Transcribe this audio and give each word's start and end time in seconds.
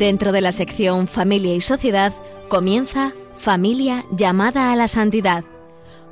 Dentro 0.00 0.32
de 0.32 0.40
la 0.40 0.50
sección 0.52 1.06
Familia 1.06 1.54
y 1.54 1.60
Sociedad 1.60 2.14
comienza 2.48 3.12
Familia 3.36 4.06
llamada 4.10 4.72
a 4.72 4.76
la 4.76 4.88
santidad 4.88 5.44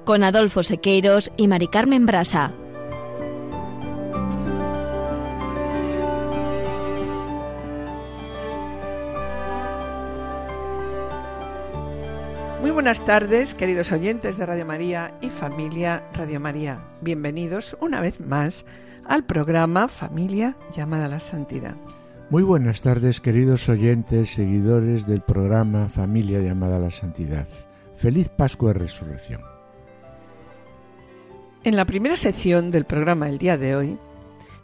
con 0.05 0.25
Adolfo 0.25 0.63
Sequeiros 0.63 1.33
y 1.39 1.49
Mari 1.49 1.69
Carmen 1.69 2.05
Brasa. 2.05 2.53
Muy 12.61 12.71
buenas 12.73 13.03
tardes, 13.07 13.55
queridos 13.55 13.91
oyentes 13.91 14.37
de 14.37 14.45
Radio 14.45 14.67
María 14.67 15.15
y 15.23 15.31
familia 15.31 16.07
Radio 16.13 16.41
María. 16.41 16.85
Bienvenidos 17.01 17.75
una 17.81 18.03
vez 18.03 18.21
más 18.21 18.67
al 19.07 19.25
programa 19.25 19.89
Familia 19.89 20.59
llamada 20.77 21.07
a 21.07 21.09
la 21.09 21.21
Santidad. 21.21 21.77
Muy 22.31 22.43
buenas 22.43 22.83
tardes, 22.83 23.23
queridos 23.23 23.71
oyentes, 23.71 24.35
seguidores 24.35 25.07
del 25.07 25.23
programa 25.23 25.89
Familia 25.89 26.41
llamada 26.41 26.77
a 26.77 26.81
la 26.81 26.91
Santidad. 26.91 27.49
Feliz 27.97 28.29
Pascua 28.29 28.75
Resurrección. 28.75 29.41
En 31.65 31.75
la 31.75 31.87
primera 31.87 32.19
sección 32.19 32.71
del 32.71 32.85
programa 32.85 33.25
del 33.25 33.39
día 33.39 33.57
de 33.57 33.77
hoy, 33.77 33.99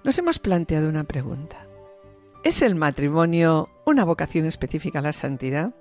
nos 0.04 0.18
hemos 0.18 0.38
planteado 0.38 0.90
una 0.90 1.04
pregunta. 1.04 1.66
¿Es 2.44 2.60
el 2.60 2.74
matrimonio 2.74 3.70
una 3.86 4.04
vocación 4.04 4.44
específica 4.44 4.98
a 4.98 5.02
la 5.02 5.12
santidad? 5.14 5.74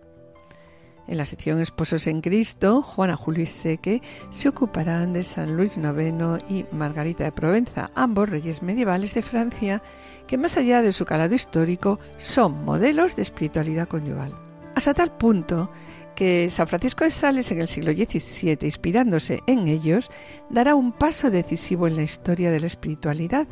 En 1.07 1.17
la 1.17 1.25
sección 1.25 1.59
Esposos 1.59 2.07
en 2.07 2.21
Cristo, 2.21 2.81
Juana 2.81 3.17
Julio 3.17 3.45
Seque 3.45 4.01
se 4.29 4.47
ocuparán 4.47 5.11
de 5.11 5.23
San 5.23 5.57
Luis 5.57 5.77
IX 5.77 6.43
y 6.49 6.65
Margarita 6.71 7.25
de 7.25 7.33
Provenza, 7.33 7.89
ambos 7.93 8.29
reyes 8.29 8.63
medievales 8.63 9.13
de 9.13 9.21
Francia, 9.21 9.83
que 10.27 10.37
más 10.37 10.55
allá 10.55 10.81
de 10.81 10.93
su 10.93 11.05
calado 11.05 11.35
histórico 11.35 11.99
son 12.17 12.63
modelos 12.63 13.17
de 13.17 13.21
espiritualidad 13.21 13.89
conyugal. 13.89 14.33
Hasta 14.75 14.93
tal 14.93 15.11
punto 15.17 15.69
que 16.15 16.49
San 16.49 16.67
Francisco 16.67 17.03
de 17.03 17.11
Sales 17.11 17.51
en 17.51 17.59
el 17.59 17.67
siglo 17.67 17.91
XVII, 17.91 18.59
inspirándose 18.61 19.41
en 19.45 19.67
ellos, 19.67 20.09
dará 20.49 20.73
un 20.73 20.93
paso 20.93 21.29
decisivo 21.29 21.85
en 21.87 21.97
la 21.97 22.03
historia 22.03 22.49
de 22.49 22.61
la 22.61 22.67
espiritualidad 22.67 23.47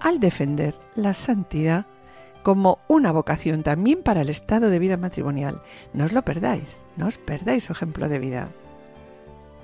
al 0.00 0.20
defender 0.20 0.74
la 0.94 1.12
santidad 1.14 1.86
como 2.44 2.78
una 2.86 3.10
vocación 3.10 3.64
también 3.64 4.04
para 4.04 4.20
el 4.20 4.28
estado 4.28 4.70
de 4.70 4.78
vida 4.78 4.96
matrimonial. 4.96 5.62
No 5.92 6.04
os 6.04 6.12
lo 6.12 6.22
perdáis, 6.22 6.84
no 6.96 7.08
os 7.08 7.18
perdáis 7.18 7.64
su 7.64 7.72
ejemplo 7.72 8.08
de 8.08 8.20
vida. 8.20 8.50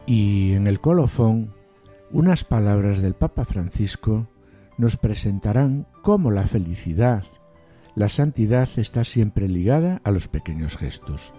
Y 0.06 0.54
en 0.54 0.66
el 0.66 0.80
colofón, 0.80 1.54
unas 2.10 2.42
palabras 2.42 3.02
del 3.02 3.14
Papa 3.14 3.44
Francisco 3.44 4.26
nos 4.78 4.96
presentarán 4.96 5.86
cómo 6.02 6.32
la 6.32 6.42
felicidad, 6.42 7.22
la 7.94 8.08
santidad 8.08 8.68
está 8.76 9.04
siempre 9.04 9.46
ligada 9.46 10.00
a 10.02 10.10
los 10.10 10.26
pequeños 10.28 10.76
gestos, 10.76 11.34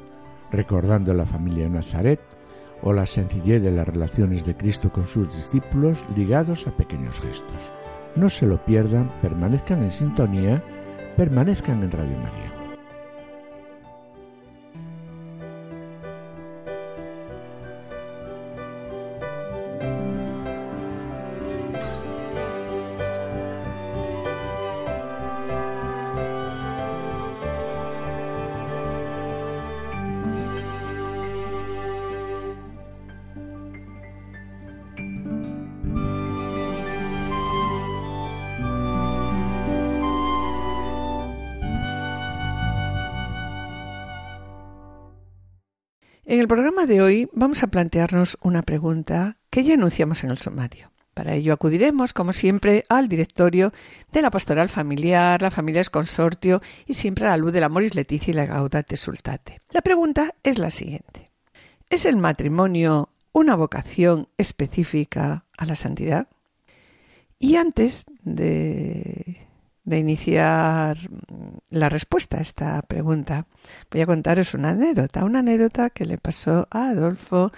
recordando 0.51 1.13
la 1.13 1.25
familia 1.25 1.63
de 1.63 1.71
Nazaret 1.71 2.21
o 2.83 2.93
la 2.93 3.05
sencillez 3.05 3.61
de 3.63 3.71
las 3.71 3.87
relaciones 3.87 4.45
de 4.45 4.55
Cristo 4.55 4.91
con 4.91 5.07
sus 5.07 5.33
discípulos 5.35 6.05
ligados 6.15 6.67
a 6.67 6.77
pequeños 6.77 7.19
gestos. 7.19 7.73
No 8.15 8.29
se 8.29 8.45
lo 8.45 8.63
pierdan, 8.63 9.09
permanezcan 9.21 9.83
en 9.83 9.91
sintonía 9.91 10.63
permanezcan 11.15 11.83
en 11.83 11.91
Radio 11.91 12.17
María. 12.17 12.50
Programa 46.51 46.85
de 46.85 47.01
hoy 47.01 47.29
vamos 47.31 47.63
a 47.63 47.67
plantearnos 47.67 48.37
una 48.41 48.61
pregunta 48.61 49.37
que 49.49 49.63
ya 49.63 49.75
anunciamos 49.75 50.25
en 50.25 50.31
el 50.31 50.37
sumario. 50.37 50.91
Para 51.13 51.33
ello 51.33 51.53
acudiremos, 51.53 52.11
como 52.11 52.33
siempre, 52.33 52.83
al 52.89 53.07
directorio 53.07 53.71
de 54.11 54.21
la 54.21 54.31
pastoral 54.31 54.67
familiar, 54.67 55.41
la 55.41 55.49
familia 55.49 55.79
es 55.79 55.89
consortio 55.89 56.61
y 56.85 56.95
siempre 56.95 57.23
a 57.23 57.29
la 57.29 57.37
luz 57.37 57.53
del 57.53 57.63
Amoris 57.63 57.95
Leticia 57.95 58.31
y 58.31 58.33
la 58.33 58.47
Gaudate 58.47 58.97
Sultate. 58.97 59.61
La 59.69 59.81
pregunta 59.81 60.35
es 60.43 60.57
la 60.57 60.71
siguiente. 60.71 61.31
¿Es 61.89 62.03
el 62.03 62.17
matrimonio 62.17 63.07
una 63.31 63.55
vocación 63.55 64.27
específica 64.37 65.45
a 65.57 65.65
la 65.65 65.77
santidad? 65.77 66.27
Y 67.39 67.55
antes 67.55 68.03
de 68.23 69.47
de 69.83 69.97
iniciar 69.97 70.97
la 71.69 71.89
respuesta 71.89 72.37
a 72.37 72.41
esta 72.41 72.81
pregunta, 72.83 73.47
voy 73.89 74.01
a 74.01 74.05
contaros 74.05 74.53
una 74.53 74.69
anécdota, 74.69 75.25
una 75.25 75.39
anécdota 75.39 75.89
que 75.89 76.05
le 76.05 76.17
pasó 76.17 76.67
a 76.69 76.89
Adolfo 76.89 77.51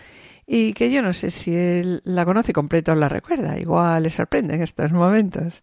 y 0.47 0.73
que 0.73 0.91
yo 0.91 1.01
no 1.01 1.13
sé 1.13 1.29
si 1.29 1.53
él 1.53 2.01
la 2.05 2.25
conoce 2.25 2.53
completa 2.53 2.93
o 2.93 2.95
la 2.95 3.09
recuerda, 3.09 3.59
igual 3.59 4.03
le 4.03 4.09
sorprende 4.09 4.55
en 4.55 4.61
estos 4.61 4.91
momentos. 4.91 5.61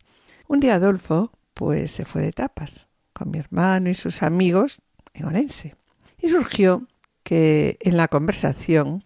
Un 0.48 0.60
día 0.60 0.74
Adolfo 0.74 1.32
pues 1.54 1.90
se 1.90 2.04
fue 2.04 2.22
de 2.22 2.32
tapas 2.32 2.88
con 3.12 3.30
mi 3.30 3.38
hermano 3.38 3.88
y 3.88 3.94
sus 3.94 4.22
amigos 4.22 4.80
en 5.14 5.26
Orense 5.26 5.74
y 6.18 6.28
surgió 6.28 6.86
que 7.22 7.78
en 7.80 7.96
la 7.96 8.08
conversación 8.08 9.04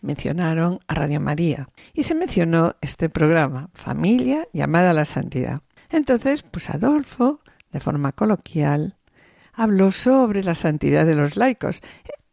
mencionaron 0.00 0.78
a 0.88 0.94
Radio 0.94 1.20
María 1.20 1.68
y 1.94 2.02
se 2.02 2.14
mencionó 2.14 2.76
este 2.80 3.08
programa, 3.08 3.70
Familia 3.74 4.48
llamada 4.52 4.90
a 4.90 4.94
la 4.94 5.04
Santidad. 5.04 5.62
Entonces, 5.92 6.42
pues 6.42 6.70
Adolfo, 6.70 7.40
de 7.70 7.80
forma 7.80 8.12
coloquial, 8.12 8.96
habló 9.52 9.90
sobre 9.90 10.42
la 10.42 10.54
santidad 10.54 11.06
de 11.06 11.14
los 11.14 11.36
laicos. 11.36 11.82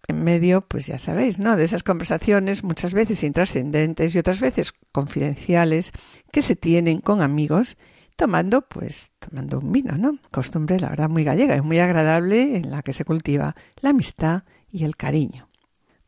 En 0.07 0.23
medio, 0.23 0.61
pues 0.61 0.87
ya 0.87 0.97
sabéis, 0.97 1.37
¿no? 1.37 1.55
De 1.55 1.65
esas 1.65 1.83
conversaciones 1.83 2.63
muchas 2.63 2.93
veces 2.93 3.23
intrascendentes 3.23 4.15
y 4.15 4.17
otras 4.17 4.39
veces 4.39 4.73
confidenciales 4.91 5.91
que 6.31 6.41
se 6.41 6.55
tienen 6.55 6.99
con 6.99 7.21
amigos 7.21 7.77
tomando, 8.15 8.61
pues, 8.61 9.11
tomando 9.19 9.59
un 9.59 9.71
vino, 9.71 9.97
¿no? 9.97 10.17
Costumbre, 10.31 10.79
la 10.79 10.89
verdad, 10.89 11.09
muy 11.09 11.23
gallega 11.23 11.55
y 11.55 11.61
muy 11.61 11.79
agradable 11.79 12.57
en 12.57 12.71
la 12.71 12.81
que 12.81 12.93
se 12.93 13.05
cultiva 13.05 13.55
la 13.81 13.91
amistad 13.91 14.43
y 14.71 14.83
el 14.83 14.95
cariño. 14.95 15.49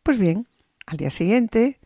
Pues 0.04 0.18
bien, 0.18 0.48
al 0.88 0.98
día 0.98 1.12
siguiente, 1.12 1.80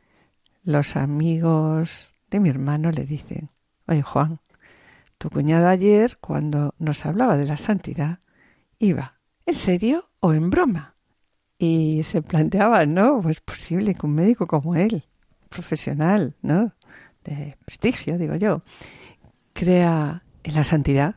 los 0.63 0.95
amigos 0.95 2.13
de 2.29 2.39
mi 2.39 2.49
hermano 2.49 2.91
le 2.91 3.05
dicen, 3.05 3.51
oye 3.87 4.01
Juan, 4.01 4.39
tu 5.17 5.29
cuñado 5.29 5.67
ayer, 5.67 6.17
cuando 6.19 6.73
nos 6.77 7.05
hablaba 7.05 7.37
de 7.37 7.45
la 7.45 7.57
santidad, 7.57 8.19
iba, 8.79 9.19
¿en 9.45 9.53
serio 9.53 10.09
o 10.19 10.33
en 10.33 10.49
broma? 10.49 10.95
Y 11.57 12.01
se 12.03 12.21
planteaba, 12.21 12.85
¿no? 12.85 13.21
Pues 13.21 13.39
posible 13.39 13.95
que 13.95 14.05
un 14.05 14.13
médico 14.13 14.45
como 14.45 14.75
él, 14.75 15.05
profesional, 15.49 16.35
¿no? 16.41 16.73
De 17.23 17.57
prestigio, 17.65 18.17
digo 18.17 18.35
yo, 18.35 18.61
crea 19.53 20.23
en 20.43 20.55
la 20.55 20.63
santidad. 20.63 21.15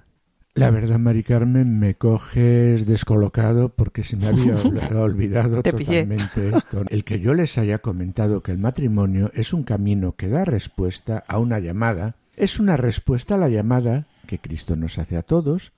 La 0.54 0.70
verdad, 0.70 0.98
Mari 0.98 1.22
Carmen, 1.22 1.78
me 1.78 1.94
coges 1.94 2.84
descolocado 2.86 3.68
porque 3.68 4.02
se 4.02 4.16
me 4.16 4.26
había 4.26 4.54
olvidado 4.96 5.62
totalmente 5.62 6.56
esto. 6.56 6.84
El 6.88 7.04
que 7.04 7.20
yo 7.20 7.34
les 7.34 7.58
haya 7.58 7.78
comentado 7.78 8.42
que 8.42 8.52
el 8.52 8.58
matrimonio 8.58 9.30
es 9.34 9.52
un 9.52 9.62
camino 9.62 10.16
que 10.16 10.28
da 10.28 10.44
respuesta 10.44 11.22
a 11.28 11.38
una 11.38 11.60
llamada 11.60 12.16
es 12.38 12.60
una 12.60 12.76
respuesta 12.76 13.34
a 13.34 13.38
la 13.38 13.48
llamada 13.48 14.06
que 14.26 14.38
Cristo 14.38 14.76
nos 14.76 14.98
hace 14.98 15.16
a 15.16 15.22
todos, 15.22 15.72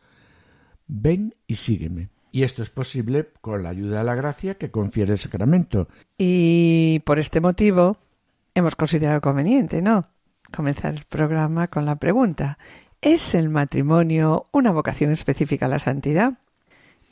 ven 0.87 1.35
y 1.47 1.57
sígueme. 1.57 2.11
Y 2.33 2.43
esto 2.43 2.63
es 2.63 2.71
posible 2.71 3.29
con 3.41 3.63
la 3.63 3.71
ayuda 3.71 3.99
de 3.99 4.05
la 4.05 4.15
gracia 4.15 4.57
que 4.57 4.71
confiere 4.71 5.13
el 5.13 5.19
sacramento. 5.19 5.89
Y 6.19 7.01
por 7.05 7.19
este 7.19 7.41
motivo 7.41 7.97
hemos 8.55 8.77
considerado 8.77 9.21
conveniente, 9.21 9.83
¿no? 9.83 10.07
Comenzar 10.55 10.95
el 10.95 11.05
programa 11.05 11.69
con 11.69 11.87
la 11.87 11.97
pregunta, 11.97 12.59
¿es 13.01 13.35
el 13.35 13.49
matrimonio 13.49 14.47
una 14.53 14.71
vocación 14.71 15.11
específica 15.11 15.67
a 15.67 15.71
la 15.71 15.79
santidad? 15.79 16.35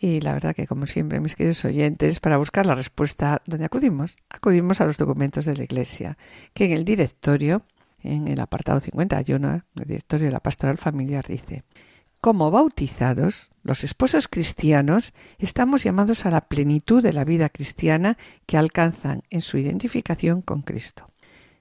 Y 0.00 0.21
la 0.21 0.33
verdad 0.33 0.55
que, 0.55 0.69
como 0.69 0.87
siempre, 0.87 1.19
mis 1.19 1.35
queridos 1.35 1.65
oyentes, 1.65 2.21
para 2.21 2.37
buscar 2.37 2.67
la 2.67 2.75
respuesta, 2.75 3.43
¿dónde 3.47 3.65
acudimos? 3.65 4.17
Acudimos 4.31 4.81
a 4.81 4.85
los 4.85 4.97
documentos 4.97 5.45
de 5.45 5.56
la 5.56 5.65
Iglesia, 5.65 6.17
que 6.55 6.67
en 6.67 6.73
el 6.73 6.85
directorio 6.85 7.62
en 8.03 8.29
el 8.29 8.41
apartado 8.41 8.81
51 8.81 9.65
del 9.75 9.89
directorio 9.89 10.27
de 10.27 10.33
la 10.33 10.41
pastoral 10.41 10.79
familiar 10.79 11.27
dice, 11.27 11.65
como 12.21 12.50
bautizados, 12.50 13.50
los 13.62 13.85
esposos 13.85 14.27
cristianos 14.27 15.12
estamos 15.39 15.85
llamados 15.85 16.27
a 16.27 16.31
la 16.31 16.49
plenitud 16.49 17.03
de 17.03 17.12
la 17.12 17.25
vida 17.25 17.49
cristiana 17.49 18.19
que 18.47 18.56
alcanzan 18.56 19.23
en 19.31 19.41
su 19.41 19.56
identificación 19.56 20.43
con 20.43 20.62
Cristo. 20.62 21.11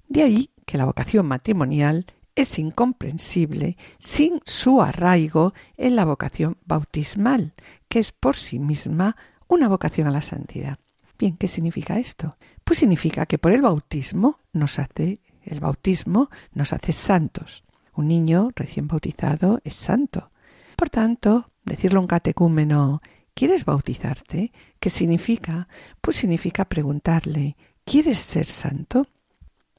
De 0.07 0.23
ahí 0.23 0.49
que 0.65 0.77
la 0.77 0.85
vocación 0.85 1.27
matrimonial 1.27 2.05
es 2.35 2.59
incomprensible 2.59 3.77
sin 3.99 4.41
su 4.45 4.81
arraigo 4.81 5.53
en 5.75 5.95
la 5.95 6.05
vocación 6.05 6.57
bautismal, 6.65 7.53
que 7.87 7.99
es 7.99 8.11
por 8.11 8.35
sí 8.35 8.57
misma 8.57 9.15
una 9.47 9.67
vocación 9.67 10.07
a 10.07 10.11
la 10.11 10.21
santidad. 10.21 10.79
Bien, 11.19 11.35
¿qué 11.35 11.47
significa 11.47 11.99
esto? 11.99 12.37
Pues 12.63 12.79
significa 12.79 13.25
que 13.25 13.39
por 13.39 13.51
el 13.51 13.61
bautismo 13.61 14.39
nos 14.53 14.77
hace 14.77 15.19
el 15.47 15.59
bautismo 15.59 16.29
nos 16.53 16.73
hace 16.73 16.91
santos. 16.91 17.63
Un 17.95 18.07
niño 18.07 18.49
recién 18.55 18.87
bautizado 18.87 19.59
es 19.63 19.73
santo. 19.73 20.31
Por 20.75 20.89
tanto, 20.89 21.51
decirle 21.65 21.97
a 21.97 22.01
un 22.01 22.07
catecúmeno 22.07 23.01
¿Quieres 23.33 23.65
bautizarte? 23.65 24.51
¿Qué 24.79 24.89
significa? 24.89 25.67
Pues 26.01 26.17
significa 26.17 26.65
preguntarle 26.65 27.55
¿Quieres 27.85 28.19
ser 28.19 28.45
santo? 28.45 29.07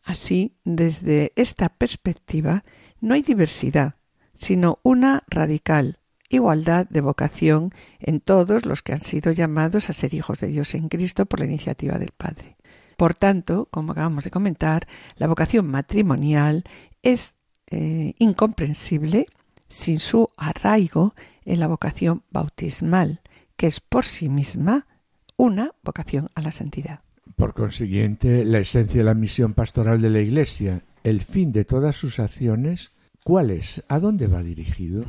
Así, 0.05 0.57
desde 0.65 1.33
esta 1.37 1.69
perspectiva, 1.69 2.65
no 3.01 3.15
hay 3.15 3.23
diversidad, 3.23 3.97
sino 4.33 4.79
una 4.83 5.25
radical 5.29 5.99
igualdad 6.29 6.87
de 6.89 7.01
vocación 7.01 7.73
en 7.99 8.21
todos 8.21 8.67
los 8.67 8.83
que 8.83 8.93
han 8.93 9.01
sido 9.01 9.33
llamados 9.33 9.89
a 9.89 9.93
ser 9.93 10.15
hijos 10.15 10.39
de 10.39 10.49
Dios 10.49 10.75
en 10.75 10.89
Cristo 10.89 11.27
por 11.27 11.41
la 11.41 11.47
iniciativa 11.47 11.99
del 11.99 12.13
Padre. 12.17 12.58
Por 12.99 13.15
tanto, 13.15 13.69
como 13.71 13.93
acabamos 13.93 14.25
de 14.25 14.33
comentar, 14.33 14.89
la 15.19 15.29
vocación 15.29 15.71
matrimonial 15.71 16.65
es 17.01 17.37
eh, 17.71 18.15
incomprensible 18.19 19.29
sin 19.69 20.01
su 20.01 20.31
arraigo 20.37 21.15
en 21.45 21.61
la 21.61 21.69
vocación 21.69 22.25
bautismal, 22.33 23.21
que 23.57 23.69
es 23.69 23.79
por 23.79 24.05
sí 24.05 24.29
misma 24.29 24.89
una 25.37 25.71
vocación 25.85 26.29
a 26.35 26.43
la 26.43 26.51
santidad. 26.51 27.03
Por 27.37 27.55
consiguiente, 27.55 28.45
la 28.45 28.59
esencia 28.59 28.99
de 28.99 29.05
la 29.05 29.15
misión 29.15 29.55
pastoral 29.55 30.03
de 30.03 30.11
la 30.11 30.19
Iglesia, 30.19 30.83
el 31.05 31.21
fin 31.21 31.53
de 31.53 31.65
todas 31.65 31.95
sus 31.95 32.19
acciones, 32.19 32.91
¿cuál 33.23 33.53
es? 33.53 33.85
¿A 33.87 34.01
dónde 34.01 34.27
va 34.27 34.43
dirigido? 34.43 35.05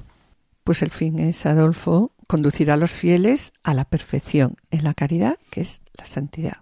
Pues 0.63 0.83
el 0.83 0.91
fin 0.91 1.17
es, 1.17 1.43
Adolfo, 1.47 2.11
conducir 2.27 2.69
a 2.69 2.77
los 2.77 2.91
fieles 2.91 3.51
a 3.63 3.73
la 3.73 3.85
perfección 3.85 4.57
en 4.69 4.83
la 4.83 4.93
caridad, 4.93 5.37
que 5.49 5.61
es 5.61 5.81
la 5.97 6.05
santidad. 6.05 6.57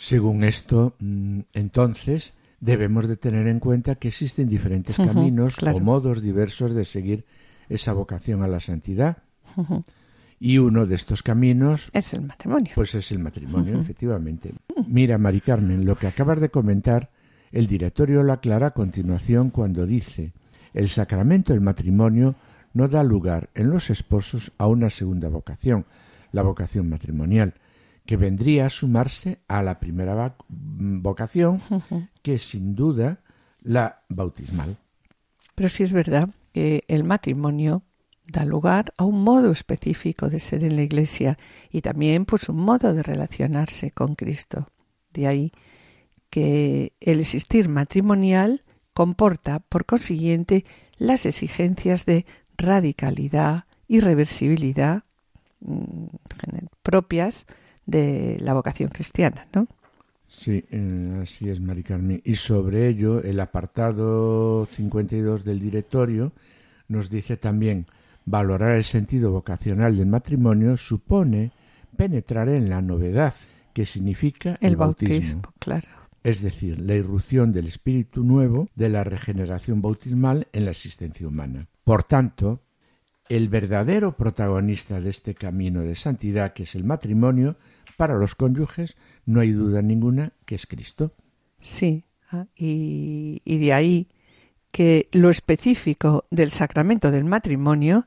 Según 0.00 0.44
esto, 0.44 0.96
mm, 0.98 1.40
entonces, 1.52 2.32
debemos 2.58 3.06
de 3.06 3.18
tener 3.18 3.46
en 3.48 3.60
cuenta 3.60 3.96
que 3.96 4.08
existen 4.08 4.48
diferentes 4.48 4.96
caminos 4.96 5.62
o 5.62 5.78
modos 5.78 6.22
diversos 6.22 6.72
de 6.72 6.86
seguir 6.86 7.26
esa 7.68 7.92
vocación 7.92 8.42
a 8.42 8.48
la 8.48 8.60
santidad. 8.60 9.18
Y 10.38 10.56
uno 10.56 10.86
de 10.86 10.94
estos 10.94 11.22
caminos 11.22 11.90
es 11.92 12.14
el 12.14 12.22
matrimonio. 12.22 12.72
Pues 12.74 12.94
es 12.94 13.12
el 13.12 13.18
matrimonio, 13.18 13.78
efectivamente. 13.78 14.54
Mira, 14.88 15.18
Mari 15.18 15.42
Carmen, 15.42 15.84
lo 15.84 15.96
que 15.96 16.06
acabas 16.06 16.40
de 16.40 16.48
comentar, 16.48 17.10
el 17.52 17.66
directorio 17.66 18.22
lo 18.22 18.32
aclara 18.32 18.68
a 18.68 18.74
continuación 18.74 19.50
cuando 19.50 19.84
dice, 19.84 20.32
el 20.72 20.88
sacramento 20.88 21.52
del 21.52 21.60
matrimonio 21.60 22.36
no 22.72 22.88
da 22.88 23.04
lugar 23.04 23.50
en 23.54 23.68
los 23.68 23.90
esposos 23.90 24.50
a 24.56 24.66
una 24.66 24.88
segunda 24.88 25.28
vocación, 25.28 25.84
la 26.32 26.40
vocación 26.40 26.88
matrimonial, 26.88 27.52
que 28.06 28.16
vendría 28.16 28.66
a 28.66 28.70
sumarse 28.70 29.40
a 29.48 29.62
la 29.62 29.78
primera 29.78 30.36
vocación, 30.48 31.60
que 32.22 32.34
es 32.34 32.42
sin 32.42 32.74
duda 32.74 33.20
la 33.62 34.02
bautismal. 34.08 34.76
Pero 35.54 35.68
sí 35.68 35.82
es 35.82 35.92
verdad 35.92 36.30
que 36.52 36.84
el 36.88 37.04
matrimonio 37.04 37.82
da 38.26 38.44
lugar 38.44 38.94
a 38.96 39.04
un 39.04 39.22
modo 39.24 39.50
específico 39.50 40.28
de 40.28 40.38
ser 40.38 40.64
en 40.64 40.76
la 40.76 40.82
Iglesia 40.82 41.36
y 41.70 41.82
también 41.82 42.24
pues 42.24 42.48
un 42.48 42.56
modo 42.56 42.94
de 42.94 43.02
relacionarse 43.02 43.90
con 43.90 44.14
Cristo. 44.14 44.68
De 45.12 45.26
ahí 45.26 45.52
que 46.30 46.92
el 47.00 47.20
existir 47.20 47.68
matrimonial 47.68 48.62
comporta, 48.94 49.58
por 49.60 49.84
consiguiente, 49.84 50.64
las 50.96 51.26
exigencias 51.26 52.06
de 52.06 52.24
radicalidad 52.56 53.64
y 53.88 54.00
reversibilidad 54.00 55.02
mm, 55.60 56.06
propias 56.82 57.46
de 57.90 58.38
la 58.40 58.54
vocación 58.54 58.88
cristiana, 58.88 59.46
¿no? 59.54 59.66
Sí, 60.28 60.64
eh, 60.70 61.20
así 61.22 61.48
es, 61.48 61.60
Mari 61.60 61.82
Carmen. 61.82 62.22
Y 62.24 62.36
sobre 62.36 62.88
ello, 62.88 63.22
el 63.22 63.40
apartado 63.40 64.64
52 64.66 65.44
del 65.44 65.58
directorio 65.58 66.32
nos 66.88 67.10
dice 67.10 67.36
también 67.36 67.86
Valorar 68.26 68.76
el 68.76 68.84
sentido 68.84 69.32
vocacional 69.32 69.96
del 69.96 70.06
matrimonio 70.06 70.76
supone 70.76 71.52
penetrar 71.96 72.48
en 72.48 72.68
la 72.68 72.82
novedad 72.82 73.34
que 73.72 73.86
significa 73.86 74.56
el, 74.60 74.76
bautismo, 74.76 75.42
claro. 75.58 75.88
es 76.22 76.42
decir, 76.42 76.80
la 76.80 76.94
irrupción 76.94 77.50
del 77.50 77.66
espíritu 77.66 78.22
nuevo 78.22 78.68
de 78.74 78.88
la 78.88 79.04
regeneración 79.04 79.80
bautismal 79.80 80.48
en 80.52 80.64
la 80.66 80.70
existencia 80.72 81.26
humana. 81.26 81.66
Por 81.82 82.04
tanto, 82.04 82.62
el 83.28 83.48
verdadero 83.48 84.16
protagonista 84.16 85.00
de 85.00 85.10
este 85.10 85.34
camino 85.34 85.80
de 85.80 85.94
santidad 85.94 86.52
que 86.52 86.64
es 86.64 86.74
el 86.74 86.84
matrimonio, 86.84 87.56
para 88.00 88.16
los 88.16 88.34
cónyuges 88.34 88.96
no 89.26 89.40
hay 89.40 89.52
duda 89.52 89.82
ninguna 89.82 90.32
que 90.46 90.54
es 90.54 90.66
Cristo. 90.66 91.12
Sí, 91.60 92.06
ah, 92.32 92.46
y, 92.56 93.42
y 93.44 93.58
de 93.58 93.74
ahí 93.74 94.08
que 94.70 95.10
lo 95.12 95.28
específico 95.28 96.24
del 96.30 96.50
sacramento 96.50 97.10
del 97.10 97.26
matrimonio 97.26 98.06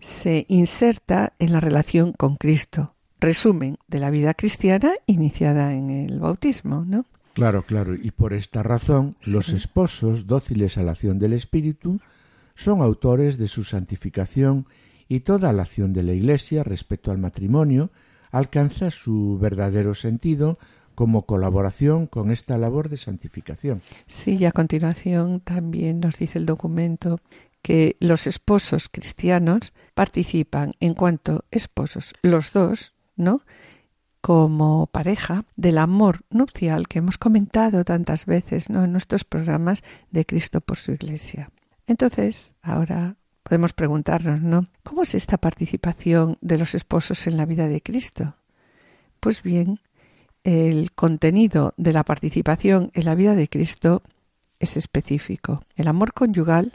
se 0.00 0.44
inserta 0.48 1.32
en 1.38 1.52
la 1.52 1.60
relación 1.60 2.12
con 2.12 2.36
Cristo, 2.36 2.94
resumen 3.20 3.78
de 3.88 4.00
la 4.00 4.10
vida 4.10 4.34
cristiana 4.34 4.92
iniciada 5.06 5.72
en 5.72 5.88
el 5.88 6.20
bautismo, 6.20 6.84
¿no? 6.84 7.06
Claro, 7.32 7.62
claro, 7.62 7.94
y 7.94 8.10
por 8.10 8.34
esta 8.34 8.62
razón 8.62 9.16
los 9.24 9.48
esposos, 9.48 10.26
dóciles 10.26 10.76
a 10.76 10.82
la 10.82 10.92
acción 10.92 11.18
del 11.18 11.32
Espíritu, 11.32 12.00
son 12.54 12.82
autores 12.82 13.38
de 13.38 13.48
su 13.48 13.64
santificación 13.64 14.66
y 15.08 15.20
toda 15.20 15.54
la 15.54 15.62
acción 15.62 15.94
de 15.94 16.02
la 16.02 16.12
Iglesia 16.12 16.64
respecto 16.64 17.10
al 17.10 17.16
matrimonio 17.16 17.90
alcanza 18.32 18.90
su 18.90 19.38
verdadero 19.40 19.94
sentido 19.94 20.58
como 20.94 21.22
colaboración 21.22 22.06
con 22.06 22.30
esta 22.30 22.58
labor 22.58 22.88
de 22.88 22.96
santificación. 22.96 23.80
Sí, 24.06 24.36
y 24.36 24.44
a 24.44 24.52
continuación 24.52 25.40
también 25.40 26.00
nos 26.00 26.18
dice 26.18 26.38
el 26.38 26.46
documento 26.46 27.20
que 27.62 27.96
los 28.00 28.26
esposos 28.26 28.88
cristianos 28.90 29.72
participan 29.94 30.72
en 30.80 30.94
cuanto 30.94 31.44
esposos, 31.50 32.12
los 32.22 32.52
dos, 32.52 32.94
¿no? 33.16 33.40
como 34.20 34.86
pareja 34.86 35.44
del 35.56 35.78
amor 35.78 36.20
nupcial 36.30 36.86
que 36.86 37.00
hemos 37.00 37.18
comentado 37.18 37.84
tantas 37.84 38.24
veces 38.24 38.70
¿no? 38.70 38.84
en 38.84 38.92
nuestros 38.92 39.24
programas 39.24 39.82
de 40.10 40.24
Cristo 40.24 40.60
por 40.60 40.76
su 40.76 40.92
Iglesia. 40.92 41.50
Entonces, 41.88 42.54
ahora 42.62 43.16
podemos 43.42 43.72
preguntarnos, 43.72 44.40
¿no? 44.40 44.66
¿Cómo 44.82 45.02
es 45.02 45.14
esta 45.14 45.38
participación 45.38 46.38
de 46.40 46.58
los 46.58 46.74
esposos 46.74 47.26
en 47.26 47.36
la 47.36 47.46
vida 47.46 47.68
de 47.68 47.80
Cristo? 47.80 48.36
Pues 49.20 49.42
bien, 49.42 49.80
el 50.44 50.92
contenido 50.92 51.74
de 51.76 51.92
la 51.92 52.04
participación 52.04 52.90
en 52.94 53.04
la 53.04 53.14
vida 53.14 53.34
de 53.34 53.48
Cristo 53.48 54.02
es 54.58 54.76
específico. 54.76 55.60
El 55.76 55.88
amor 55.88 56.12
conyugal 56.12 56.72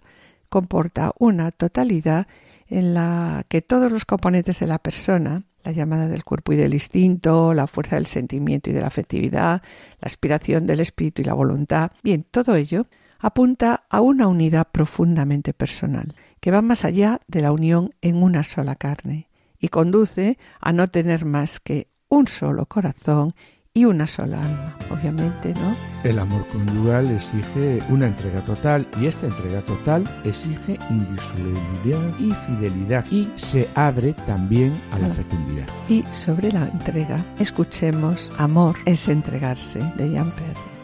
comporta 0.50 1.14
una 1.20 1.52
totalidad 1.52 2.28
en 2.68 2.94
la 2.94 3.46
que 3.50 3.62
todos 3.62 3.92
los 3.92 4.06
componentes 4.06 4.60
de 4.60 4.68
la 4.68 4.80
persona, 4.80 5.44
la 5.64 5.72
llamada 5.72 6.08
del 6.08 6.24
cuerpo 6.24 6.54
y 6.54 6.56
del 6.56 6.74
instinto, 6.74 7.54
la 7.54 7.68
fuerza 7.68 7.96
del 7.96 8.06
sentimiento 8.06 8.70
y 8.70 8.74
de 8.74 8.82
la 8.82 8.88
afectividad, 8.88 9.62
la 10.00 10.06
aspiración 10.06 10.66
del 10.66 10.80
espíritu 10.80 11.22
y 11.22 11.26
la 11.26 11.34
voluntad, 11.34 11.92
bien, 12.04 12.26
todo 12.30 12.56
ello 12.56 12.88
apunta 13.20 13.84
a 13.90 14.02
una 14.02 14.28
unidad 14.28 14.68
profundamente 14.72 15.54
personal, 15.54 16.14
que 16.40 16.52
va 16.52 16.62
más 16.62 16.86
allá 16.86 17.22
de 17.28 17.42
la 17.42 17.52
unión 17.52 17.94
en 18.02 18.22
una 18.22 18.44
sola 18.44 18.76
carne, 18.76 19.30
y 19.60 19.70
conduce 19.70 20.38
a 20.60 20.72
no 20.74 20.90
tener 20.90 21.26
más 21.26 21.60
que 21.60 21.88
un 22.10 22.28
solo 22.28 22.66
corazón 22.66 23.34
y 23.78 23.86
una 23.86 24.08
sola 24.08 24.42
alma, 24.42 24.76
obviamente, 24.90 25.54
¿no? 25.54 25.76
El 26.04 26.18
amor 26.18 26.48
conyugal 26.48 27.12
exige 27.12 27.78
una 27.90 28.08
entrega 28.08 28.42
total 28.42 28.88
y 29.00 29.06
esta 29.06 29.28
entrega 29.28 29.62
total 29.62 30.04
exige 30.24 30.80
indisolubilidad 30.90 32.20
y 32.20 32.32
fidelidad 32.32 33.06
y 33.12 33.30
se 33.36 33.70
abre 33.76 34.14
también 34.26 34.74
a 34.94 34.98
la 34.98 35.14
fecundidad. 35.14 35.68
Y 35.88 36.02
sobre 36.10 36.52
la 36.52 36.68
entrega, 36.68 37.18
escuchemos 37.38 38.32
Amor 38.40 38.78
es 38.86 39.10
entregarse 39.10 39.78
de 39.96 40.10
Jean 40.10 40.32
Perry. 40.32 40.77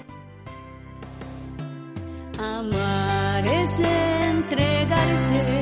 Amar 2.39 3.45
es 3.45 3.79
entregarse, 3.79 5.52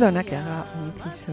Perdona 0.00 0.24
que 0.24 0.34
haga 0.34 0.64
un 0.80 0.94
inciso. 0.96 1.32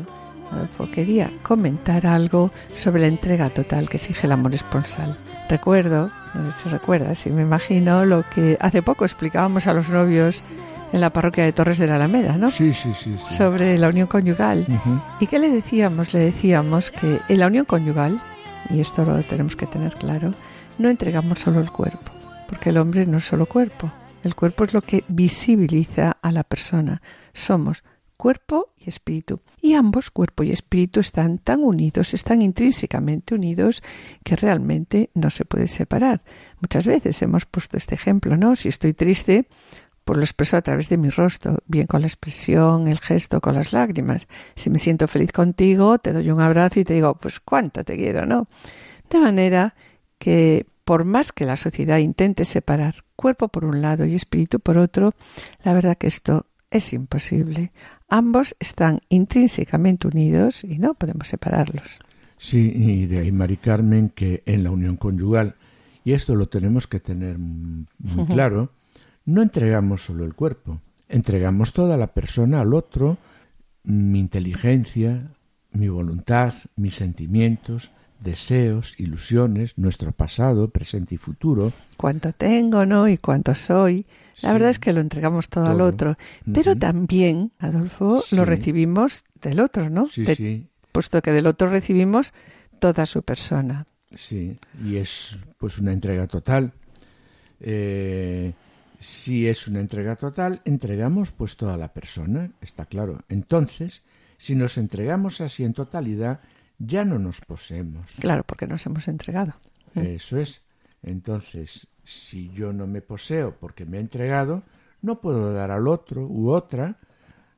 Adolfo, 0.51 0.91
quería 0.91 1.31
comentar 1.41 2.05
algo 2.05 2.51
sobre 2.75 2.99
la 2.99 3.07
entrega 3.07 3.49
total 3.49 3.87
que 3.87 3.95
exige 3.95 4.27
el 4.27 4.33
amor 4.33 4.53
esponsal. 4.53 5.15
Recuerdo, 5.47 6.11
no 6.33 6.51
sé 6.51 6.63
si 6.63 6.69
recuerdas, 6.69 7.17
si 7.17 7.29
me 7.29 7.43
imagino 7.43 8.03
lo 8.03 8.25
que 8.35 8.57
hace 8.59 8.81
poco 8.81 9.05
explicábamos 9.05 9.67
a 9.67 9.73
los 9.73 9.89
novios 9.89 10.43
en 10.91 10.99
la 10.99 11.11
parroquia 11.11 11.45
de 11.45 11.53
Torres 11.53 11.77
de 11.77 11.87
la 11.87 11.95
Alameda, 11.95 12.35
¿no? 12.35 12.51
Sí, 12.51 12.73
sí, 12.73 12.91
sí. 12.93 13.15
sí. 13.17 13.35
Sobre 13.35 13.77
la 13.77 13.87
unión 13.87 14.07
conyugal. 14.07 14.65
Ujú. 14.67 14.99
¿Y 15.21 15.27
qué 15.27 15.39
le 15.39 15.49
decíamos? 15.49 16.13
Le 16.13 16.19
decíamos 16.19 16.91
que 16.91 17.21
en 17.29 17.39
la 17.39 17.47
unión 17.47 17.63
conyugal, 17.63 18.19
y 18.69 18.81
esto 18.81 19.05
lo 19.05 19.23
tenemos 19.23 19.55
que 19.55 19.65
tener 19.65 19.93
claro, 19.95 20.33
no 20.77 20.89
entregamos 20.89 21.39
solo 21.39 21.61
el 21.61 21.71
cuerpo, 21.71 22.11
porque 22.49 22.71
el 22.71 22.79
hombre 22.79 23.05
no 23.05 23.19
es 23.19 23.23
solo 23.23 23.45
cuerpo. 23.45 23.89
El 24.25 24.35
cuerpo 24.35 24.65
es 24.65 24.73
lo 24.73 24.81
que 24.81 25.05
visibiliza 25.07 26.17
a 26.21 26.33
la 26.33 26.43
persona. 26.43 27.01
Somos 27.31 27.81
cuerpo 28.17 28.73
y 28.77 28.89
espíritu. 28.89 29.41
Y 29.61 29.73
ambos, 29.73 30.11
cuerpo 30.11 30.43
y 30.43 30.51
espíritu, 30.51 30.99
están 30.99 31.37
tan 31.37 31.63
unidos, 31.63 32.13
están 32.13 32.41
intrínsecamente 32.41 33.35
unidos, 33.35 33.83
que 34.23 34.35
realmente 34.35 35.09
no 35.13 35.29
se 35.29 35.45
puede 35.45 35.67
separar. 35.67 36.23
Muchas 36.59 36.85
veces 36.87 37.21
hemos 37.21 37.45
puesto 37.45 37.77
este 37.77 37.95
ejemplo, 37.95 38.35
¿no? 38.35 38.55
Si 38.55 38.69
estoy 38.69 38.93
triste, 38.93 39.47
pues 40.03 40.17
lo 40.17 40.23
expreso 40.23 40.57
a 40.57 40.61
través 40.61 40.89
de 40.89 40.97
mi 40.97 41.09
rostro, 41.09 41.59
bien 41.67 41.85
con 41.85 42.01
la 42.01 42.07
expresión, 42.07 42.87
el 42.87 42.99
gesto, 42.99 43.41
con 43.41 43.55
las 43.55 43.73
lágrimas. 43.73 44.27
Si 44.55 44.69
me 44.69 44.79
siento 44.79 45.07
feliz 45.07 45.31
contigo, 45.31 45.99
te 45.99 46.13
doy 46.13 46.31
un 46.31 46.41
abrazo 46.41 46.79
y 46.79 46.85
te 46.85 46.93
digo, 46.93 47.15
pues 47.15 47.39
cuánto 47.39 47.83
te 47.83 47.97
quiero, 47.97 48.25
¿no? 48.25 48.47
De 49.09 49.19
manera 49.19 49.75
que 50.17 50.65
por 50.85 51.03
más 51.03 51.33
que 51.33 51.45
la 51.45 51.57
sociedad 51.57 51.97
intente 51.97 52.45
separar 52.45 53.03
cuerpo 53.17 53.49
por 53.49 53.65
un 53.65 53.81
lado 53.81 54.05
y 54.05 54.15
espíritu 54.15 54.61
por 54.61 54.77
otro, 54.77 55.13
la 55.63 55.73
verdad 55.73 55.97
que 55.97 56.07
esto 56.07 56.45
es 56.71 56.93
imposible. 56.93 57.73
Ambos 58.09 58.55
están 58.59 59.01
intrínsecamente 59.09 60.07
unidos 60.07 60.63
y 60.63 60.79
no 60.79 60.93
podemos 60.93 61.27
separarlos. 61.27 61.99
Sí, 62.37 62.71
y 62.73 63.05
de 63.07 63.19
ahí, 63.19 63.31
Mari 63.31 63.57
Carmen, 63.57 64.09
que 64.09 64.43
en 64.45 64.63
la 64.63 64.71
unión 64.71 64.95
conyugal, 64.95 65.55
y 66.05 66.13
esto 66.13 66.35
lo 66.35 66.47
tenemos 66.47 66.87
que 66.87 66.99
tener 66.99 67.37
muy 67.37 68.25
claro, 68.27 68.71
no 69.25 69.41
entregamos 69.41 70.05
solo 70.05 70.23
el 70.23 70.35
cuerpo, 70.35 70.79
entregamos 71.09 71.73
toda 71.73 71.97
la 71.97 72.07
persona 72.07 72.61
al 72.61 72.73
otro, 72.73 73.17
mi 73.83 74.19
inteligencia, 74.19 75.31
mi 75.71 75.89
voluntad, 75.89 76.53
mis 76.75 76.95
sentimientos, 76.95 77.91
deseos, 78.19 78.99
ilusiones, 78.99 79.77
nuestro 79.77 80.11
pasado, 80.11 80.69
presente 80.69 81.15
y 81.15 81.17
futuro. 81.17 81.71
Cuánto 81.97 82.33
tengo, 82.33 82.85
¿no? 82.85 83.07
Y 83.07 83.17
cuánto 83.17 83.53
soy. 83.55 84.05
La 84.41 84.49
Sí. 84.49 84.53
verdad 84.53 84.69
es 84.69 84.79
que 84.79 84.93
lo 84.93 85.01
entregamos 85.01 85.49
todo, 85.49 85.65
al 85.67 85.81
otro. 85.81 86.17
Pero 86.53 86.75
también, 86.75 87.51
Adolfo, 87.59 88.21
Sí. 88.21 88.35
lo 88.35 88.45
recibimos 88.45 89.23
del 89.41 89.59
otro, 89.59 89.89
¿no? 89.89 90.07
Sí, 90.07 90.23
De- 90.23 90.35
sí, 90.35 90.67
Puesto 90.91 91.21
que 91.21 91.31
del 91.31 91.45
otro 91.47 91.69
recibimos 91.69 92.33
toda 92.79 93.05
su 93.05 93.21
persona. 93.21 93.85
Sí, 94.15 94.57
y 94.83 94.95
es 94.95 95.37
pues 95.57 95.77
una 95.77 95.91
entrega 95.93 96.25
total. 96.27 96.71
Eh, 97.59 98.53
si 98.99 99.47
es 99.47 99.67
una 99.67 99.79
entrega 99.79 100.15
total, 100.15 100.61
entregamos 100.65 101.31
pues 101.31 101.55
toda 101.55 101.77
la 101.77 101.93
persona, 101.93 102.51
está 102.61 102.85
claro. 102.85 103.21
Entonces, 103.29 104.01
si 104.37 104.55
nos 104.55 104.77
entregamos 104.77 105.41
así 105.41 105.63
en 105.63 105.73
totalidad, 105.73 106.39
ya 106.77 107.05
no 107.05 107.19
nos 107.19 107.41
poseemos. 107.41 108.11
Claro, 108.19 108.43
porque 108.45 108.67
nos 108.67 108.85
hemos 108.85 109.07
entregado. 109.07 109.55
Eso 109.95 110.37
es. 110.37 110.61
Entonces, 111.01 111.87
si 112.03 112.49
yo 112.49 112.73
no 112.73 112.87
me 112.87 113.01
poseo 113.01 113.55
porque 113.59 113.85
me 113.85 113.97
he 113.97 114.01
entregado, 114.01 114.63
no 115.01 115.21
puedo 115.21 115.53
dar 115.53 115.71
al 115.71 115.87
otro 115.87 116.27
u 116.27 116.49
otra, 116.49 116.97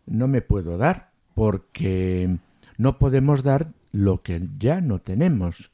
no 0.06 0.28
me 0.28 0.42
puedo 0.42 0.78
dar, 0.78 1.12
porque 1.36 2.38
no 2.78 2.98
podemos 2.98 3.44
dar 3.44 3.74
lo 3.92 4.22
que 4.22 4.42
ya 4.58 4.82
no 4.82 5.00
tenemos. 5.00 5.72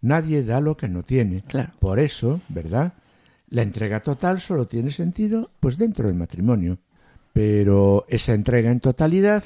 Nadie 0.00 0.42
da 0.42 0.60
lo 0.60 0.76
que 0.76 0.88
no 0.88 1.02
tiene. 1.02 1.42
Claro. 1.42 1.72
Por 1.78 1.98
eso, 1.98 2.40
¿verdad? 2.48 2.94
La 3.48 3.62
entrega 3.62 4.00
total 4.00 4.40
solo 4.40 4.66
tiene 4.66 4.90
sentido 4.90 5.50
pues 5.60 5.78
dentro 5.78 6.08
del 6.08 6.16
matrimonio. 6.16 6.78
Pero 7.32 8.04
esa 8.08 8.34
entrega 8.34 8.70
en 8.70 8.80
totalidad, 8.80 9.42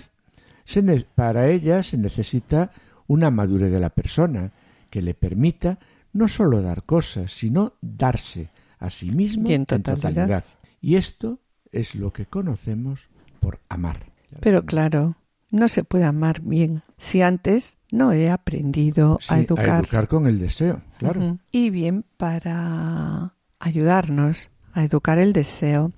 se 0.65 0.83
para 1.15 1.49
ella 1.49 1.83
se 1.83 1.97
necesita 1.97 2.71
una 3.09 3.31
madurez 3.33 3.73
de 3.73 3.81
la 3.81 3.91
persona 3.91 4.53
que 4.91 5.03
le 5.03 5.15
permita 5.15 5.79
no 6.13 6.29
solo 6.29 6.63
dar 6.63 6.85
cosas, 6.85 7.33
sino 7.33 7.75
darse 7.81 8.51
a 8.79 8.91
sí 8.91 9.11
mismo 9.11 9.49
Y 9.51 9.55
en 9.55 9.67
totalidad. 9.67 10.45
Y 10.81 10.95
esto 10.95 11.41
es 11.73 11.95
lo 11.97 12.13
que 12.13 12.27
conocemos 12.27 13.09
por 13.41 13.59
amar. 13.69 14.13
Pero 14.41 14.65
claro, 14.65 15.17
no 15.51 15.69
se 15.69 15.85
puede 15.85 16.05
amar 16.05 16.41
bien 16.43 16.83
si 16.97 17.23
antes 17.23 17.79
no 17.91 18.13
he 18.13 18.31
aprendido 18.31 19.19
Sí, 19.21 19.35
a 19.35 19.41
educar. 19.41 20.09
con 20.09 20.27
el 20.27 20.39
deseo, 20.39 20.83
claro. 20.99 21.39
Y 21.51 21.71
bien, 21.71 22.05
para 22.17 23.35
ayudarnos 23.59 24.51
a 24.75 24.85
educar 24.85 25.19
el 25.19 25.33
deseo, 25.33 25.93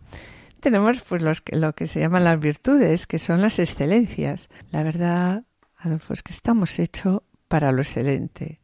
tenemos 0.60 1.00
pues 1.02 1.22
los 1.22 1.40
que, 1.40 1.56
lo 1.56 1.74
que 1.74 1.86
se 1.86 2.00
llaman 2.00 2.24
las 2.24 2.38
virtudes, 2.38 3.06
que 3.06 3.18
son 3.18 3.40
las 3.40 3.58
excelencias. 3.58 4.48
La 4.70 4.82
verdad, 4.82 5.44
Adolfo, 5.80 6.12
es 6.12 6.22
que 6.22 6.32
estamos 6.32 6.78
hechos 6.78 7.22
para 7.48 7.72
lo 7.72 7.82
excelente. 7.82 8.58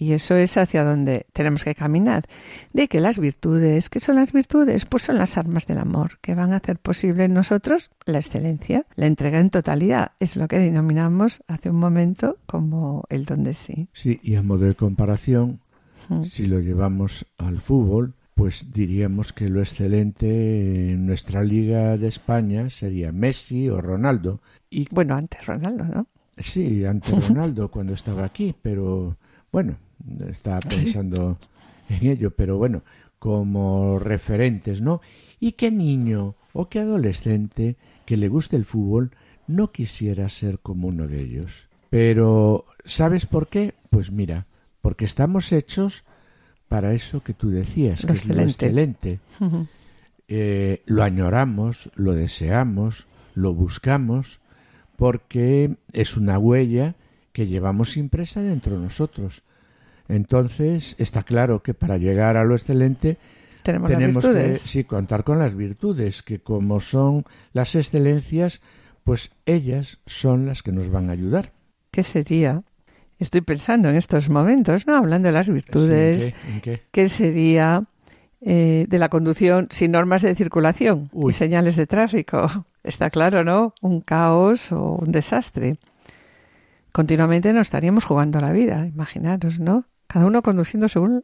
Y 0.00 0.12
eso 0.12 0.36
es 0.36 0.56
hacia 0.56 0.84
donde 0.84 1.26
tenemos 1.32 1.64
que 1.64 1.74
caminar. 1.74 2.24
De 2.72 2.86
que 2.86 3.00
las 3.00 3.18
virtudes, 3.18 3.90
¿qué 3.90 3.98
son 3.98 4.14
las 4.14 4.32
virtudes? 4.32 4.84
Pues 4.84 5.02
son 5.02 5.18
las 5.18 5.36
armas 5.36 5.66
del 5.66 5.78
amor, 5.78 6.18
que 6.20 6.36
van 6.36 6.52
a 6.52 6.58
hacer 6.58 6.78
posible 6.78 7.24
en 7.24 7.34
nosotros 7.34 7.90
la 8.04 8.18
excelencia, 8.18 8.86
la 8.94 9.06
entrega 9.06 9.40
en 9.40 9.50
totalidad. 9.50 10.12
Es 10.20 10.36
lo 10.36 10.46
que 10.46 10.58
denominamos 10.60 11.42
hace 11.48 11.70
un 11.70 11.76
momento 11.80 12.36
como 12.46 13.04
el 13.08 13.24
don 13.24 13.42
de 13.42 13.54
sí. 13.54 13.88
Sí, 13.92 14.20
y 14.22 14.36
a 14.36 14.42
modo 14.42 14.66
de 14.66 14.74
comparación, 14.74 15.60
Mm. 16.08 16.22
si 16.24 16.46
lo 16.46 16.60
llevamos 16.60 17.26
al 17.36 17.58
fútbol, 17.58 18.14
pues 18.34 18.72
diríamos 18.72 19.32
que 19.32 19.48
lo 19.48 19.60
excelente 19.60 20.90
en 20.90 21.06
nuestra 21.06 21.42
liga 21.42 21.96
de 21.98 22.08
España 22.08 22.70
sería 22.70 23.12
Messi 23.12 23.68
o 23.68 23.80
Ronaldo. 23.80 24.40
Y 24.70 24.86
Bueno, 24.90 25.16
antes 25.16 25.44
Ronaldo, 25.44 25.84
¿no? 25.84 26.06
Sí, 26.40 26.84
ante 26.84 27.10
Ronaldo 27.28 27.70
cuando 27.70 27.94
estaba 27.94 28.24
aquí, 28.24 28.54
pero 28.60 29.16
bueno, 29.50 29.76
estaba 30.28 30.60
pensando 30.60 31.38
en 31.88 32.06
ello, 32.06 32.30
pero 32.30 32.58
bueno, 32.58 32.82
como 33.18 33.98
referentes, 33.98 34.80
¿no? 34.80 35.00
¿Y 35.40 35.52
qué 35.52 35.70
niño 35.70 36.34
o 36.52 36.68
qué 36.68 36.80
adolescente 36.80 37.76
que 38.04 38.16
le 38.16 38.28
guste 38.28 38.56
el 38.56 38.64
fútbol 38.64 39.12
no 39.46 39.72
quisiera 39.72 40.28
ser 40.28 40.58
como 40.58 40.88
uno 40.88 41.06
de 41.06 41.20
ellos? 41.22 41.68
Pero, 41.90 42.66
¿sabes 42.84 43.26
por 43.26 43.48
qué? 43.48 43.74
Pues 43.90 44.10
mira, 44.12 44.46
porque 44.80 45.04
estamos 45.04 45.52
hechos 45.52 46.04
para 46.68 46.92
eso 46.92 47.22
que 47.22 47.34
tú 47.34 47.50
decías, 47.50 48.04
que 48.04 48.12
es 48.12 48.26
lo 48.26 48.42
excelente. 48.42 49.12
excelente. 49.12 49.68
Eh, 50.28 50.82
lo 50.84 51.02
añoramos, 51.02 51.90
lo 51.94 52.12
deseamos, 52.12 53.06
lo 53.34 53.54
buscamos, 53.54 54.40
porque 54.98 55.76
es 55.92 56.16
una 56.16 56.40
huella 56.40 56.96
que 57.32 57.46
llevamos 57.46 57.96
impresa 57.96 58.42
dentro 58.42 58.76
de 58.76 58.82
nosotros. 58.82 59.44
Entonces, 60.08 60.96
está 60.98 61.22
claro 61.22 61.62
que 61.62 61.72
para 61.72 61.98
llegar 61.98 62.36
a 62.36 62.44
lo 62.44 62.56
excelente 62.56 63.16
Tenemos, 63.62 64.26
que 64.26 64.58
sí, 64.58 64.82
contar 64.82 65.22
con 65.22 65.38
las 65.38 65.54
virtudes, 65.54 66.24
que 66.24 66.40
como 66.40 66.80
son 66.80 67.24
las 67.52 67.76
excelencias, 67.76 68.60
pues 69.04 69.30
ellas 69.46 70.00
son 70.04 70.46
las 70.46 70.64
que 70.64 70.72
nos 70.72 70.90
van 70.90 71.10
a 71.10 71.12
ayudar. 71.12 71.52
¿Qué 71.92 72.02
sería? 72.02 72.58
Estoy 73.20 73.42
pensando 73.42 73.88
en 73.88 73.94
estos 73.94 74.28
momentos, 74.28 74.88
¿no? 74.88 74.96
Hablando 74.96 75.28
de 75.28 75.32
las 75.32 75.48
virtudes. 75.48 76.24
Sí, 76.24 76.26
¿en 76.26 76.32
qué? 76.32 76.54
¿En 76.54 76.60
qué? 76.78 76.82
¿Qué 76.90 77.08
sería 77.08 77.84
eh, 78.40 78.86
de 78.88 78.98
la 78.98 79.10
conducción 79.10 79.68
sin 79.70 79.92
normas 79.92 80.22
de 80.22 80.34
circulación 80.34 81.08
Uy. 81.12 81.30
y 81.30 81.34
señales 81.34 81.76
de 81.76 81.86
tráfico? 81.86 82.66
Está 82.88 83.10
claro, 83.10 83.44
¿no? 83.44 83.74
Un 83.82 84.00
caos 84.00 84.72
o 84.72 84.92
un 84.92 85.12
desastre. 85.12 85.78
Continuamente 86.90 87.52
nos 87.52 87.66
estaríamos 87.66 88.06
jugando 88.06 88.40
la 88.40 88.50
vida, 88.50 88.86
imaginaros, 88.86 89.60
¿no? 89.60 89.84
Cada 90.06 90.24
uno 90.24 90.40
conduciendo 90.40 90.88
según 90.88 91.22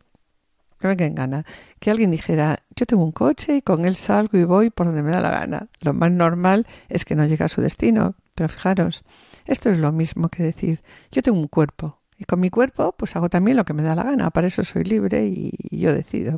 que 0.78 1.06
en 1.06 1.14
gana. 1.14 1.46
Que 1.78 1.90
alguien 1.90 2.10
dijera, 2.10 2.58
yo 2.76 2.84
tengo 2.84 3.02
un 3.02 3.12
coche 3.12 3.56
y 3.56 3.62
con 3.62 3.86
él 3.86 3.94
salgo 3.94 4.36
y 4.36 4.44
voy 4.44 4.68
por 4.68 4.88
donde 4.88 5.02
me 5.02 5.10
da 5.10 5.22
la 5.22 5.30
gana. 5.30 5.68
Lo 5.80 5.94
más 5.94 6.12
normal 6.12 6.66
es 6.90 7.06
que 7.06 7.16
no 7.16 7.24
llegue 7.24 7.44
a 7.44 7.48
su 7.48 7.62
destino. 7.62 8.14
Pero 8.34 8.50
fijaros, 8.50 9.02
esto 9.46 9.70
es 9.70 9.78
lo 9.78 9.90
mismo 9.90 10.28
que 10.28 10.42
decir, 10.42 10.82
yo 11.12 11.22
tengo 11.22 11.38
un 11.38 11.48
cuerpo 11.48 11.98
y 12.18 12.26
con 12.26 12.40
mi 12.40 12.50
cuerpo 12.50 12.94
pues 12.94 13.16
hago 13.16 13.30
también 13.30 13.56
lo 13.56 13.64
que 13.64 13.72
me 13.72 13.82
da 13.82 13.94
la 13.94 14.02
gana. 14.02 14.28
Para 14.28 14.48
eso 14.48 14.64
soy 14.64 14.84
libre 14.84 15.24
y 15.24 15.50
yo 15.70 15.94
decido. 15.94 16.36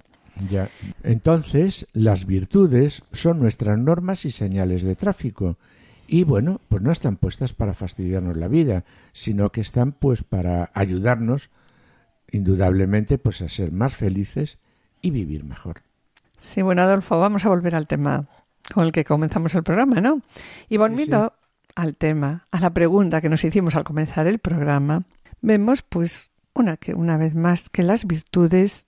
Ya. 0.50 0.68
Entonces, 1.02 1.86
las 1.92 2.26
virtudes 2.26 3.02
son 3.12 3.38
nuestras 3.38 3.78
normas 3.78 4.24
y 4.24 4.30
señales 4.30 4.84
de 4.84 4.94
tráfico. 4.94 5.56
Y 6.08 6.24
bueno, 6.24 6.60
pues 6.68 6.82
no 6.82 6.92
están 6.92 7.16
puestas 7.16 7.52
para 7.52 7.74
fastidiarnos 7.74 8.36
la 8.36 8.48
vida, 8.48 8.84
sino 9.12 9.50
que 9.50 9.60
están 9.60 9.92
pues 9.92 10.22
para 10.22 10.70
ayudarnos 10.74 11.50
indudablemente 12.30 13.18
pues 13.18 13.42
a 13.42 13.48
ser 13.48 13.72
más 13.72 13.94
felices 13.94 14.58
y 15.00 15.10
vivir 15.10 15.44
mejor. 15.44 15.82
Sí, 16.40 16.62
bueno, 16.62 16.82
Adolfo, 16.82 17.18
vamos 17.18 17.44
a 17.44 17.48
volver 17.48 17.74
al 17.74 17.86
tema 17.86 18.28
con 18.72 18.84
el 18.84 18.92
que 18.92 19.04
comenzamos 19.04 19.54
el 19.54 19.62
programa, 19.62 20.00
¿no? 20.00 20.22
Y 20.68 20.76
volviendo 20.76 21.32
al 21.74 21.96
tema, 21.96 22.46
a 22.50 22.60
la 22.60 22.70
pregunta 22.70 23.20
que 23.20 23.28
nos 23.28 23.44
hicimos 23.44 23.74
al 23.74 23.84
comenzar 23.84 24.26
el 24.26 24.38
programa, 24.38 25.02
vemos 25.40 25.82
pues 25.82 26.32
una 26.54 26.76
que 26.76 26.94
una 26.94 27.16
vez 27.16 27.34
más 27.34 27.68
que 27.68 27.82
las 27.82 28.06
virtudes 28.06 28.86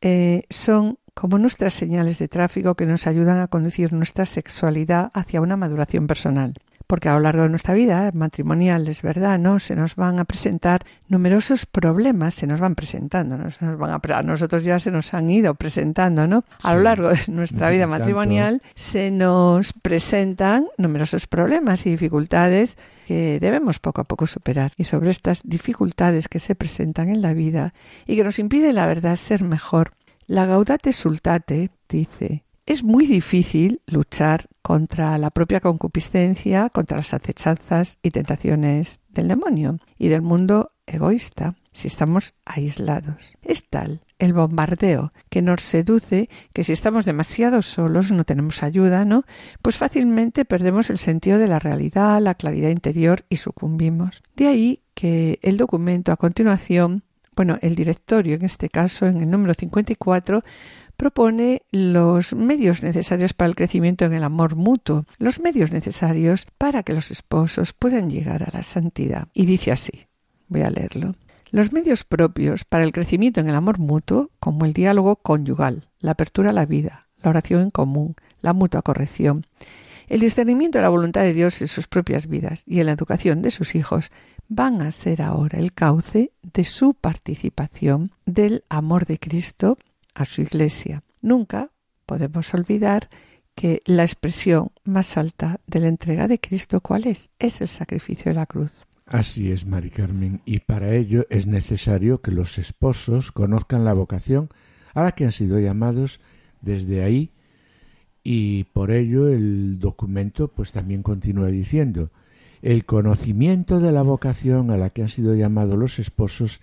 eh, 0.00 0.44
son 0.50 0.98
como 1.14 1.38
nuestras 1.38 1.74
señales 1.74 2.18
de 2.18 2.28
tráfico 2.28 2.74
que 2.74 2.86
nos 2.86 3.06
ayudan 3.06 3.40
a 3.40 3.48
conducir 3.48 3.92
nuestra 3.92 4.24
sexualidad 4.24 5.10
hacia 5.14 5.40
una 5.40 5.56
maduración 5.56 6.06
personal 6.06 6.54
porque 6.90 7.08
a 7.08 7.14
lo 7.14 7.20
largo 7.20 7.44
de 7.44 7.48
nuestra 7.48 7.72
vida 7.72 8.10
matrimonial 8.14 8.88
es 8.88 9.02
verdad, 9.02 9.38
¿no? 9.38 9.60
Se 9.60 9.76
nos 9.76 9.94
van 9.94 10.18
a 10.18 10.24
presentar 10.24 10.84
numerosos 11.06 11.64
problemas, 11.64 12.34
se 12.34 12.48
nos 12.48 12.58
van 12.58 12.74
presentando, 12.74 13.38
¿no? 13.38 13.48
Se 13.52 13.64
nos 13.64 13.78
van 13.78 13.92
a, 13.92 14.00
a 14.18 14.22
nosotros 14.24 14.64
ya 14.64 14.80
se 14.80 14.90
nos 14.90 15.14
han 15.14 15.30
ido 15.30 15.54
presentando, 15.54 16.26
¿no? 16.26 16.42
A 16.64 16.74
lo 16.74 16.80
largo 16.80 17.10
de 17.10 17.20
nuestra 17.28 17.70
vida 17.70 17.86
matrimonial 17.86 18.60
se 18.74 19.12
nos 19.12 19.72
presentan 19.72 20.66
numerosos 20.78 21.28
problemas 21.28 21.86
y 21.86 21.90
dificultades 21.90 22.76
que 23.06 23.38
debemos 23.40 23.78
poco 23.78 24.00
a 24.00 24.04
poco 24.08 24.26
superar. 24.26 24.72
Y 24.76 24.82
sobre 24.82 25.10
estas 25.10 25.42
dificultades 25.44 26.26
que 26.26 26.40
se 26.40 26.56
presentan 26.56 27.08
en 27.08 27.22
la 27.22 27.34
vida 27.34 27.72
y 28.04 28.16
que 28.16 28.24
nos 28.24 28.40
impide 28.40 28.72
la 28.72 28.86
verdad 28.86 29.14
ser 29.14 29.44
mejor, 29.44 29.92
la 30.26 30.44
Gaudate 30.44 30.92
Sultate 30.92 31.70
dice 31.88 32.42
es 32.66 32.84
muy 32.84 33.06
difícil 33.06 33.82
luchar 33.86 34.46
contra 34.62 35.18
la 35.18 35.30
propia 35.30 35.60
concupiscencia, 35.60 36.70
contra 36.70 36.98
las 36.98 37.14
acechanzas 37.14 37.98
y 38.02 38.10
tentaciones 38.10 39.00
del 39.08 39.28
demonio 39.28 39.78
y 39.98 40.08
del 40.08 40.22
mundo 40.22 40.72
egoísta 40.86 41.54
si 41.72 41.88
estamos 41.88 42.34
aislados. 42.44 43.36
Es 43.42 43.68
tal 43.68 44.00
el 44.18 44.32
bombardeo 44.32 45.12
que 45.30 45.40
nos 45.40 45.62
seduce 45.62 46.28
que 46.52 46.64
si 46.64 46.72
estamos 46.72 47.04
demasiado 47.04 47.62
solos, 47.62 48.12
no 48.12 48.24
tenemos 48.24 48.62
ayuda, 48.62 49.04
¿no? 49.04 49.24
Pues 49.62 49.78
fácilmente 49.78 50.44
perdemos 50.44 50.90
el 50.90 50.98
sentido 50.98 51.38
de 51.38 51.48
la 51.48 51.58
realidad, 51.58 52.20
la 52.20 52.34
claridad 52.34 52.70
interior 52.70 53.24
y 53.28 53.36
sucumbimos. 53.36 54.22
De 54.36 54.48
ahí 54.48 54.82
que 54.94 55.38
el 55.42 55.56
documento 55.56 56.12
a 56.12 56.16
continuación 56.16 57.04
bueno, 57.36 57.58
el 57.62 57.74
directorio, 57.74 58.34
en 58.34 58.44
este 58.44 58.68
caso, 58.68 59.06
en 59.06 59.22
el 59.22 59.30
número 59.30 59.54
54, 59.54 60.42
propone 61.00 61.62
los 61.72 62.34
medios 62.34 62.82
necesarios 62.82 63.32
para 63.32 63.48
el 63.48 63.56
crecimiento 63.56 64.04
en 64.04 64.12
el 64.12 64.22
amor 64.22 64.54
mutuo, 64.54 65.06
los 65.16 65.40
medios 65.40 65.72
necesarios 65.72 66.46
para 66.58 66.82
que 66.82 66.92
los 66.92 67.10
esposos 67.10 67.72
puedan 67.72 68.10
llegar 68.10 68.42
a 68.42 68.50
la 68.52 68.62
santidad. 68.62 69.28
Y 69.32 69.46
dice 69.46 69.72
así, 69.72 70.08
voy 70.48 70.60
a 70.60 70.68
leerlo. 70.68 71.14
Los 71.52 71.72
medios 71.72 72.04
propios 72.04 72.66
para 72.66 72.84
el 72.84 72.92
crecimiento 72.92 73.40
en 73.40 73.48
el 73.48 73.54
amor 73.54 73.78
mutuo, 73.78 74.30
como 74.40 74.66
el 74.66 74.74
diálogo 74.74 75.16
conyugal, 75.16 75.88
la 76.00 76.10
apertura 76.10 76.50
a 76.50 76.52
la 76.52 76.66
vida, 76.66 77.08
la 77.22 77.30
oración 77.30 77.62
en 77.62 77.70
común, 77.70 78.14
la 78.42 78.52
mutua 78.52 78.82
corrección, 78.82 79.46
el 80.06 80.20
discernimiento 80.20 80.76
de 80.76 80.82
la 80.82 80.90
voluntad 80.90 81.22
de 81.22 81.32
Dios 81.32 81.62
en 81.62 81.68
sus 81.68 81.86
propias 81.86 82.26
vidas 82.26 82.62
y 82.66 82.80
en 82.80 82.86
la 82.86 82.92
educación 82.92 83.40
de 83.40 83.50
sus 83.50 83.74
hijos 83.74 84.10
van 84.48 84.82
a 84.82 84.92
ser 84.92 85.22
ahora 85.22 85.58
el 85.60 85.72
cauce 85.72 86.32
de 86.42 86.64
su 86.64 86.92
participación 86.92 88.12
del 88.26 88.64
amor 88.68 89.06
de 89.06 89.18
Cristo 89.18 89.78
a 90.14 90.24
su 90.24 90.42
Iglesia. 90.42 91.02
Nunca 91.20 91.70
podemos 92.06 92.52
olvidar 92.54 93.08
que 93.54 93.82
la 93.84 94.04
expresión 94.04 94.72
más 94.84 95.16
alta 95.16 95.60
de 95.66 95.80
la 95.80 95.88
entrega 95.88 96.28
de 96.28 96.40
Cristo, 96.40 96.80
¿cuál 96.80 97.06
es? 97.06 97.30
Es 97.38 97.60
el 97.60 97.68
sacrificio 97.68 98.30
de 98.30 98.34
la 98.34 98.46
cruz. 98.46 98.70
Así 99.06 99.50
es, 99.50 99.66
Mari 99.66 99.90
Carmen, 99.90 100.40
y 100.44 100.60
para 100.60 100.94
ello 100.94 101.26
es 101.30 101.46
necesario 101.46 102.22
que 102.22 102.30
los 102.30 102.58
esposos 102.58 103.32
conozcan 103.32 103.84
la 103.84 103.92
vocación 103.92 104.48
a 104.94 105.02
la 105.02 105.12
que 105.12 105.24
han 105.24 105.32
sido 105.32 105.58
llamados 105.58 106.20
desde 106.60 107.02
ahí 107.02 107.32
y 108.22 108.64
por 108.64 108.90
ello 108.90 109.28
el 109.28 109.78
documento 109.78 110.48
pues 110.48 110.72
también 110.72 111.02
continúa 111.02 111.48
diciendo 111.48 112.10
el 112.62 112.84
conocimiento 112.84 113.80
de 113.80 113.92
la 113.92 114.02
vocación 114.02 114.70
a 114.70 114.76
la 114.76 114.90
que 114.90 115.02
han 115.02 115.08
sido 115.08 115.34
llamados 115.34 115.78
los 115.78 115.98
esposos 115.98 116.60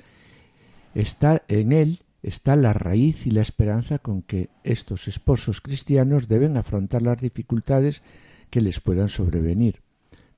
está 0.94 1.44
en 1.48 1.72
él 1.72 2.00
está 2.28 2.58
la 2.58 2.74
raíz 2.74 3.26
y 3.26 3.32
la 3.32 3.42
esperanza 3.42 4.00
con 4.00 4.22
que 4.22 4.50
estos 4.66 5.08
esposos 5.08 5.62
cristianos 5.62 6.28
deben 6.28 6.58
afrontar 6.58 7.02
las 7.02 7.22
dificultades 7.22 8.04
que 8.50 8.60
les 8.60 8.82
puedan 8.82 9.08
sobrevenir, 9.08 9.82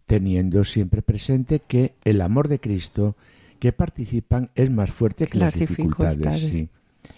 teniendo 0.05 0.63
siempre 0.63 1.01
presente 1.01 1.61
que 1.67 1.95
el 2.03 2.21
amor 2.21 2.47
de 2.47 2.59
Cristo 2.59 3.15
que 3.57 3.73
participan 3.73 4.51
es 4.53 4.69
más 4.69 4.91
fuerte 4.91 5.25
que 5.27 5.39
las, 5.39 5.55
dificultades. 5.55 6.65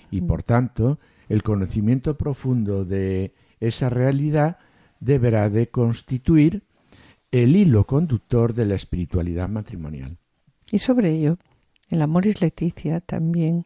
Y 0.09 0.21
por 0.21 0.41
tanto, 0.41 0.99
el 1.27 1.43
conocimiento 1.43 2.17
profundo 2.17 2.85
de 2.85 3.33
esa 3.59 3.89
realidad 3.89 4.57
deberá 5.01 5.49
de 5.49 5.67
constituir 5.67 6.63
el 7.31 7.57
hilo 7.57 7.85
conductor 7.85 8.53
de 8.53 8.65
la 8.65 8.75
espiritualidad 8.75 9.49
matrimonial. 9.49 10.17
Y 10.71 10.79
sobre 10.79 11.11
ello, 11.11 11.37
el 11.89 12.01
Amoris 12.01 12.41
Leticia 12.41 13.01
también 13.01 13.65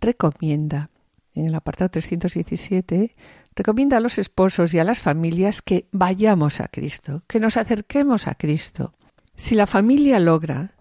recomienda, 0.00 0.90
en 1.34 1.46
el 1.46 1.54
apartado 1.54 1.90
317, 1.90 3.12
recomienda 3.54 3.98
a 3.98 4.00
los 4.00 4.18
esposos 4.18 4.74
y 4.74 4.78
a 4.78 4.84
las 4.84 5.00
familias 5.00 5.62
que 5.62 5.86
vayamos 5.92 6.60
a 6.60 6.68
Cristo, 6.68 7.22
que 7.26 7.40
nos 7.40 7.56
acerquemos 7.56 8.26
a 8.26 8.34
Cristo. 8.34 8.94
Si 9.34 9.54
la 9.54 9.66
familia 9.66 10.18
logra 10.18 10.72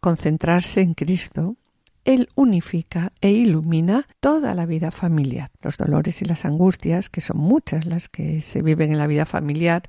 concentrarse 0.00 0.80
en 0.80 0.94
Cristo, 0.94 1.56
Él 2.04 2.28
unifica 2.36 3.12
e 3.20 3.30
ilumina 3.30 4.06
toda 4.20 4.54
la 4.54 4.66
vida 4.66 4.90
familiar. 4.90 5.50
Los 5.60 5.76
dolores 5.76 6.22
y 6.22 6.24
las 6.24 6.44
angustias, 6.44 7.10
que 7.10 7.20
son 7.20 7.38
muchas 7.38 7.86
las 7.86 8.08
que 8.08 8.40
se 8.40 8.62
viven 8.62 8.92
en 8.92 8.98
la 8.98 9.06
vida 9.06 9.26
familiar, 9.26 9.82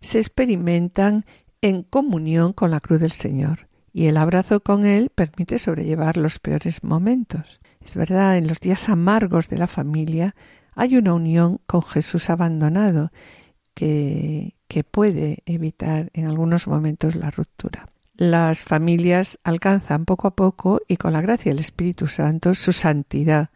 se 0.00 0.18
experimentan 0.18 1.24
en 1.62 1.82
comunión 1.82 2.52
con 2.52 2.70
la 2.70 2.80
cruz 2.80 3.00
del 3.00 3.12
Señor, 3.12 3.68
y 3.92 4.06
el 4.06 4.18
abrazo 4.18 4.60
con 4.60 4.84
Él 4.84 5.10
permite 5.14 5.58
sobrellevar 5.58 6.16
los 6.18 6.38
peores 6.38 6.84
momentos. 6.84 7.60
Es 7.86 7.94
verdad, 7.94 8.36
en 8.36 8.48
los 8.48 8.58
días 8.58 8.88
amargos 8.88 9.48
de 9.48 9.58
la 9.58 9.68
familia 9.68 10.34
hay 10.74 10.96
una 10.96 11.14
unión 11.14 11.60
con 11.68 11.82
Jesús 11.82 12.30
abandonado 12.30 13.12
que, 13.74 14.54
puede 14.90 15.44
evitar 15.46 16.10
en 16.12 16.26
algunos 16.26 16.66
momentos 16.66 17.14
la 17.14 17.30
ruptura. 17.30 17.88
Las 18.16 18.64
familias 18.64 19.38
alcanzan 19.44 20.04
poco 20.04 20.26
a 20.26 20.34
poco 20.34 20.80
y 20.88 20.96
con 20.96 21.12
la 21.12 21.20
gracia 21.20 21.52
del 21.52 21.60
Espíritu 21.60 22.08
Santo 22.08 22.54
su 22.54 22.72
santidad 22.72 23.50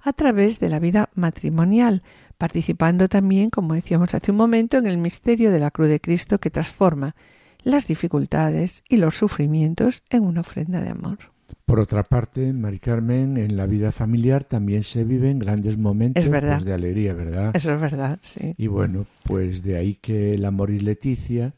a 0.00 0.12
través 0.12 0.60
de 0.60 0.68
la 0.68 0.78
vida 0.78 1.10
matrimonial, 1.14 2.04
participando 2.38 3.08
también, 3.08 3.50
como 3.50 3.74
decíamos 3.74 4.14
hace 4.14 4.30
un 4.30 4.36
momento, 4.36 4.78
en 4.78 4.86
el 4.86 4.98
misterio 4.98 5.50
de 5.50 5.58
la 5.58 5.72
cruz 5.72 5.88
de 5.88 6.00
Cristo 6.00 6.38
que 6.38 6.50
transforma 6.50 7.16
las 7.64 7.88
dificultades 7.88 8.84
y 8.88 8.98
los 8.98 9.16
sufrimientos 9.16 10.04
en 10.10 10.22
una 10.22 10.42
ofrenda 10.42 10.80
de 10.80 10.90
amor. 10.90 11.33
Por 11.64 11.80
otra 11.80 12.02
parte, 12.02 12.52
Mari 12.52 12.78
Carmen, 12.78 13.36
en 13.36 13.56
la 13.56 13.66
vida 13.66 13.92
familiar 13.92 14.44
también 14.44 14.82
se 14.82 15.04
viven 15.04 15.38
grandes 15.38 15.78
momentos 15.78 16.28
pues, 16.28 16.64
de 16.64 16.72
alegría, 16.72 17.14
¿verdad? 17.14 17.50
Eso 17.54 17.74
es 17.74 17.80
verdad, 17.80 18.18
sí. 18.22 18.54
Y 18.56 18.66
bueno, 18.66 19.06
pues 19.24 19.62
de 19.62 19.76
ahí 19.76 19.94
que 19.94 20.34
el 20.34 20.44
amor 20.44 20.70
y 20.70 20.80
Leticia 20.80 21.54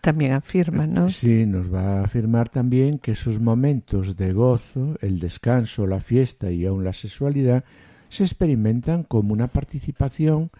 también 0.00 0.32
afirma, 0.32 0.86
¿no? 0.86 1.10
Sí, 1.10 1.44
nos 1.44 1.72
va 1.72 1.98
a 1.98 2.04
afirmar 2.04 2.48
también 2.48 2.98
que 2.98 3.12
esos 3.12 3.40
momentos 3.40 4.16
de 4.16 4.32
gozo, 4.32 4.96
el 5.00 5.18
descanso, 5.18 5.86
la 5.86 6.00
fiesta 6.00 6.50
y 6.50 6.66
aún 6.66 6.84
la 6.84 6.92
sexualidad 6.92 7.64
se 8.08 8.24
experimentan 8.24 9.02
como 9.02 9.32
una 9.32 9.48
participación 9.48 10.50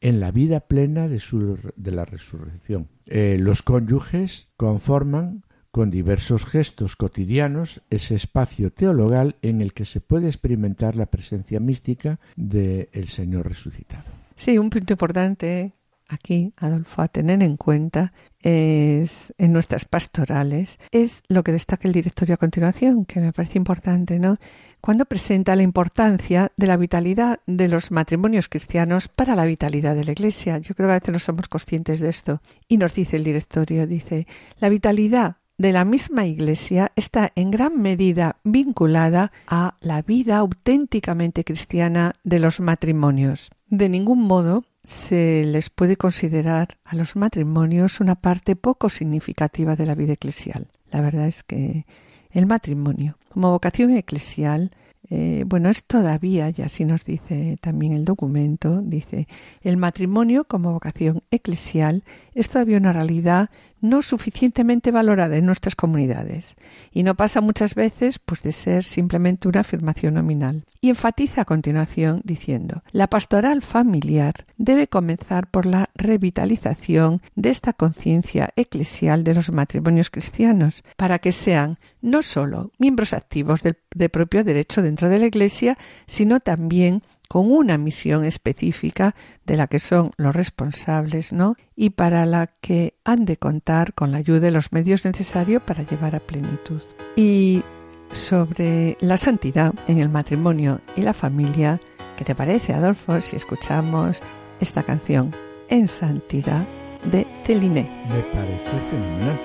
en 0.00 0.20
la 0.20 0.30
vida 0.30 0.60
plena 0.60 1.08
de, 1.08 1.18
su, 1.20 1.58
de 1.76 1.90
la 1.90 2.04
resurrección. 2.04 2.88
Eh, 3.06 3.36
los 3.38 3.62
cónyuges 3.62 4.48
conforman 4.56 5.42
con 5.70 5.90
diversos 5.90 6.44
gestos 6.44 6.96
cotidianos 6.96 7.82
ese 7.90 8.14
espacio 8.14 8.72
teologal 8.72 9.36
en 9.42 9.60
el 9.60 9.72
que 9.72 9.84
se 9.84 10.00
puede 10.00 10.26
experimentar 10.26 10.96
la 10.96 11.06
presencia 11.06 11.60
mística 11.60 12.18
del 12.36 13.08
Señor 13.08 13.48
resucitado. 13.48 14.10
Sí, 14.34 14.58
un 14.58 14.70
punto 14.70 14.92
importante 14.92 15.72
aquí, 16.08 16.52
Adolfo, 16.56 17.02
a 17.02 17.08
tener 17.08 17.42
en 17.42 17.56
cuenta 17.56 18.12
es 18.40 19.34
en 19.36 19.52
nuestras 19.52 19.84
pastorales 19.84 20.78
es 20.90 21.22
lo 21.28 21.44
que 21.44 21.52
destaca 21.52 21.86
el 21.86 21.94
directorio 21.94 22.34
a 22.34 22.38
continuación, 22.38 23.04
que 23.04 23.20
me 23.20 23.32
parece 23.32 23.58
importante, 23.58 24.18
¿no? 24.18 24.38
Cuando 24.80 25.04
presenta 25.04 25.54
la 25.54 25.62
importancia 25.62 26.50
de 26.56 26.66
la 26.66 26.76
vitalidad 26.76 27.40
de 27.46 27.68
los 27.68 27.90
matrimonios 27.90 28.48
cristianos 28.48 29.08
para 29.08 29.36
la 29.36 29.44
vitalidad 29.44 29.94
de 29.94 30.04
la 30.04 30.12
Iglesia. 30.12 30.58
Yo 30.58 30.74
creo 30.74 30.88
que 30.88 30.92
a 30.92 30.98
veces 30.98 31.12
no 31.12 31.18
somos 31.18 31.48
conscientes 31.48 32.00
de 32.00 32.08
esto. 32.08 32.40
Y 32.68 32.78
nos 32.78 32.94
dice 32.94 33.16
el 33.16 33.24
directorio, 33.24 33.86
dice, 33.86 34.26
la 34.60 34.68
vitalidad 34.68 35.36
de 35.58 35.72
la 35.72 35.84
misma 35.84 36.24
Iglesia 36.24 36.92
está 36.94 37.32
en 37.34 37.50
gran 37.50 37.82
medida 37.82 38.36
vinculada 38.44 39.32
a 39.48 39.76
la 39.80 40.02
vida 40.02 40.38
auténticamente 40.38 41.44
cristiana 41.44 42.12
de 42.22 42.38
los 42.38 42.60
matrimonios. 42.60 43.50
De 43.66 43.88
ningún 43.88 44.22
modo 44.22 44.64
se 44.84 45.44
les 45.44 45.68
puede 45.68 45.96
considerar 45.96 46.78
a 46.84 46.94
los 46.94 47.16
matrimonios 47.16 48.00
una 48.00 48.14
parte 48.14 48.54
poco 48.54 48.88
significativa 48.88 49.74
de 49.74 49.84
la 49.84 49.96
vida 49.96 50.12
eclesial. 50.12 50.68
La 50.92 51.00
verdad 51.00 51.26
es 51.26 51.42
que 51.42 51.84
el 52.30 52.46
matrimonio, 52.46 53.18
como 53.28 53.50
vocación 53.50 53.90
eclesial, 53.90 54.70
eh, 55.10 55.44
bueno, 55.46 55.70
es 55.70 55.84
todavía, 55.84 56.52
y 56.54 56.62
así 56.62 56.84
nos 56.84 57.04
dice 57.04 57.56
también 57.60 57.92
el 57.92 58.04
documento, 58.04 58.82
dice, 58.82 59.26
el 59.62 59.76
matrimonio 59.76 60.44
como 60.44 60.72
vocación 60.72 61.22
eclesial 61.30 62.04
es 62.34 62.50
todavía 62.50 62.76
una 62.76 62.92
realidad 62.92 63.50
no 63.80 64.02
suficientemente 64.02 64.90
valorada 64.90 65.36
en 65.36 65.46
nuestras 65.46 65.76
comunidades 65.76 66.56
y 66.92 67.02
no 67.02 67.14
pasa 67.14 67.40
muchas 67.40 67.74
veces 67.74 68.18
pues 68.18 68.42
de 68.42 68.52
ser 68.52 68.84
simplemente 68.84 69.48
una 69.48 69.60
afirmación 69.60 70.14
nominal. 70.14 70.64
Y 70.80 70.90
enfatiza 70.90 71.42
a 71.42 71.44
continuación 71.44 72.20
diciendo, 72.24 72.82
la 72.92 73.08
pastoral 73.08 73.62
familiar 73.62 74.46
debe 74.56 74.88
comenzar 74.88 75.50
por 75.50 75.66
la 75.66 75.90
revitalización 75.94 77.20
de 77.34 77.50
esta 77.50 77.72
conciencia 77.72 78.50
eclesial 78.56 79.24
de 79.24 79.34
los 79.34 79.50
matrimonios 79.50 80.10
cristianos, 80.10 80.84
para 80.96 81.18
que 81.18 81.32
sean 81.32 81.78
no 82.00 82.22
solo 82.22 82.72
miembros 82.78 83.12
activos 83.12 83.62
de 83.62 84.08
propio 84.08 84.44
derecho 84.44 84.82
dentro 84.82 85.08
de 85.08 85.18
la 85.18 85.26
Iglesia, 85.26 85.76
sino 86.06 86.40
también 86.40 87.02
con 87.28 87.52
una 87.52 87.76
misión 87.76 88.24
específica 88.24 89.14
de 89.44 89.56
la 89.56 89.66
que 89.66 89.78
son 89.78 90.12
los 90.16 90.34
responsables, 90.34 91.32
¿no? 91.32 91.56
Y 91.76 91.90
para 91.90 92.26
la 92.26 92.46
que 92.60 92.94
han 93.04 93.26
de 93.26 93.36
contar 93.36 93.92
con 93.92 94.10
la 94.10 94.18
ayuda 94.18 94.40
de 94.40 94.50
los 94.50 94.72
medios 94.72 95.04
necesarios 95.04 95.62
para 95.62 95.82
llevar 95.82 96.16
a 96.16 96.20
plenitud. 96.20 96.80
Y 97.16 97.62
sobre 98.10 98.96
la 99.00 99.18
santidad 99.18 99.74
en 99.86 100.00
el 100.00 100.08
matrimonio 100.08 100.80
y 100.96 101.02
la 101.02 101.12
familia, 101.12 101.80
¿qué 102.16 102.24
te 102.24 102.34
parece, 102.34 102.72
Adolfo, 102.72 103.20
si 103.20 103.36
escuchamos 103.36 104.22
esta 104.60 104.82
canción 104.82 105.34
En 105.68 105.86
Santidad 105.86 106.66
de 107.04 107.26
Celine? 107.44 107.88
Me 108.08 108.20
parece 108.22 108.80
fenomenal. 108.90 109.40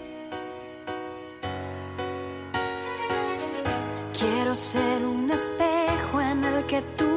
Quiero 4.17 4.55
ser 4.55 5.05
un 5.05 5.29
espejo 5.29 6.21
en 6.21 6.43
el 6.45 6.63
que 6.65 6.81
pueda 6.81 7.12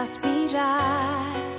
aspirar. 0.00 1.58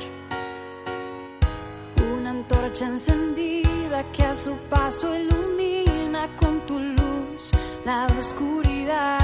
Una 2.15 2.32
antorcha 2.32 2.86
encendida 2.88 4.04
que 4.12 4.23
a 4.23 4.34
su 4.34 4.56
paso 4.69 5.15
ilumina 5.15 6.27
con 6.38 6.60
tu 6.65 6.80
luz 6.80 7.51
la 7.86 8.08
oscuridad. 8.17 9.19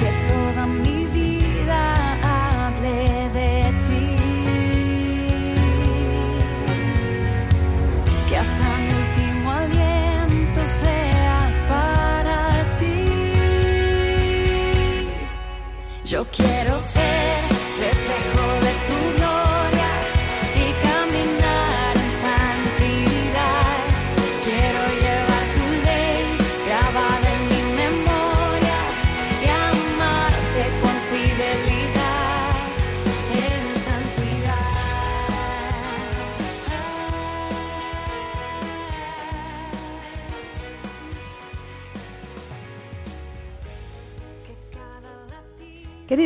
Que 0.00 0.10
toda 0.30 0.66
mi 0.66 1.06
vida 1.06 1.80
hable 2.22 3.28
de 3.38 3.52
ti. 3.88 4.08
Que 8.28 8.36
hasta 8.36 8.68
mi 8.84 8.92
último 9.04 9.50
aliento 9.52 10.64
sea 10.64 11.38
para 11.68 12.40
ti. 12.78 13.08
Yo 16.04 16.24
quiero 16.34 16.77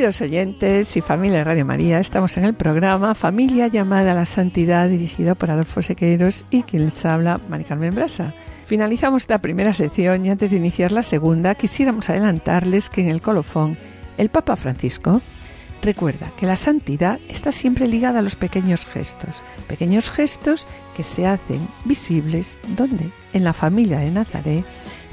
Queridos 0.03 0.21
oyentes 0.21 0.97
y 0.97 1.01
familia 1.01 1.39
de 1.39 1.45
Radio 1.45 1.65
María, 1.65 2.01
estamos 2.01 2.37
en 2.37 2.45
el 2.45 2.55
programa 2.55 3.15
Familia 3.15 3.69
llamada 3.69 4.11
a 4.11 4.15
la 4.17 4.25
Santidad, 4.25 4.89
dirigido 4.89 5.37
por 5.37 5.53
Adolfo 5.53 5.81
Sequeiros 5.81 6.45
y 6.51 6.65
quien 6.65 6.87
les 6.87 7.05
habla, 7.07 7.41
Mari 7.49 7.63
Carmen 7.63 7.95
Brasa. 7.95 8.35
Finalizamos 8.67 9.23
esta 9.23 9.39
primera 9.39 9.73
sección 9.73 10.27
y 10.27 10.31
antes 10.31 10.51
de 10.51 10.57
iniciar 10.57 10.91
la 10.91 11.05
segunda, 11.05 11.55
quisiéramos 11.55 12.11
adelantarles 12.11 12.91
que 12.91 13.03
en 13.03 13.11
el 13.11 13.23
colofón, 13.23 13.79
el 14.19 14.29
Papa 14.29 14.57
Francisco 14.57 15.23
recuerda 15.83 16.33
que 16.37 16.47
la 16.47 16.57
santidad 16.57 17.21
está 17.29 17.53
siempre 17.53 17.87
ligada 17.87 18.19
a 18.19 18.23
los 18.23 18.35
pequeños 18.35 18.87
gestos, 18.87 19.41
pequeños 19.69 20.11
gestos 20.11 20.67
que 20.97 21.05
se 21.05 21.29
hacen 21.29 21.61
visibles, 21.85 22.59
¿dónde? 22.77 23.09
En 23.35 23.45
la 23.45 23.53
familia 23.53 24.01
de 24.01 24.11
Nazaret 24.11 24.65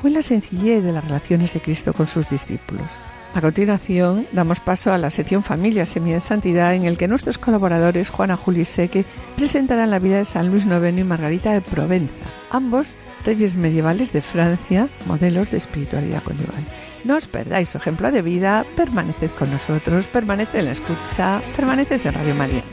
o 0.03 0.07
en 0.07 0.15
la 0.15 0.23
sencillez 0.23 0.83
de 0.83 0.93
las 0.93 1.03
relaciones 1.03 1.53
de 1.53 1.61
Cristo 1.61 1.93
con 1.93 2.07
sus 2.07 2.27
discípulos. 2.31 2.87
A 3.35 3.41
continuación, 3.41 4.25
damos 4.31 4.59
paso 4.59 4.91
a 4.91 4.97
la 4.97 5.11
sección 5.11 5.43
Familia 5.43 5.85
Semilla 5.85 6.15
de 6.15 6.21
Santidad, 6.21 6.73
en 6.73 6.85
el 6.85 6.97
que 6.97 7.07
nuestros 7.07 7.37
colaboradores, 7.37 8.09
Juana 8.09 8.35
Juli 8.35 8.65
Seque, 8.65 9.05
presentarán 9.35 9.91
la 9.91 9.99
vida 9.99 10.17
de 10.17 10.25
San 10.25 10.49
Luis 10.49 10.65
IX 10.65 10.97
y 10.97 11.03
Margarita 11.03 11.53
de 11.53 11.61
Provenza, 11.61 12.13
ambos 12.49 12.95
reyes 13.23 13.55
medievales 13.55 14.11
de 14.13 14.23
Francia, 14.23 14.89
modelos 15.05 15.51
de 15.51 15.57
espiritualidad 15.57 16.23
conyugal. 16.23 16.65
No 17.03 17.17
os 17.17 17.27
perdáis 17.27 17.69
su 17.69 17.77
ejemplo 17.77 18.11
de 18.11 18.23
vida, 18.23 18.65
permaneced 18.75 19.29
con 19.31 19.51
nosotros, 19.51 20.07
permaneced 20.07 20.59
en 20.59 20.65
la 20.65 20.71
escucha, 20.71 21.39
permaneced 21.55 22.05
en 22.05 22.13
Radio 22.13 22.35
María. 22.35 22.63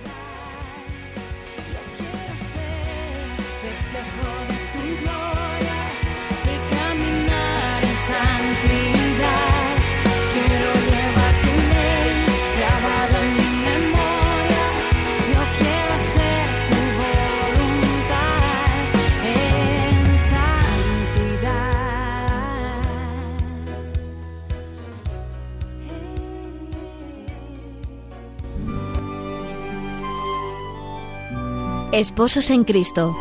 Esposos 31.93 32.51
en 32.51 32.65
Cristo. 32.65 33.17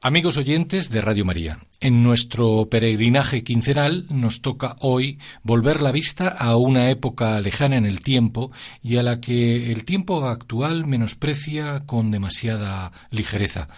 Amigos 0.00 0.38
oyentes 0.38 0.88
de 0.88 1.02
Radio 1.02 1.26
María, 1.26 1.58
en 1.78 2.02
nuestro 2.02 2.70
peregrinaje 2.70 3.44
quincenal 3.44 4.06
nos 4.08 4.40
toca 4.40 4.76
hoy 4.80 5.18
volver 5.42 5.82
la 5.82 5.92
vista 5.92 6.28
a 6.28 6.56
una 6.56 6.90
época 6.90 7.38
lejana 7.42 7.76
en 7.76 7.84
el 7.84 8.00
tiempo 8.02 8.50
y 8.82 8.96
a 8.96 9.02
la 9.02 9.20
que 9.20 9.70
el 9.70 9.84
tiempo 9.84 10.26
actual 10.26 10.86
menosprecia 10.86 11.80
con 11.84 12.10
demasiada 12.10 12.92
ligereza. 13.10 13.68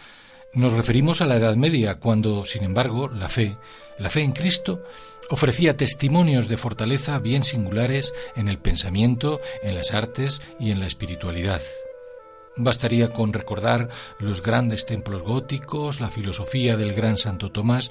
Nos 0.54 0.74
referimos 0.74 1.22
a 1.22 1.26
la 1.26 1.36
Edad 1.36 1.56
Media, 1.56 1.98
cuando, 1.98 2.44
sin 2.44 2.62
embargo, 2.62 3.08
la 3.08 3.28
fe, 3.28 3.56
la 3.98 4.10
fe 4.10 4.20
en 4.20 4.32
Cristo, 4.32 4.84
ofrecía 5.32 5.78
testimonios 5.78 6.46
de 6.46 6.58
fortaleza 6.58 7.18
bien 7.18 7.42
singulares 7.42 8.12
en 8.36 8.48
el 8.48 8.58
pensamiento, 8.58 9.40
en 9.62 9.74
las 9.74 9.94
artes 9.94 10.42
y 10.60 10.72
en 10.72 10.80
la 10.80 10.86
espiritualidad. 10.86 11.62
Bastaría 12.54 13.08
con 13.08 13.32
recordar 13.32 13.88
los 14.18 14.42
grandes 14.42 14.84
templos 14.84 15.22
góticos, 15.22 16.02
la 16.02 16.10
filosofía 16.10 16.76
del 16.76 16.92
gran 16.92 17.16
Santo 17.16 17.50
Tomás 17.50 17.90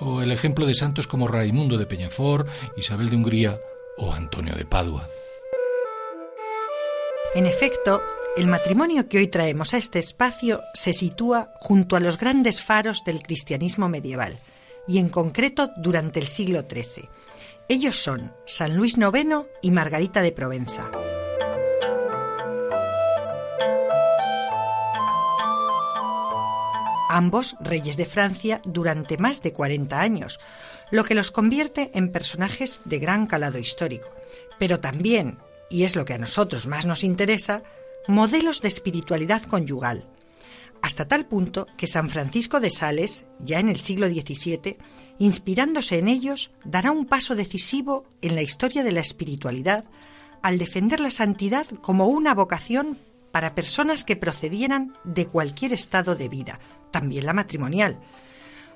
o 0.00 0.20
el 0.20 0.32
ejemplo 0.32 0.66
de 0.66 0.74
santos 0.74 1.06
como 1.06 1.28
Raimundo 1.28 1.78
de 1.78 1.86
Peñafort, 1.86 2.46
Isabel 2.76 3.08
de 3.08 3.16
Hungría 3.16 3.58
o 3.96 4.12
Antonio 4.12 4.54
de 4.54 4.66
Padua. 4.66 5.08
En 7.34 7.46
efecto, 7.46 8.02
el 8.36 8.48
matrimonio 8.48 9.08
que 9.08 9.16
hoy 9.16 9.28
traemos 9.28 9.72
a 9.72 9.78
este 9.78 9.98
espacio 9.98 10.60
se 10.74 10.92
sitúa 10.92 11.54
junto 11.58 11.96
a 11.96 12.00
los 12.00 12.18
grandes 12.18 12.60
faros 12.60 13.02
del 13.06 13.22
cristianismo 13.22 13.88
medieval, 13.88 14.38
y 14.86 14.98
en 14.98 15.08
concreto 15.08 15.70
durante 15.76 16.20
el 16.20 16.28
siglo 16.28 16.64
XIII. 16.68 17.08
Ellos 17.68 17.96
son 17.96 18.32
San 18.46 18.76
Luis 18.76 18.96
IX 18.96 19.46
y 19.62 19.70
Margarita 19.70 20.22
de 20.22 20.32
Provenza. 20.32 20.90
ambos 27.12 27.56
reyes 27.60 27.98
de 27.98 28.06
Francia 28.06 28.62
durante 28.64 29.18
más 29.18 29.42
de 29.42 29.52
40 29.52 30.00
años, 30.00 30.40
lo 30.90 31.04
que 31.04 31.14
los 31.14 31.30
convierte 31.30 31.90
en 31.94 32.10
personajes 32.10 32.82
de 32.86 32.98
gran 32.98 33.26
calado 33.26 33.58
histórico, 33.58 34.08
pero 34.58 34.80
también, 34.80 35.38
y 35.68 35.84
es 35.84 35.94
lo 35.94 36.06
que 36.06 36.14
a 36.14 36.18
nosotros 36.18 36.66
más 36.66 36.86
nos 36.86 37.04
interesa, 37.04 37.62
modelos 38.08 38.62
de 38.62 38.68
espiritualidad 38.68 39.42
conyugal, 39.42 40.08
hasta 40.82 41.06
tal 41.06 41.26
punto 41.26 41.66
que 41.76 41.86
San 41.86 42.10
Francisco 42.10 42.58
de 42.60 42.70
Sales, 42.70 43.26
ya 43.38 43.60
en 43.60 43.68
el 43.68 43.78
siglo 43.78 44.08
XVII, 44.08 44.76
inspirándose 45.18 45.98
en 45.98 46.08
ellos, 46.08 46.50
dará 46.64 46.90
un 46.90 47.06
paso 47.06 47.36
decisivo 47.36 48.04
en 48.20 48.34
la 48.34 48.42
historia 48.42 48.82
de 48.82 48.92
la 48.92 49.00
espiritualidad 49.00 49.84
al 50.42 50.58
defender 50.58 50.98
la 50.98 51.12
santidad 51.12 51.66
como 51.80 52.08
una 52.08 52.34
vocación 52.34 52.98
para 53.30 53.54
personas 53.54 54.04
que 54.04 54.16
procedieran 54.16 54.92
de 55.04 55.26
cualquier 55.26 55.72
estado 55.72 56.16
de 56.16 56.28
vida, 56.28 56.58
también 56.90 57.26
la 57.26 57.32
matrimonial. 57.32 57.98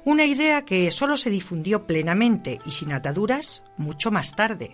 Una 0.04 0.24
idea 0.24 0.64
que 0.64 0.90
solo 0.92 1.16
se 1.16 1.30
difundió 1.30 1.86
plenamente 1.86 2.60
y 2.64 2.70
sin 2.70 2.92
ataduras 2.92 3.64
mucho 3.76 4.12
más 4.12 4.36
tarde. 4.36 4.72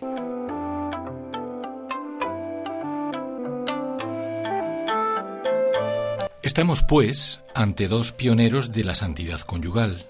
Estamos, 6.42 6.82
pues, 6.82 7.40
ante 7.54 7.86
dos 7.86 8.10
pioneros 8.10 8.72
de 8.72 8.82
la 8.82 8.96
santidad 8.96 9.40
conyugal, 9.42 10.06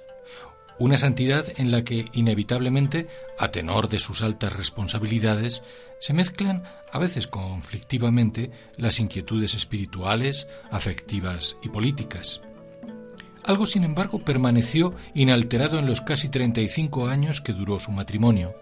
una 0.79 0.97
santidad 0.97 1.45
en 1.59 1.71
la 1.71 1.85
que 1.85 2.07
inevitablemente, 2.15 3.07
a 3.39 3.49
tenor 3.49 3.91
de 3.91 3.99
sus 3.99 4.23
altas 4.23 4.57
responsabilidades, 4.57 5.63
se 6.01 6.15
mezclan, 6.15 6.65
a 6.91 6.99
veces 6.99 7.27
conflictivamente, 7.27 8.51
las 8.79 8.99
inquietudes 8.99 9.53
espirituales, 9.53 10.49
afectivas 10.71 11.59
y 11.63 11.69
políticas. 11.69 12.41
Algo, 13.45 13.67
sin 13.67 13.85
embargo, 13.85 14.25
permaneció 14.25 14.95
inalterado 15.13 15.79
en 15.79 15.85
los 15.85 16.01
casi 16.01 16.31
35 16.31 17.09
años 17.09 17.43
que 17.43 17.53
duró 17.53 17.79
su 17.79 17.93
matrimonio. 17.93 18.55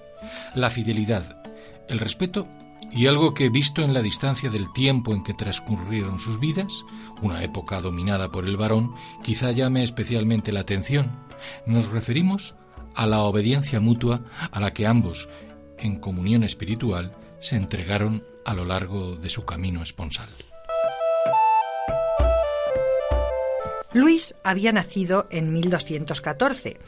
La 0.56 0.70
fidelidad, 0.70 1.40
el 1.88 2.00
respeto 2.00 2.48
y 2.92 3.06
algo 3.06 3.34
que, 3.34 3.48
visto 3.48 3.82
en 3.82 3.94
la 3.94 4.02
distancia 4.02 4.50
del 4.50 4.72
tiempo 4.72 5.12
en 5.14 5.22
que 5.22 5.34
transcurrieron 5.34 6.18
sus 6.18 6.40
vidas, 6.40 6.84
una 7.22 7.42
época 7.44 7.80
dominada 7.80 8.30
por 8.30 8.46
el 8.46 8.56
varón, 8.56 8.94
quizá 9.22 9.52
llame 9.52 9.82
especialmente 9.82 10.52
la 10.52 10.60
atención. 10.60 11.10
Nos 11.66 11.90
referimos 11.90 12.56
a 12.94 13.06
la 13.06 13.20
obediencia 13.20 13.80
mutua 13.80 14.22
a 14.50 14.60
la 14.60 14.72
que 14.72 14.86
ambos, 14.86 15.28
en 15.78 15.96
comunión 15.96 16.42
espiritual, 16.42 17.16
se 17.38 17.56
entregaron 17.56 18.24
a 18.44 18.54
lo 18.54 18.64
largo 18.64 19.16
de 19.16 19.30
su 19.30 19.44
camino 19.44 19.82
esponsal. 19.82 20.28
Luis 23.92 24.36
había 24.44 24.72
nacido 24.72 25.26
en 25.30 25.52
1214 25.52 26.78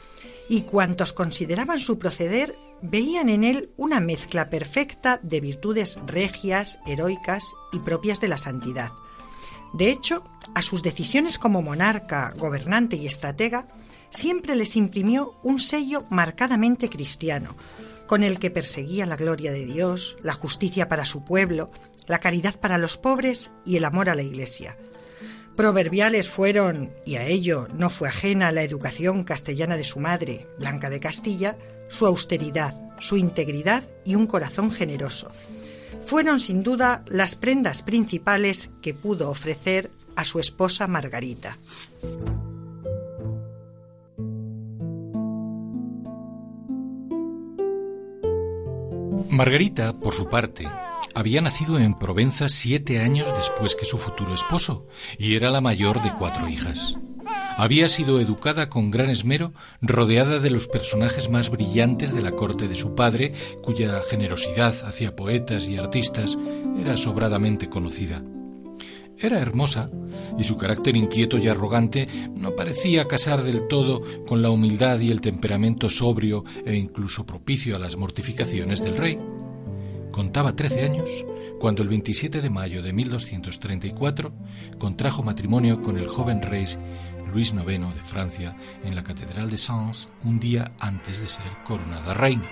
y 0.47 0.61
cuantos 0.61 1.11
consideraban 1.11 1.79
su 1.79 1.99
proceder 1.99 2.55
veían 2.83 3.29
en 3.29 3.45
él 3.45 3.71
una 3.77 3.99
mezcla 4.01 4.49
perfecta 4.49 5.19
de 5.23 5.39
virtudes 5.39 5.97
regias, 6.05 6.79
heroicas 6.85 7.55
y 7.71 7.79
propias 7.79 8.19
de 8.19 8.27
la 8.27 8.37
santidad. 8.37 8.91
De 9.73 9.89
hecho, 9.89 10.23
a 10.53 10.61
sus 10.61 10.83
decisiones 10.83 11.39
como 11.39 11.61
monarca, 11.61 12.33
gobernante 12.37 12.97
y 12.97 13.07
estratega 13.07 13.67
siempre 14.09 14.55
les 14.55 14.75
imprimió 14.75 15.33
un 15.43 15.59
sello 15.59 16.05
marcadamente 16.09 16.89
cristiano, 16.89 17.55
con 18.05 18.21
el 18.21 18.37
que 18.37 18.51
perseguía 18.51 19.05
la 19.05 19.15
gloria 19.15 19.51
de 19.53 19.65
Dios, 19.65 20.17
la 20.21 20.33
justicia 20.33 20.89
para 20.89 21.05
su 21.05 21.23
pueblo, 21.23 21.71
la 22.05 22.19
caridad 22.19 22.59
para 22.59 22.77
los 22.77 22.97
pobres 22.97 23.51
y 23.65 23.77
el 23.77 23.85
amor 23.85 24.09
a 24.09 24.15
la 24.15 24.23
Iglesia. 24.23 24.77
Proverbiales 25.55 26.27
fueron, 26.27 26.91
y 27.05 27.15
a 27.15 27.25
ello 27.25 27.67
no 27.73 27.89
fue 27.89 28.09
ajena 28.09 28.51
la 28.51 28.63
educación 28.63 29.23
castellana 29.23 29.77
de 29.77 29.83
su 29.83 29.99
madre, 29.99 30.47
Blanca 30.59 30.89
de 30.89 30.99
Castilla, 30.99 31.55
su 31.89 32.05
austeridad, 32.05 32.75
su 32.99 33.17
integridad 33.17 33.83
y 34.05 34.15
un 34.15 34.27
corazón 34.27 34.71
generoso. 34.71 35.29
Fueron 36.05 36.39
sin 36.39 36.63
duda 36.63 37.03
las 37.07 37.35
prendas 37.35 37.81
principales 37.81 38.71
que 38.81 38.93
pudo 38.93 39.29
ofrecer 39.29 39.91
a 40.15 40.23
su 40.23 40.39
esposa 40.39 40.87
Margarita. 40.87 41.57
Margarita, 49.29 49.93
por 49.93 50.13
su 50.13 50.29
parte, 50.29 50.69
había 51.15 51.41
nacido 51.41 51.79
en 51.79 51.95
Provenza 51.95 52.49
siete 52.49 52.99
años 52.99 53.33
después 53.35 53.75
que 53.75 53.85
su 53.85 53.97
futuro 53.97 54.33
esposo 54.33 54.87
y 55.17 55.35
era 55.35 55.49
la 55.49 55.61
mayor 55.61 56.01
de 56.01 56.13
cuatro 56.13 56.47
hijas. 56.47 56.95
Había 57.55 57.87
sido 57.87 58.19
educada 58.19 58.67
con 58.67 58.89
gran 58.89 59.11
esmero, 59.11 59.53
rodeada 59.81 60.39
de 60.39 60.49
los 60.49 60.67
personajes 60.67 61.29
más 61.29 61.51
brillantes 61.51 62.13
de 62.13 62.21
la 62.21 62.31
corte 62.31 62.67
de 62.67 62.75
su 62.75 62.95
padre, 62.95 63.31
cuya 63.61 64.01
generosidad 64.09 64.73
hacia 64.85 65.15
poetas 65.15 65.67
y 65.67 65.77
artistas 65.77 66.37
era 66.79 66.97
sobradamente 66.97 67.69
conocida. 67.69 68.23
Era 69.19 69.39
hermosa, 69.39 69.91
y 70.37 70.43
su 70.43 70.57
carácter 70.57 70.95
inquieto 70.95 71.37
y 71.37 71.47
arrogante 71.47 72.07
no 72.35 72.55
parecía 72.55 73.07
casar 73.07 73.43
del 73.43 73.67
todo 73.67 74.01
con 74.25 74.41
la 74.41 74.49
humildad 74.49 74.99
y 74.99 75.11
el 75.11 75.21
temperamento 75.21 75.89
sobrio 75.91 76.43
e 76.65 76.75
incluso 76.75 77.25
propicio 77.25 77.75
a 77.75 77.79
las 77.79 77.95
mortificaciones 77.95 78.83
del 78.83 78.97
rey. 78.97 79.19
Contaba 80.11 80.55
13 80.55 80.81
años 80.81 81.25
cuando 81.59 81.81
el 81.81 81.89
27 81.89 82.41
de 82.41 82.49
mayo 82.49 82.83
de 82.83 82.93
1234 82.93 84.31
contrajo 84.77 85.23
matrimonio 85.23 85.81
con 85.81 85.97
el 85.97 86.07
joven 86.07 86.41
rey 86.41 86.65
Luis 87.33 87.51
IX 87.51 87.95
de 87.95 88.03
Francia 88.03 88.55
en 88.83 88.95
la 88.95 89.03
Catedral 89.03 89.49
de 89.49 89.57
Sens 89.57 90.11
un 90.23 90.39
día 90.39 90.71
antes 90.79 91.19
de 91.19 91.27
ser 91.27 91.63
coronada 91.63 92.13
reina. 92.13 92.47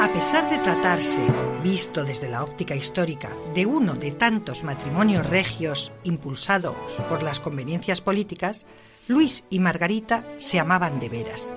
A 0.00 0.12
pesar 0.12 0.48
de 0.48 0.58
tratarse 0.58 1.26
visto 1.64 2.04
desde 2.04 2.28
la 2.28 2.44
óptica 2.44 2.76
histórica, 2.76 3.30
de 3.52 3.66
uno 3.66 3.94
de 3.94 4.12
tantos 4.12 4.62
matrimonios 4.62 5.28
regios 5.28 5.92
impulsados 6.04 6.76
por 7.08 7.24
las 7.24 7.40
conveniencias 7.40 8.00
políticas, 8.00 8.68
Luis 9.08 9.44
y 9.50 9.58
Margarita 9.58 10.24
se 10.38 10.60
amaban 10.60 11.00
de 11.00 11.08
veras. 11.08 11.54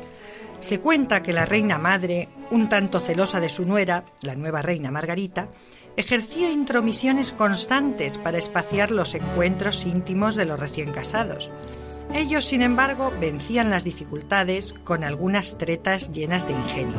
Se 0.65 0.79
cuenta 0.79 1.21
que 1.21 1.31
la 1.31 1.45
reina 1.45 1.77
madre, 1.77 2.27
un 2.49 2.69
tanto 2.69 2.99
celosa 2.99 3.39
de 3.39 3.49
su 3.49 3.65
nuera, 3.65 4.03
la 4.21 4.33
nueva 4.33 4.63
reina 4.63 4.89
Margarita, 4.89 5.49
ejercía 5.95 6.51
intromisiones 6.51 7.33
constantes 7.33 8.17
para 8.17 8.39
espaciar 8.39 8.89
los 8.89 9.13
encuentros 9.13 9.85
íntimos 9.85 10.35
de 10.35 10.45
los 10.45 10.59
recién 10.59 10.91
casados. 10.91 11.51
Ellos, 12.15 12.45
sin 12.45 12.63
embargo, 12.63 13.13
vencían 13.21 13.69
las 13.69 13.83
dificultades 13.83 14.73
con 14.83 15.03
algunas 15.03 15.59
tretas 15.59 16.11
llenas 16.11 16.47
de 16.47 16.53
ingenio. 16.53 16.97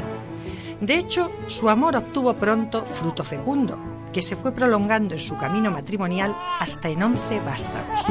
De 0.81 0.95
hecho, 0.95 1.33
su 1.49 1.69
amor 1.69 1.97
obtuvo 1.97 2.35
pronto 2.35 2.87
fruto 2.87 3.25
fecundo, 3.25 3.81
que 4.13 4.23
se 4.23 4.37
fue 4.37 4.53
prolongando 4.53 5.15
en 5.15 5.21
su 5.21 5.37
camino 5.37 5.73
matrimonial 5.73 6.37
hasta 6.61 6.89
en 6.89 7.03
once 7.03 7.41
vástagos. 7.41 8.05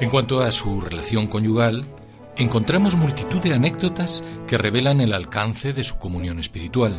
En 0.00 0.08
cuanto 0.08 0.40
a 0.40 0.50
su 0.50 0.80
relación 0.80 1.26
conyugal, 1.26 1.84
encontramos 2.38 2.96
multitud 2.96 3.38
de 3.42 3.52
anécdotas 3.52 4.24
que 4.46 4.56
revelan 4.56 5.02
el 5.02 5.12
alcance 5.12 5.74
de 5.74 5.84
su 5.84 5.98
comunión 5.98 6.38
espiritual. 6.38 6.98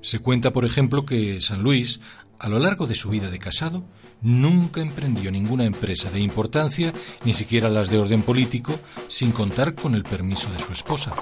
Se 0.00 0.18
cuenta, 0.18 0.50
por 0.50 0.64
ejemplo, 0.64 1.06
que 1.06 1.40
San 1.40 1.62
Luis, 1.62 2.00
a 2.40 2.48
lo 2.48 2.58
largo 2.58 2.88
de 2.88 2.96
su 2.96 3.10
vida 3.10 3.30
de 3.30 3.38
casado, 3.38 3.84
nunca 4.22 4.80
emprendió 4.80 5.30
ninguna 5.30 5.66
empresa 5.66 6.10
de 6.10 6.18
importancia, 6.18 6.92
ni 7.24 7.32
siquiera 7.32 7.68
las 7.68 7.90
de 7.90 7.98
orden 7.98 8.22
político, 8.22 8.72
sin 9.06 9.30
contar 9.30 9.76
con 9.76 9.94
el 9.94 10.02
permiso 10.02 10.50
de 10.50 10.58
su 10.58 10.72
esposa. 10.72 11.14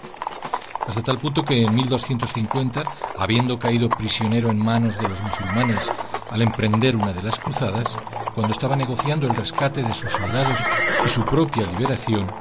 Hasta 0.88 1.02
tal 1.02 1.18
punto 1.18 1.44
que 1.44 1.64
en 1.64 1.74
1250, 1.74 2.82
habiendo 3.18 3.58
caído 3.58 3.90
prisionero 3.90 4.50
en 4.50 4.64
manos 4.64 4.96
de 4.96 5.06
los 5.06 5.20
musulmanes 5.20 5.92
al 6.30 6.40
emprender 6.40 6.96
una 6.96 7.12
de 7.12 7.22
las 7.22 7.38
cruzadas, 7.38 7.94
cuando 8.34 8.54
estaba 8.54 8.74
negociando 8.74 9.26
el 9.26 9.34
rescate 9.34 9.82
de 9.82 9.92
sus 9.92 10.10
soldados 10.10 10.60
y 11.04 11.08
su 11.10 11.26
propia 11.26 11.66
liberación, 11.66 12.32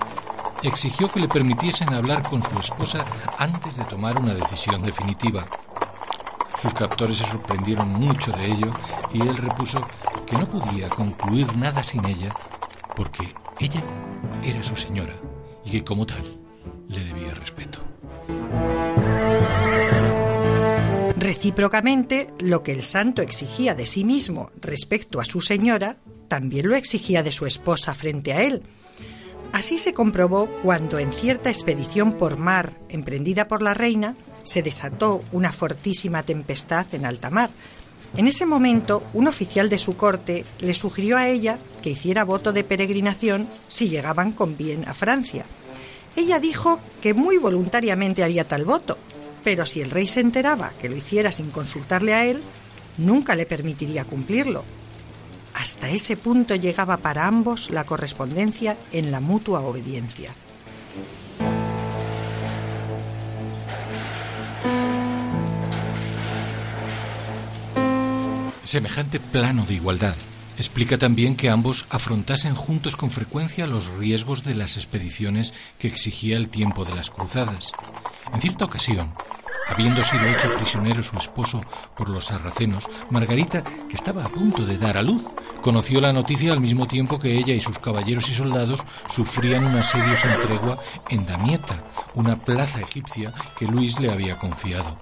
exigió 0.63 1.11
que 1.11 1.19
le 1.19 1.27
permitiesen 1.27 1.93
hablar 1.93 2.23
con 2.23 2.41
su 2.41 2.57
esposa 2.57 3.03
antes 3.37 3.75
de 3.75 3.83
tomar 3.83 4.17
una 4.17 4.33
decisión 4.33 4.81
definitiva. 4.81 5.45
Sus 6.57 6.73
captores 6.73 7.17
se 7.17 7.25
sorprendieron 7.25 7.89
mucho 7.89 8.31
de 8.31 8.45
ello 8.45 8.73
y 9.11 9.27
él 9.27 9.35
repuso 9.35 9.85
que 10.25 10.37
no 10.37 10.47
podía 10.47 10.87
concluir 10.87 11.53
nada 11.57 11.83
sin 11.83 12.05
ella 12.05 12.33
porque 12.95 13.35
ella 13.59 13.83
era 14.41 14.63
su 14.63 14.77
señora 14.77 15.13
y 15.65 15.71
que 15.71 15.83
como 15.83 16.05
tal 16.05 16.23
le 16.87 17.03
debía 17.03 17.33
respeto. 17.33 17.96
Recíprocamente, 21.17 22.29
lo 22.39 22.63
que 22.63 22.71
el 22.71 22.83
santo 22.83 23.21
exigía 23.21 23.75
de 23.75 23.85
sí 23.85 24.03
mismo 24.03 24.51
respecto 24.61 25.19
a 25.19 25.25
su 25.25 25.41
señora, 25.41 25.97
también 26.27 26.67
lo 26.67 26.75
exigía 26.75 27.23
de 27.23 27.31
su 27.31 27.45
esposa 27.45 27.93
frente 27.93 28.33
a 28.33 28.43
él. 28.43 28.63
Así 29.53 29.77
se 29.77 29.93
comprobó 29.93 30.47
cuando 30.61 30.99
en 30.99 31.11
cierta 31.13 31.49
expedición 31.49 32.13
por 32.13 32.37
mar 32.37 32.73
emprendida 32.89 33.47
por 33.47 33.61
la 33.61 33.73
reina 33.73 34.15
se 34.43 34.61
desató 34.61 35.23
una 35.31 35.51
fortísima 35.51 36.23
tempestad 36.23 36.85
en 36.93 37.05
alta 37.05 37.29
mar, 37.29 37.49
en 38.15 38.27
ese 38.27 38.45
momento, 38.45 39.03
un 39.13 39.27
oficial 39.27 39.69
de 39.69 39.77
su 39.77 39.97
corte 39.97 40.45
le 40.59 40.73
sugirió 40.73 41.17
a 41.17 41.27
ella 41.27 41.59
que 41.81 41.91
hiciera 41.91 42.23
voto 42.23 42.53
de 42.53 42.63
peregrinación 42.63 43.47
si 43.69 43.89
llegaban 43.89 44.31
con 44.31 44.57
bien 44.57 44.87
a 44.87 44.93
Francia. 44.93 45.45
Ella 46.17 46.39
dijo 46.39 46.79
que 46.99 47.13
muy 47.13 47.37
voluntariamente 47.37 48.23
haría 48.23 48.47
tal 48.47 48.65
voto, 48.65 48.97
pero 49.43 49.67
si 49.67 49.81
el 49.81 49.91
rey 49.91 50.07
se 50.07 50.19
enteraba 50.19 50.71
que 50.81 50.89
lo 50.89 50.97
hiciera 50.97 51.31
sin 51.31 51.51
consultarle 51.51 52.15
a 52.15 52.25
él, 52.25 52.41
nunca 52.97 53.35
le 53.35 53.45
permitiría 53.45 54.03
cumplirlo. 54.03 54.63
Hasta 55.53 55.91
ese 55.91 56.17
punto 56.17 56.55
llegaba 56.55 56.97
para 56.97 57.27
ambos 57.27 57.69
la 57.69 57.83
correspondencia 57.83 58.75
en 58.91 59.11
la 59.11 59.19
mutua 59.19 59.61
obediencia. 59.61 60.31
Semejante 68.63 69.19
plano 69.19 69.65
de 69.67 69.75
igualdad 69.75 70.15
Explica 70.57 70.97
también 70.97 71.35
que 71.35 71.49
ambos 71.49 71.85
afrontasen 71.89 72.55
juntos 72.55 72.95
con 72.95 73.11
frecuencia 73.11 73.67
los 73.67 73.87
riesgos 73.97 74.43
de 74.43 74.55
las 74.55 74.75
expediciones 74.75 75.53
que 75.77 75.87
exigía 75.87 76.35
el 76.35 76.49
tiempo 76.49 76.83
de 76.83 76.95
las 76.95 77.11
cruzadas. 77.11 77.71
En 78.33 78.41
cierta 78.41 78.65
ocasión, 78.65 79.13
habiendo 79.67 80.03
sido 80.03 80.25
hecho 80.25 80.53
prisionero 80.55 81.03
su 81.03 81.15
esposo 81.15 81.61
por 81.95 82.09
los 82.09 82.25
sarracenos, 82.25 82.87
Margarita, 83.11 83.63
que 83.63 83.95
estaba 83.95 84.25
a 84.25 84.29
punto 84.29 84.65
de 84.65 84.79
dar 84.79 84.97
a 84.97 85.03
luz, 85.03 85.23
conoció 85.61 86.01
la 86.01 86.11
noticia 86.11 86.53
al 86.53 86.61
mismo 86.61 86.87
tiempo 86.87 87.19
que 87.19 87.37
ella 87.37 87.53
y 87.53 87.61
sus 87.61 87.77
caballeros 87.77 88.27
y 88.29 88.33
soldados 88.33 88.83
sufrían 89.13 89.63
un 89.63 89.75
asedio 89.75 90.17
sin 90.17 90.39
tregua 90.39 90.79
en 91.09 91.25
Damieta, 91.27 91.83
una 92.15 92.39
plaza 92.39 92.81
egipcia 92.81 93.31
que 93.59 93.67
Luis 93.67 93.99
le 93.99 94.11
había 94.11 94.39
confiado. 94.39 94.97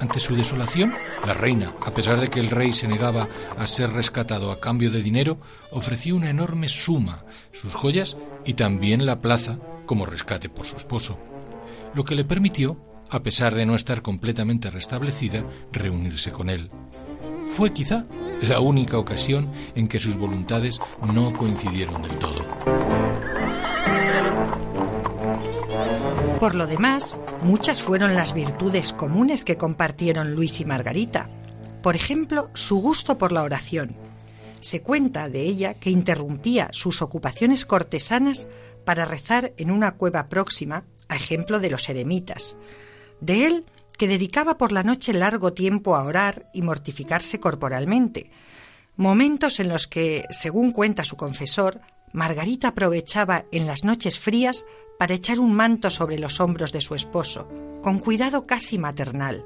Ante 0.00 0.20
su 0.20 0.36
desolación, 0.36 0.94
la 1.24 1.32
reina, 1.32 1.72
a 1.84 1.92
pesar 1.92 2.20
de 2.20 2.28
que 2.28 2.40
el 2.40 2.50
rey 2.50 2.72
se 2.72 2.86
negaba 2.86 3.28
a 3.56 3.66
ser 3.66 3.90
rescatado 3.90 4.52
a 4.52 4.60
cambio 4.60 4.90
de 4.90 5.02
dinero, 5.02 5.38
ofreció 5.70 6.16
una 6.16 6.28
enorme 6.28 6.68
suma, 6.68 7.24
sus 7.52 7.74
joyas 7.74 8.16
y 8.44 8.54
también 8.54 9.06
la 9.06 9.20
plaza 9.20 9.58
como 9.86 10.04
rescate 10.04 10.48
por 10.50 10.66
su 10.66 10.76
esposo, 10.76 11.18
lo 11.94 12.04
que 12.04 12.14
le 12.14 12.24
permitió, 12.24 12.76
a 13.08 13.22
pesar 13.22 13.54
de 13.54 13.64
no 13.64 13.74
estar 13.74 14.02
completamente 14.02 14.70
restablecida, 14.70 15.44
reunirse 15.72 16.30
con 16.30 16.50
él. 16.50 16.70
Fue 17.46 17.72
quizá 17.72 18.04
la 18.42 18.60
única 18.60 18.98
ocasión 18.98 19.50
en 19.74 19.88
que 19.88 19.98
sus 19.98 20.16
voluntades 20.16 20.80
no 21.00 21.32
coincidieron 21.32 22.02
del 22.02 22.18
todo. 22.18 22.44
Por 26.40 26.54
lo 26.54 26.66
demás, 26.66 27.18
muchas 27.42 27.80
fueron 27.80 28.14
las 28.14 28.34
virtudes 28.34 28.92
comunes 28.92 29.42
que 29.42 29.56
compartieron 29.56 30.34
Luis 30.34 30.60
y 30.60 30.66
Margarita. 30.66 31.30
Por 31.82 31.96
ejemplo, 31.96 32.50
su 32.52 32.76
gusto 32.76 33.16
por 33.16 33.32
la 33.32 33.42
oración. 33.42 33.96
Se 34.60 34.82
cuenta 34.82 35.30
de 35.30 35.40
ella 35.40 35.72
que 35.74 35.88
interrumpía 35.88 36.68
sus 36.72 37.00
ocupaciones 37.00 37.64
cortesanas 37.64 38.48
para 38.84 39.06
rezar 39.06 39.54
en 39.56 39.70
una 39.70 39.92
cueva 39.92 40.28
próxima, 40.28 40.84
a 41.08 41.16
ejemplo 41.16 41.58
de 41.58 41.70
los 41.70 41.88
eremitas. 41.88 42.58
De 43.22 43.46
él, 43.46 43.64
que 43.96 44.06
dedicaba 44.06 44.58
por 44.58 44.72
la 44.72 44.82
noche 44.82 45.14
largo 45.14 45.54
tiempo 45.54 45.96
a 45.96 46.04
orar 46.04 46.50
y 46.52 46.60
mortificarse 46.60 47.40
corporalmente, 47.40 48.30
momentos 48.96 49.58
en 49.58 49.70
los 49.70 49.86
que, 49.86 50.26
según 50.28 50.72
cuenta 50.72 51.02
su 51.02 51.16
confesor, 51.16 51.80
Margarita 52.12 52.68
aprovechaba 52.68 53.46
en 53.52 53.66
las 53.66 53.84
noches 53.84 54.18
frías 54.18 54.66
para 54.98 55.14
echar 55.14 55.40
un 55.40 55.52
manto 55.52 55.90
sobre 55.90 56.18
los 56.18 56.40
hombros 56.40 56.72
de 56.72 56.80
su 56.80 56.94
esposo, 56.94 57.48
con 57.82 57.98
cuidado 57.98 58.46
casi 58.46 58.78
maternal. 58.78 59.44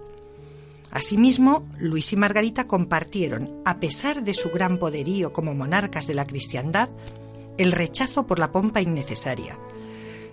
Asimismo, 0.91 1.69
Luis 1.79 2.13
y 2.13 2.17
Margarita 2.17 2.67
compartieron, 2.67 3.63
a 3.65 3.79
pesar 3.79 4.25
de 4.25 4.35
su 4.35 4.51
gran 4.51 4.79
poderío 4.79 5.33
como 5.33 5.55
monarcas 5.55 6.07
de 6.07 6.15
la 6.15 6.27
cristiandad, 6.27 6.89
el 7.59 7.73
rechazo 7.73 8.27
por 8.27 8.39
la 8.39 8.51
pompa 8.51 8.81
innecesaria. 8.81 9.59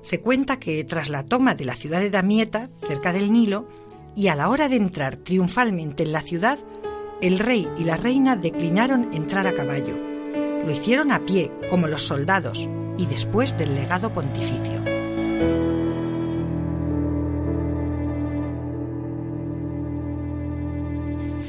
Se 0.02 0.20
cuenta 0.22 0.60
que 0.60 0.84
tras 0.84 1.10
la 1.10 1.24
toma 1.24 1.54
de 1.54 1.66
la 1.66 1.76
ciudad 1.76 2.00
de 2.00 2.10
Damieta, 2.10 2.70
cerca 2.88 3.14
del 3.14 3.32
Nilo, 3.32 3.68
y 4.16 4.30
a 4.30 4.36
la 4.36 4.50
hora 4.50 4.68
de 4.68 4.78
entrar 4.78 5.18
triunfalmente 5.18 6.04
en 6.04 6.12
la 6.12 6.22
ciudad, 6.22 6.58
el 7.22 7.38
rey 7.38 7.68
y 7.78 7.84
la 7.84 7.98
reina 7.98 8.36
declinaron 8.36 9.14
entrar 9.14 9.46
a 9.46 9.54
caballo. 9.54 9.98
Lo 10.66 10.72
hicieron 10.72 11.12
a 11.12 11.26
pie, 11.26 11.52
como 11.70 11.88
los 11.88 12.04
soldados, 12.04 12.68
y 12.98 13.06
después 13.06 13.58
del 13.58 13.76
legado 13.76 14.14
pontificio. 14.14 14.97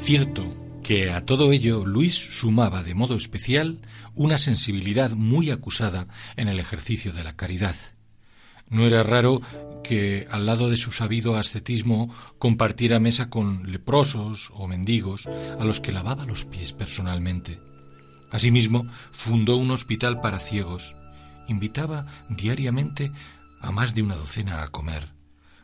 Cierto 0.08 0.42
que 0.82 1.10
a 1.10 1.26
todo 1.26 1.52
ello 1.52 1.84
Luis 1.84 2.14
sumaba 2.14 2.82
de 2.82 2.94
modo 2.94 3.14
especial 3.14 3.78
una 4.14 4.38
sensibilidad 4.38 5.10
muy 5.10 5.50
acusada 5.50 6.08
en 6.36 6.48
el 6.48 6.58
ejercicio 6.58 7.12
de 7.12 7.24
la 7.24 7.36
caridad. 7.36 7.76
No 8.70 8.86
era 8.86 9.02
raro 9.02 9.42
que 9.84 10.26
al 10.30 10.46
lado 10.46 10.70
de 10.70 10.78
su 10.78 10.92
sabido 10.92 11.36
ascetismo 11.36 12.10
compartiera 12.38 13.00
mesa 13.00 13.28
con 13.28 13.70
leprosos 13.70 14.50
o 14.54 14.66
mendigos 14.66 15.26
a 15.26 15.64
los 15.66 15.78
que 15.78 15.92
lavaba 15.92 16.24
los 16.24 16.46
pies 16.46 16.72
personalmente. 16.72 17.60
Asimismo, 18.30 18.86
fundó 19.10 19.58
un 19.58 19.70
hospital 19.72 20.22
para 20.22 20.40
ciegos. 20.40 20.96
Invitaba 21.48 22.06
diariamente 22.30 23.12
a 23.60 23.70
más 23.70 23.94
de 23.94 24.02
una 24.02 24.16
docena 24.16 24.62
a 24.62 24.68
comer. 24.68 25.12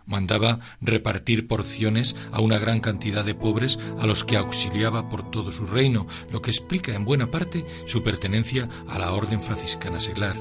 Mandaba 0.06 0.60
repartir 0.80 1.46
porciones 1.46 2.14
a 2.30 2.40
una 2.40 2.58
gran 2.58 2.80
cantidad 2.80 3.24
de 3.24 3.34
pobres 3.34 3.78
a 3.98 4.06
los 4.06 4.24
que 4.24 4.36
auxiliaba 4.36 5.08
por 5.08 5.30
todo 5.30 5.50
su 5.50 5.66
reino, 5.66 6.06
lo 6.30 6.42
que 6.42 6.50
explica 6.50 6.92
en 6.92 7.04
buena 7.04 7.30
parte 7.30 7.64
su 7.86 8.02
pertenencia 8.02 8.68
a 8.88 8.98
la 8.98 9.12
orden 9.12 9.40
franciscana 9.40 10.00
seglar. 10.00 10.36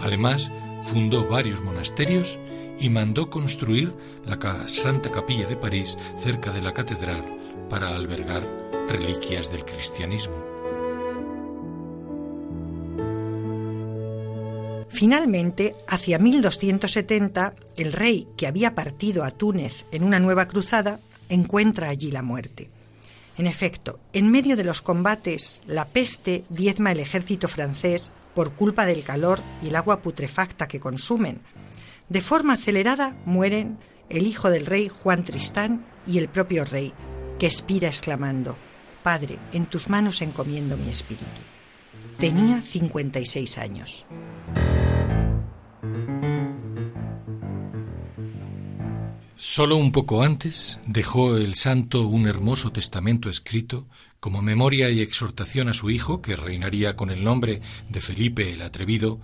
Además, 0.00 0.50
fundó 0.82 1.28
varios 1.28 1.62
monasterios 1.62 2.38
y 2.78 2.90
mandó 2.90 3.30
construir 3.30 3.94
la 4.24 4.38
Santa 4.68 5.10
Capilla 5.10 5.46
de 5.46 5.56
París 5.56 5.96
cerca 6.18 6.52
de 6.52 6.62
la 6.62 6.74
catedral 6.74 7.24
para 7.70 7.94
albergar 7.94 8.46
reliquias 8.88 9.50
del 9.50 9.64
cristianismo. 9.64 10.45
Finalmente, 14.96 15.76
hacia 15.86 16.18
1270, 16.18 17.52
el 17.76 17.92
rey, 17.92 18.26
que 18.34 18.46
había 18.46 18.74
partido 18.74 19.24
a 19.24 19.30
Túnez 19.30 19.84
en 19.92 20.02
una 20.02 20.20
nueva 20.20 20.48
cruzada, 20.48 21.00
encuentra 21.28 21.90
allí 21.90 22.10
la 22.10 22.22
muerte. 22.22 22.70
En 23.36 23.46
efecto, 23.46 24.00
en 24.14 24.30
medio 24.30 24.56
de 24.56 24.64
los 24.64 24.80
combates, 24.80 25.62
la 25.66 25.84
peste 25.84 26.44
diezma 26.48 26.92
el 26.92 27.00
ejército 27.00 27.46
francés 27.46 28.10
por 28.34 28.52
culpa 28.52 28.86
del 28.86 29.04
calor 29.04 29.42
y 29.62 29.68
el 29.68 29.76
agua 29.76 30.00
putrefacta 30.00 30.66
que 30.66 30.80
consumen. 30.80 31.40
De 32.08 32.22
forma 32.22 32.54
acelerada 32.54 33.14
mueren 33.26 33.76
el 34.08 34.26
hijo 34.26 34.48
del 34.48 34.64
rey 34.64 34.88
Juan 34.88 35.24
Tristán 35.24 35.84
y 36.06 36.16
el 36.16 36.28
propio 36.28 36.64
rey, 36.64 36.94
que 37.38 37.44
expira 37.44 37.88
exclamando, 37.88 38.56
Padre, 39.02 39.38
en 39.52 39.66
tus 39.66 39.90
manos 39.90 40.22
encomiendo 40.22 40.78
mi 40.78 40.88
espíritu. 40.88 41.42
Tenía 42.18 42.62
56 42.62 43.58
años. 43.58 44.06
Solo 49.38 49.76
un 49.76 49.92
poco 49.92 50.22
antes 50.22 50.80
dejó 50.86 51.36
el 51.36 51.56
santo 51.56 52.06
un 52.06 52.26
hermoso 52.26 52.72
testamento 52.72 53.28
escrito 53.28 53.86
como 54.18 54.40
memoria 54.40 54.88
y 54.88 55.02
exhortación 55.02 55.68
a 55.68 55.74
su 55.74 55.90
hijo, 55.90 56.22
que 56.22 56.36
reinaría 56.36 56.96
con 56.96 57.10
el 57.10 57.22
nombre 57.22 57.60
de 57.90 58.00
Felipe 58.00 58.50
el 58.54 58.62
Atrevido, 58.62 59.20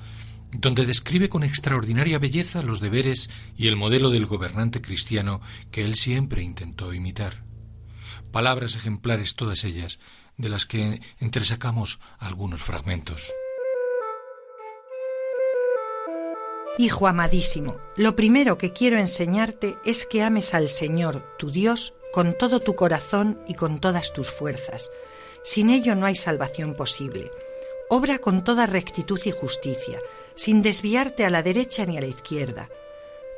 donde 0.52 0.84
describe 0.84 1.30
con 1.30 1.44
extraordinaria 1.44 2.18
belleza 2.18 2.60
los 2.60 2.80
deberes 2.80 3.30
y 3.56 3.68
el 3.68 3.76
modelo 3.76 4.10
del 4.10 4.26
gobernante 4.26 4.82
cristiano 4.82 5.40
que 5.70 5.82
él 5.82 5.94
siempre 5.94 6.42
intentó 6.42 6.92
imitar. 6.92 7.42
Palabras 8.32 8.76
ejemplares 8.76 9.34
todas 9.34 9.64
ellas, 9.64 9.98
de 10.36 10.50
las 10.50 10.66
que 10.66 11.00
entresacamos 11.20 12.00
algunos 12.18 12.62
fragmentos. 12.62 13.32
Hijo 16.78 17.06
amadísimo, 17.06 17.76
lo 17.96 18.16
primero 18.16 18.56
que 18.56 18.72
quiero 18.72 18.98
enseñarte 18.98 19.76
es 19.84 20.06
que 20.06 20.22
ames 20.22 20.54
al 20.54 20.70
Señor, 20.70 21.22
tu 21.36 21.50
Dios, 21.50 21.92
con 22.14 22.32
todo 22.32 22.60
tu 22.60 22.74
corazón 22.74 23.38
y 23.46 23.54
con 23.54 23.78
todas 23.78 24.14
tus 24.14 24.30
fuerzas. 24.30 24.90
Sin 25.42 25.68
ello 25.68 25.94
no 25.94 26.06
hay 26.06 26.14
salvación 26.16 26.72
posible. 26.72 27.30
Obra 27.90 28.20
con 28.20 28.42
toda 28.42 28.64
rectitud 28.64 29.20
y 29.26 29.32
justicia, 29.32 29.98
sin 30.34 30.62
desviarte 30.62 31.26
a 31.26 31.30
la 31.30 31.42
derecha 31.42 31.84
ni 31.84 31.98
a 31.98 32.00
la 32.00 32.06
izquierda. 32.06 32.70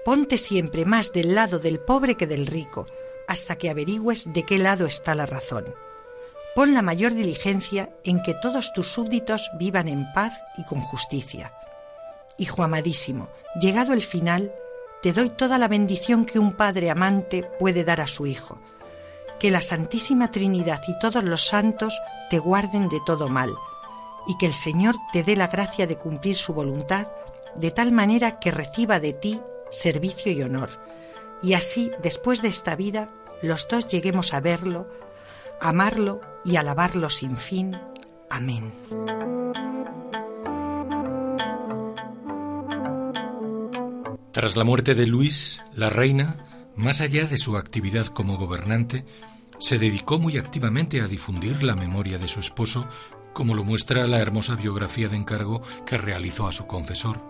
Ponte 0.04 0.38
siempre 0.38 0.84
más 0.84 1.12
del 1.12 1.34
lado 1.34 1.58
del 1.58 1.80
pobre 1.80 2.16
que 2.16 2.28
del 2.28 2.46
rico, 2.46 2.86
hasta 3.26 3.56
que 3.56 3.68
averigües 3.68 4.32
de 4.32 4.44
qué 4.44 4.58
lado 4.58 4.86
está 4.86 5.16
la 5.16 5.26
razón. 5.26 5.74
Pon 6.54 6.72
la 6.72 6.82
mayor 6.82 7.14
diligencia 7.14 7.90
en 8.04 8.22
que 8.22 8.34
todos 8.34 8.72
tus 8.74 8.86
súbditos 8.86 9.50
vivan 9.58 9.88
en 9.88 10.12
paz 10.12 10.34
y 10.56 10.64
con 10.64 10.80
justicia. 10.80 11.52
Hijo 12.38 12.62
amadísimo, 12.62 13.28
llegado 13.60 13.92
el 13.92 14.02
final, 14.02 14.52
te 15.02 15.12
doy 15.12 15.30
toda 15.30 15.58
la 15.58 15.68
bendición 15.68 16.24
que 16.24 16.38
un 16.38 16.52
padre 16.52 16.90
amante 16.90 17.48
puede 17.58 17.84
dar 17.84 18.00
a 18.00 18.06
su 18.06 18.26
hijo. 18.26 18.60
Que 19.38 19.50
la 19.50 19.62
Santísima 19.62 20.30
Trinidad 20.30 20.82
y 20.88 20.98
todos 20.98 21.22
los 21.22 21.46
santos 21.46 21.98
te 22.30 22.38
guarden 22.38 22.88
de 22.88 23.00
todo 23.04 23.28
mal, 23.28 23.54
y 24.26 24.36
que 24.38 24.46
el 24.46 24.54
Señor 24.54 24.94
te 25.12 25.22
dé 25.22 25.36
la 25.36 25.48
gracia 25.48 25.86
de 25.86 25.98
cumplir 25.98 26.36
su 26.36 26.54
voluntad 26.54 27.08
de 27.54 27.70
tal 27.70 27.92
manera 27.92 28.38
que 28.38 28.50
reciba 28.50 28.98
de 28.98 29.12
ti 29.12 29.40
servicio 29.70 30.32
y 30.32 30.42
honor, 30.42 30.70
y 31.42 31.54
así, 31.54 31.90
después 32.02 32.42
de 32.42 32.48
esta 32.48 32.74
vida, 32.74 33.10
los 33.42 33.68
dos 33.68 33.86
lleguemos 33.86 34.32
a 34.32 34.40
verlo, 34.40 34.88
amarlo 35.60 36.20
y 36.44 36.56
alabarlo 36.56 37.10
sin 37.10 37.36
fin. 37.36 37.78
Amén. 38.30 38.72
Tras 44.34 44.56
la 44.56 44.64
muerte 44.64 44.96
de 44.96 45.06
Luis, 45.06 45.62
la 45.76 45.90
reina, 45.90 46.34
más 46.74 47.00
allá 47.00 47.26
de 47.26 47.36
su 47.36 47.56
actividad 47.56 48.06
como 48.06 48.36
gobernante, 48.36 49.04
se 49.60 49.78
dedicó 49.78 50.18
muy 50.18 50.38
activamente 50.38 51.00
a 51.00 51.06
difundir 51.06 51.62
la 51.62 51.76
memoria 51.76 52.18
de 52.18 52.26
su 52.26 52.40
esposo 52.40 52.84
como 53.32 53.54
lo 53.54 53.62
muestra 53.62 54.08
la 54.08 54.18
hermosa 54.18 54.56
biografía 54.56 55.06
de 55.06 55.14
encargo 55.14 55.62
que 55.86 55.98
realizó 55.98 56.48
a 56.48 56.52
su 56.52 56.66
confesor. 56.66 57.22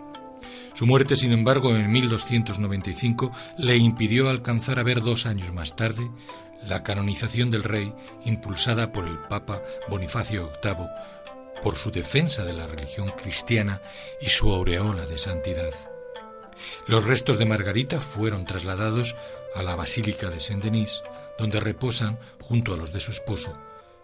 Su 0.73 0.87
muerte, 0.87 1.15
sin 1.15 1.33
embargo, 1.33 1.77
en 1.77 1.91
1295 1.91 3.33
le 3.59 3.77
impidió 3.77 4.31
alcanzar 4.31 4.79
a 4.79 4.83
ver 4.83 5.03
dos 5.03 5.27
años 5.27 5.53
más 5.53 5.77
tarde 5.77 6.11
la 6.67 6.83
canonización 6.83 7.51
del 7.51 7.65
rey 7.65 7.93
impulsada 8.25 8.93
por 8.93 9.07
el 9.07 9.19
Papa 9.19 9.61
Bonifacio 9.91 10.51
VIII 10.63 10.87
por 11.63 11.77
su 11.77 11.91
defensa 11.91 12.47
de 12.47 12.55
la 12.55 12.67
religión 12.67 13.09
cristiana 13.09 13.83
y 14.23 14.31
su 14.31 14.51
aureola 14.51 15.05
de 15.05 15.19
santidad. 15.19 15.94
Los 16.87 17.05
restos 17.05 17.39
de 17.39 17.47
Margarita 17.47 18.01
fueron 18.01 18.45
trasladados 18.45 19.17
a 19.55 19.63
la 19.63 19.77
Basílica 19.77 20.31
de 20.31 20.41
Saint-Denis, 20.41 21.03
donde 21.39 21.61
reposan 21.61 22.19
junto 22.41 22.75
a 22.75 22.77
los 22.77 22.93
de 22.93 23.01
su 23.01 23.11
esposo, 23.11 23.53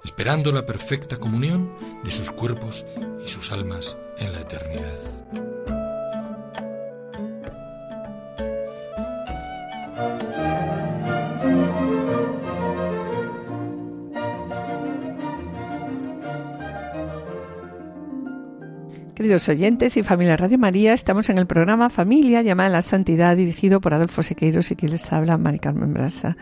esperando 0.05 0.53
la 0.53 0.67
perfecta 0.67 1.19
comunión 1.19 1.75
de 2.05 2.11
sus 2.11 2.31
cuerpos 2.31 2.85
y 3.25 3.29
sus 3.29 3.53
almas 3.53 3.97
en 4.19 4.33
la 4.33 4.41
eternidad. 4.41 4.99
Queridos 19.21 19.51
oyentes 19.51 19.99
y 19.99 20.03
familia 20.03 20.35
Radio 20.39 20.57
María, 20.57 20.95
estamos 20.95 21.29
en 21.29 21.37
el 21.37 21.47
programa 21.47 21.91
Familia 21.91 22.41
llamada 22.41 22.69
a 22.69 22.73
la 22.73 22.81
Santidad 22.81 23.37
dirigido 23.37 23.79
por 23.79 23.93
Adolfo 23.93 24.23
Sequeiros 24.23 24.71
y 24.71 24.77
quien 24.77 24.93
les 24.93 25.13
habla, 25.13 25.37
Mari 25.37 25.59
Carmen 25.59 25.93
Brasa. 25.93 26.39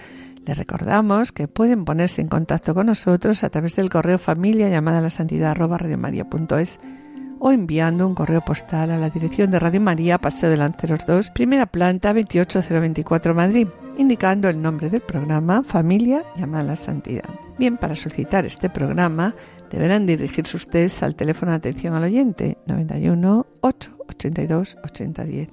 Les 0.46 0.56
recordamos 0.56 1.32
que 1.32 1.48
pueden 1.48 1.84
ponerse 1.84 2.22
en 2.22 2.28
contacto 2.28 2.76
con 2.76 2.86
nosotros 2.86 3.42
a 3.42 3.50
través 3.50 3.74
del 3.74 3.90
correo 3.90 4.16
familia 4.20 4.68
llamada 4.68 4.98
a 4.98 5.00
la 5.00 5.10
santidad 5.10 5.50
arroba 5.50 5.76
radiomaria.es 5.76 6.78
o 7.40 7.50
enviando 7.50 8.06
un 8.06 8.14
correo 8.14 8.42
postal 8.42 8.92
a 8.92 8.96
la 8.96 9.10
dirección 9.10 9.50
de 9.50 9.58
Radio 9.58 9.80
María, 9.80 10.18
Paseo 10.18 10.48
de 10.48 10.58
Lanceros 10.58 11.04
2, 11.04 11.30
primera 11.30 11.66
planta 11.66 12.12
28024 12.12 13.34
Madrid, 13.34 13.66
indicando 13.96 14.48
el 14.48 14.62
nombre 14.62 14.88
del 14.88 15.00
programa 15.00 15.64
Familia 15.64 16.22
llamada 16.36 16.62
a 16.62 16.66
la 16.66 16.76
Santidad. 16.76 17.47
Bien, 17.58 17.76
para 17.76 17.96
solicitar 17.96 18.44
este 18.44 18.70
programa 18.70 19.34
deberán 19.68 20.06
dirigirse 20.06 20.56
ustedes 20.56 21.02
al 21.02 21.16
teléfono 21.16 21.50
de 21.50 21.58
atención 21.58 21.94
al 21.94 22.04
oyente 22.04 22.56
91 22.66 23.46
8 23.60 23.98
82 24.08 24.78
8010. 24.84 25.48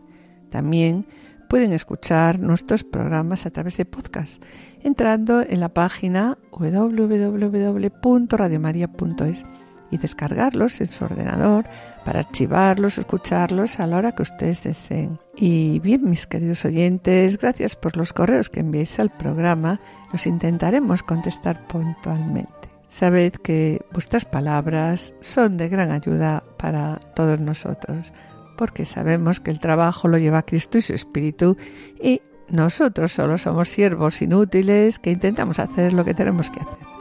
También 0.51 1.07
pueden 1.49 1.73
escuchar 1.73 2.39
nuestros 2.39 2.83
programas 2.83 3.47
a 3.47 3.49
través 3.49 3.77
de 3.77 3.85
podcast 3.85 4.43
entrando 4.83 5.41
en 5.41 5.59
la 5.59 5.69
página 5.69 6.37
www.radiomaria.es 6.51 9.43
y 9.89 9.97
descargarlos 9.97 10.81
en 10.81 10.87
su 10.87 11.05
ordenador 11.05 11.65
para 12.05 12.19
archivarlos 12.19 12.97
escucharlos 12.97 13.79
a 13.79 13.87
la 13.87 13.97
hora 13.97 14.11
que 14.13 14.21
ustedes 14.21 14.63
deseen. 14.63 15.19
Y 15.35 15.79
bien, 15.79 16.07
mis 16.07 16.27
queridos 16.27 16.63
oyentes, 16.63 17.37
gracias 17.37 17.75
por 17.75 17.97
los 17.97 18.13
correos 18.13 18.49
que 18.49 18.61
enviáis 18.61 18.99
al 18.99 19.09
programa. 19.09 19.79
Los 20.13 20.27
intentaremos 20.27 21.03
contestar 21.03 21.67
puntualmente. 21.67 22.53
Sabed 22.87 23.33
que 23.33 23.81
vuestras 23.91 24.23
palabras 24.23 25.15
son 25.19 25.57
de 25.57 25.67
gran 25.67 25.91
ayuda 25.91 26.43
para 26.57 26.99
todos 27.15 27.41
nosotros, 27.41 28.13
porque 28.57 28.85
sabemos 28.85 29.39
que 29.39 29.51
el 29.51 29.59
trabajo 29.59 30.07
lo 30.07 30.17
lleva 30.17 30.45
Cristo 30.45 30.77
y 30.77 30.81
su 30.81 30.93
Espíritu 30.93 31.57
y 32.01 32.21
nosotros 32.49 33.11
solo 33.11 33.39
somos 33.39 33.69
siervos 33.69 34.21
inútiles 34.21 34.99
que 34.99 35.11
intentamos 35.11 35.59
hacer 35.59 35.93
lo 35.93 36.05
que 36.05 36.13
tenemos 36.13 36.51
que 36.51 36.59
hacer. 36.59 36.94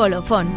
Colofón. 0.00 0.48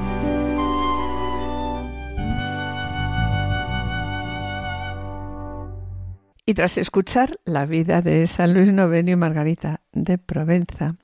Y 6.45 6.53
tras 6.53 6.77
escuchar 6.77 7.41
la 7.43 7.65
vida 7.65 8.01
de 8.01 8.25
San 8.27 8.53
Luis 8.53 8.71
Novenio 8.71 9.11
y 9.11 9.15
Margarita 9.17 9.81
de 9.91 10.17
Provenza, 10.17 10.95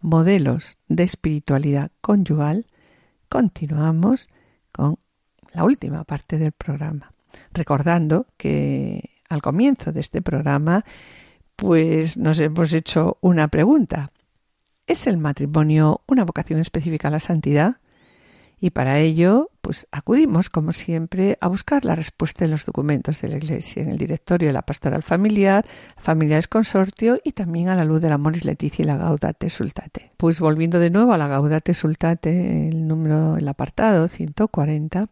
modelos 0.00 0.76
de 0.88 1.04
espiritualidad 1.04 1.92
conyugal, 2.00 2.66
continuamos 3.28 4.28
con 4.72 4.98
la 5.52 5.62
última 5.62 6.02
parte 6.02 6.36
del 6.36 6.50
programa, 6.50 7.12
recordando 7.52 8.26
que 8.36 9.22
al 9.28 9.40
comienzo 9.40 9.92
de 9.92 10.00
este 10.00 10.20
programa 10.20 10.84
pues 11.54 12.16
nos 12.16 12.40
hemos 12.40 12.72
hecho 12.72 13.18
una 13.20 13.46
pregunta. 13.46 14.10
¿Es 14.88 15.06
el 15.06 15.16
matrimonio 15.16 16.00
una 16.08 16.24
vocación 16.24 16.58
específica 16.58 17.06
a 17.06 17.12
la 17.12 17.20
santidad? 17.20 17.76
Y 18.60 18.70
para 18.70 18.98
ello, 18.98 19.50
pues 19.60 19.86
acudimos, 19.92 20.50
como 20.50 20.72
siempre, 20.72 21.38
a 21.40 21.48
buscar 21.48 21.84
la 21.84 21.94
respuesta 21.94 22.44
en 22.44 22.50
los 22.50 22.64
documentos 22.64 23.20
de 23.20 23.28
la 23.28 23.36
Iglesia, 23.36 23.82
en 23.82 23.90
el 23.90 23.98
directorio 23.98 24.48
de 24.48 24.52
la 24.52 24.62
pastoral 24.62 25.02
familiar, 25.02 25.66
familiares 25.96 26.48
consortio 26.48 27.20
y 27.24 27.32
también 27.32 27.68
a 27.68 27.74
la 27.74 27.84
luz 27.84 28.00
del 28.00 28.12
Amoris 28.12 28.44
Leticia 28.44 28.82
y 28.82 28.86
la 28.86 28.96
Gaudate 28.96 29.50
Sultate. 29.50 30.12
Pues 30.16 30.40
volviendo 30.40 30.78
de 30.78 30.90
nuevo 30.90 31.12
a 31.12 31.18
la 31.18 31.28
Gaudate 31.28 31.74
Sultate, 31.74 32.68
el 32.68 32.86
número, 32.86 33.36
el 33.36 33.48
apartado 33.48 34.08
140, 34.08 35.08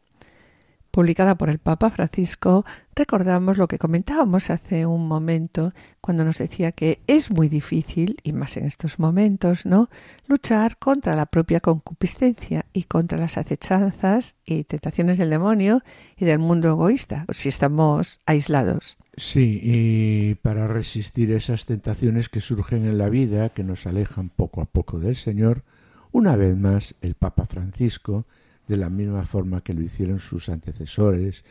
publicada 0.93 1.35
por 1.35 1.49
el 1.49 1.59
Papa 1.59 1.91
Francisco, 1.91 2.65
recordamos 2.95 3.57
lo 3.57 3.67
que 3.67 3.79
comentábamos 3.79 4.51
hace 4.51 4.85
un 4.87 5.09
momento 5.09 5.73
cuando 6.01 6.23
nos 6.23 6.39
decía 6.39 6.71
que 6.71 7.01
es 7.07 7.31
muy 7.31 7.49
difícil, 7.49 8.19
y 8.23 8.33
más 8.33 8.57
en 8.59 8.67
estos 8.67 8.99
momentos, 8.99 9.67
¿no?, 9.67 9.89
luchar 10.29 10.77
contra 10.77 11.17
la 11.17 11.27
propia 11.27 11.61
concupiscencia 11.61 12.67
y 12.75 12.85
contra 12.85 13.19
las 13.19 13.39
acechanzas 13.39 14.37
y 14.45 14.65
tentaciones 14.65 15.17
del 15.17 15.31
demonio 15.31 15.83
y 16.17 16.27
del 16.27 16.39
mundo 16.39 16.69
egoísta, 16.69 17.25
si 17.31 17.49
estamos 17.49 18.21
aislados. 18.27 18.99
Sí, 19.17 19.61
y 19.63 20.35
para 20.37 20.69
resistir 20.69 21.33
esas 21.33 21.65
tentaciones 21.65 22.29
que 22.29 22.41
surgen 22.41 22.85
en 22.85 22.99
la 22.99 23.09
vida, 23.09 23.49
que 23.49 23.65
nos 23.65 23.87
alejan 23.87 24.29
poco 24.29 24.61
a 24.61 24.67
poco 24.67 25.01
del 25.01 25.17
Señor, 25.17 25.65
una 26.13 26.37
vez 26.37 26.55
más 26.57 26.95
el 27.01 27.15
Papa 27.15 27.47
Francisco 27.47 28.27
de 28.73 28.79
la 28.79 28.89
misma 28.89 29.27
forma 29.27 29.63
que 29.63 29.75
lo 29.75 29.83
hicieron 29.83 30.19
sus 30.19 30.49
antecesores, 30.49 31.45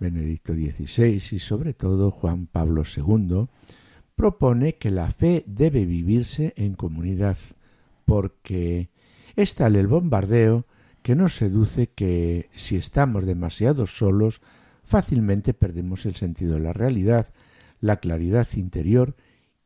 Benedicto 0.00 0.54
XVI 0.54 1.22
y 1.32 1.38
sobre 1.38 1.74
todo 1.74 2.10
Juan 2.10 2.46
Pablo 2.46 2.82
II, 2.84 3.48
propone 4.14 4.76
que 4.76 4.90
la 4.90 5.10
fe 5.10 5.44
debe 5.46 5.84
vivirse 5.84 6.54
en 6.56 6.72
comunidad, 6.72 7.36
porque 8.06 8.88
es 9.36 9.54
tal 9.54 9.76
el 9.76 9.86
bombardeo 9.86 10.64
que 11.02 11.14
nos 11.14 11.36
seduce 11.36 11.88
que 11.88 12.48
si 12.54 12.76
estamos 12.76 13.26
demasiado 13.26 13.86
solos, 13.86 14.40
fácilmente 14.82 15.52
perdemos 15.52 16.06
el 16.06 16.14
sentido 16.14 16.54
de 16.54 16.60
la 16.60 16.72
realidad, 16.72 17.34
la 17.80 17.96
claridad 17.96 18.48
interior 18.54 19.14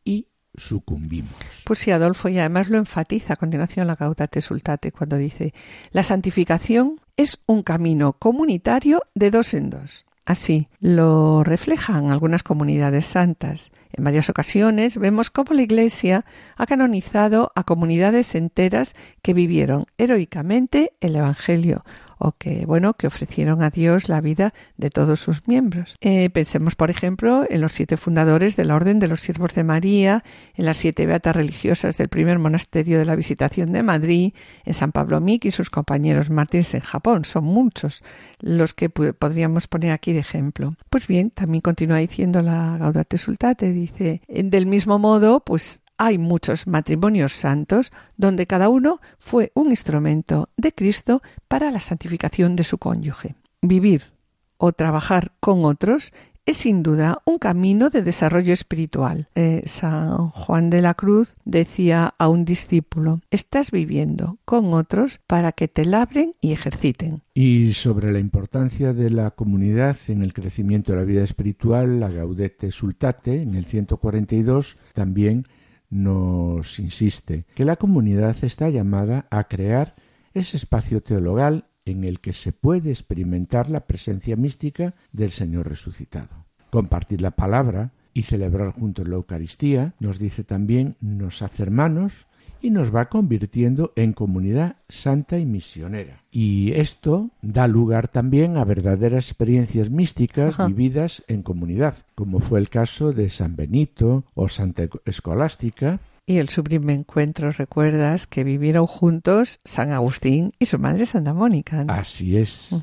y 0.04 0.26
sucumbimos. 0.56 1.32
Pues 1.64 1.78
sí, 1.78 1.90
Adolfo, 1.90 2.28
y 2.28 2.38
además 2.38 2.68
lo 2.68 2.78
enfatiza 2.78 3.34
a 3.34 3.36
continuación 3.36 3.86
la 3.86 3.96
Gaudate 3.96 4.40
Sultate 4.40 4.92
cuando 4.92 5.16
dice, 5.16 5.54
la 5.90 6.02
santificación 6.02 7.00
es 7.16 7.40
un 7.46 7.62
camino 7.62 8.14
comunitario 8.14 9.02
de 9.14 9.30
dos 9.30 9.54
en 9.54 9.70
dos. 9.70 10.06
Así 10.26 10.68
lo 10.78 11.42
reflejan 11.42 12.10
algunas 12.10 12.42
comunidades 12.42 13.06
santas. 13.06 13.72
En 13.92 14.04
varias 14.04 14.30
ocasiones 14.30 14.96
vemos 14.96 15.30
cómo 15.30 15.54
la 15.54 15.62
Iglesia 15.62 16.24
ha 16.56 16.66
canonizado 16.66 17.50
a 17.56 17.64
comunidades 17.64 18.34
enteras 18.34 18.94
que 19.22 19.34
vivieron 19.34 19.86
heroicamente 19.98 20.92
el 21.00 21.16
Evangelio 21.16 21.84
o 22.20 22.32
que, 22.32 22.66
bueno, 22.66 22.94
que 22.94 23.06
ofrecieron 23.06 23.62
a 23.62 23.70
Dios 23.70 24.08
la 24.08 24.20
vida 24.20 24.52
de 24.76 24.90
todos 24.90 25.20
sus 25.20 25.48
miembros. 25.48 25.96
Eh, 26.02 26.28
pensemos, 26.28 26.76
por 26.76 26.90
ejemplo, 26.90 27.44
en 27.48 27.62
los 27.62 27.72
siete 27.72 27.96
fundadores 27.96 28.56
de 28.56 28.66
la 28.66 28.76
Orden 28.76 28.98
de 28.98 29.08
los 29.08 29.20
Siervos 29.20 29.54
de 29.54 29.64
María, 29.64 30.22
en 30.54 30.66
las 30.66 30.76
siete 30.76 31.06
beatas 31.06 31.34
religiosas 31.34 31.96
del 31.96 32.08
primer 32.08 32.38
monasterio 32.38 32.98
de 32.98 33.06
la 33.06 33.16
Visitación 33.16 33.72
de 33.72 33.82
Madrid, 33.82 34.34
en 34.66 34.74
San 34.74 34.92
Pablo 34.92 35.20
Mick 35.20 35.46
y 35.46 35.50
sus 35.50 35.70
compañeros 35.70 36.28
mártires 36.28 36.74
en 36.74 36.82
Japón. 36.82 37.24
Son 37.24 37.44
muchos 37.44 38.02
los 38.38 38.74
que 38.74 38.90
podríamos 38.90 39.66
poner 39.66 39.92
aquí 39.92 40.12
de 40.12 40.20
ejemplo. 40.20 40.74
Pues 40.90 41.06
bien, 41.06 41.30
también 41.30 41.62
continúa 41.62 41.98
diciendo 41.98 42.42
la 42.42 42.76
Gaudate 42.78 43.16
Sultate, 43.16 43.72
dice, 43.72 44.20
del 44.28 44.66
mismo 44.66 44.98
modo, 44.98 45.40
pues 45.40 45.82
hay 46.00 46.16
muchos 46.16 46.66
matrimonios 46.66 47.34
santos 47.34 47.92
donde 48.16 48.46
cada 48.46 48.70
uno 48.70 49.02
fue 49.18 49.52
un 49.54 49.68
instrumento 49.68 50.48
de 50.56 50.72
Cristo 50.72 51.20
para 51.46 51.70
la 51.70 51.80
santificación 51.80 52.56
de 52.56 52.64
su 52.64 52.78
cónyuge. 52.78 53.34
Vivir 53.60 54.04
o 54.56 54.72
trabajar 54.72 55.32
con 55.40 55.66
otros 55.66 56.14
es 56.46 56.56
sin 56.56 56.82
duda 56.82 57.20
un 57.26 57.36
camino 57.36 57.90
de 57.90 58.00
desarrollo 58.00 58.54
espiritual. 58.54 59.28
Eh, 59.34 59.62
San 59.66 60.30
Juan 60.30 60.70
de 60.70 60.80
la 60.80 60.94
Cruz 60.94 61.36
decía 61.44 62.14
a 62.16 62.28
un 62.28 62.46
discípulo, 62.46 63.20
estás 63.30 63.70
viviendo 63.70 64.38
con 64.46 64.72
otros 64.72 65.20
para 65.26 65.52
que 65.52 65.68
te 65.68 65.84
labren 65.84 66.34
y 66.40 66.52
ejerciten. 66.52 67.20
Y 67.34 67.74
sobre 67.74 68.10
la 68.10 68.20
importancia 68.20 68.94
de 68.94 69.10
la 69.10 69.32
comunidad 69.32 69.98
en 70.08 70.22
el 70.22 70.32
crecimiento 70.32 70.92
de 70.92 70.98
la 70.98 71.04
vida 71.04 71.24
espiritual, 71.24 72.00
la 72.00 72.08
Gaudete 72.08 72.72
Sultate, 72.72 73.42
en 73.42 73.54
el 73.54 73.66
142, 73.66 74.78
también 74.94 75.44
nos 75.90 76.78
insiste 76.78 77.44
que 77.54 77.64
la 77.64 77.76
comunidad 77.76 78.36
está 78.42 78.70
llamada 78.70 79.26
a 79.30 79.44
crear 79.44 79.94
ese 80.32 80.56
espacio 80.56 81.02
teologal 81.02 81.66
en 81.84 82.04
el 82.04 82.20
que 82.20 82.32
se 82.32 82.52
puede 82.52 82.90
experimentar 82.90 83.68
la 83.68 83.86
presencia 83.86 84.36
mística 84.36 84.94
del 85.12 85.32
Señor 85.32 85.68
resucitado. 85.68 86.46
Compartir 86.70 87.20
la 87.20 87.32
palabra 87.32 87.92
y 88.14 88.22
celebrar 88.22 88.70
juntos 88.70 89.08
la 89.08 89.16
Eucaristía, 89.16 89.94
nos 89.98 90.18
dice 90.18 90.44
también, 90.44 90.96
nos 91.00 91.42
hace 91.42 91.64
hermanos 91.64 92.26
y 92.60 92.70
nos 92.70 92.94
va 92.94 93.08
convirtiendo 93.08 93.92
en 93.96 94.12
comunidad 94.12 94.76
santa 94.88 95.38
y 95.38 95.46
misionera. 95.46 96.22
Y 96.30 96.72
esto 96.72 97.30
da 97.42 97.66
lugar 97.68 98.08
también 98.08 98.56
a 98.56 98.64
verdaderas 98.64 99.26
experiencias 99.26 99.90
místicas 99.90 100.56
vividas 100.58 101.24
en 101.28 101.42
comunidad, 101.42 101.96
como 102.14 102.40
fue 102.40 102.60
el 102.60 102.68
caso 102.68 103.12
de 103.12 103.30
San 103.30 103.56
Benito 103.56 104.24
o 104.34 104.48
Santa 104.48 104.88
Escolástica, 105.04 106.00
y 106.30 106.38
el 106.38 106.48
sublime 106.48 106.92
encuentro, 106.92 107.50
recuerdas 107.50 108.28
que 108.28 108.44
vivieron 108.44 108.86
juntos 108.86 109.58
San 109.64 109.90
Agustín 109.90 110.52
y 110.60 110.66
su 110.66 110.78
madre 110.78 111.04
Santa 111.04 111.34
Mónica. 111.34 111.84
Así 111.88 112.36
es. 112.36 112.76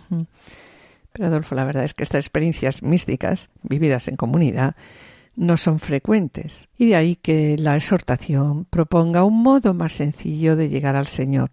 Pero 1.14 1.28
Adolfo, 1.28 1.56
la 1.56 1.64
verdad 1.64 1.86
es 1.86 1.94
que 1.94 2.04
estas 2.04 2.26
experiencias 2.26 2.84
místicas, 2.84 3.50
vividas 3.64 4.10
en 4.10 4.18
comunidad, 4.18 4.76
no 5.38 5.56
son 5.56 5.80
frecuentes, 5.80 6.68
y 6.78 6.88
de 6.88 6.96
ahí 6.96 7.16
que 7.16 7.56
la 7.58 7.76
exhortación 7.76 8.66
proponga 8.66 9.24
un 9.24 9.42
modo 9.42 9.74
más 9.74 9.94
sencillo 9.94 10.56
de 10.56 10.68
llegar 10.68 10.96
al 10.96 11.08
Señor, 11.08 11.52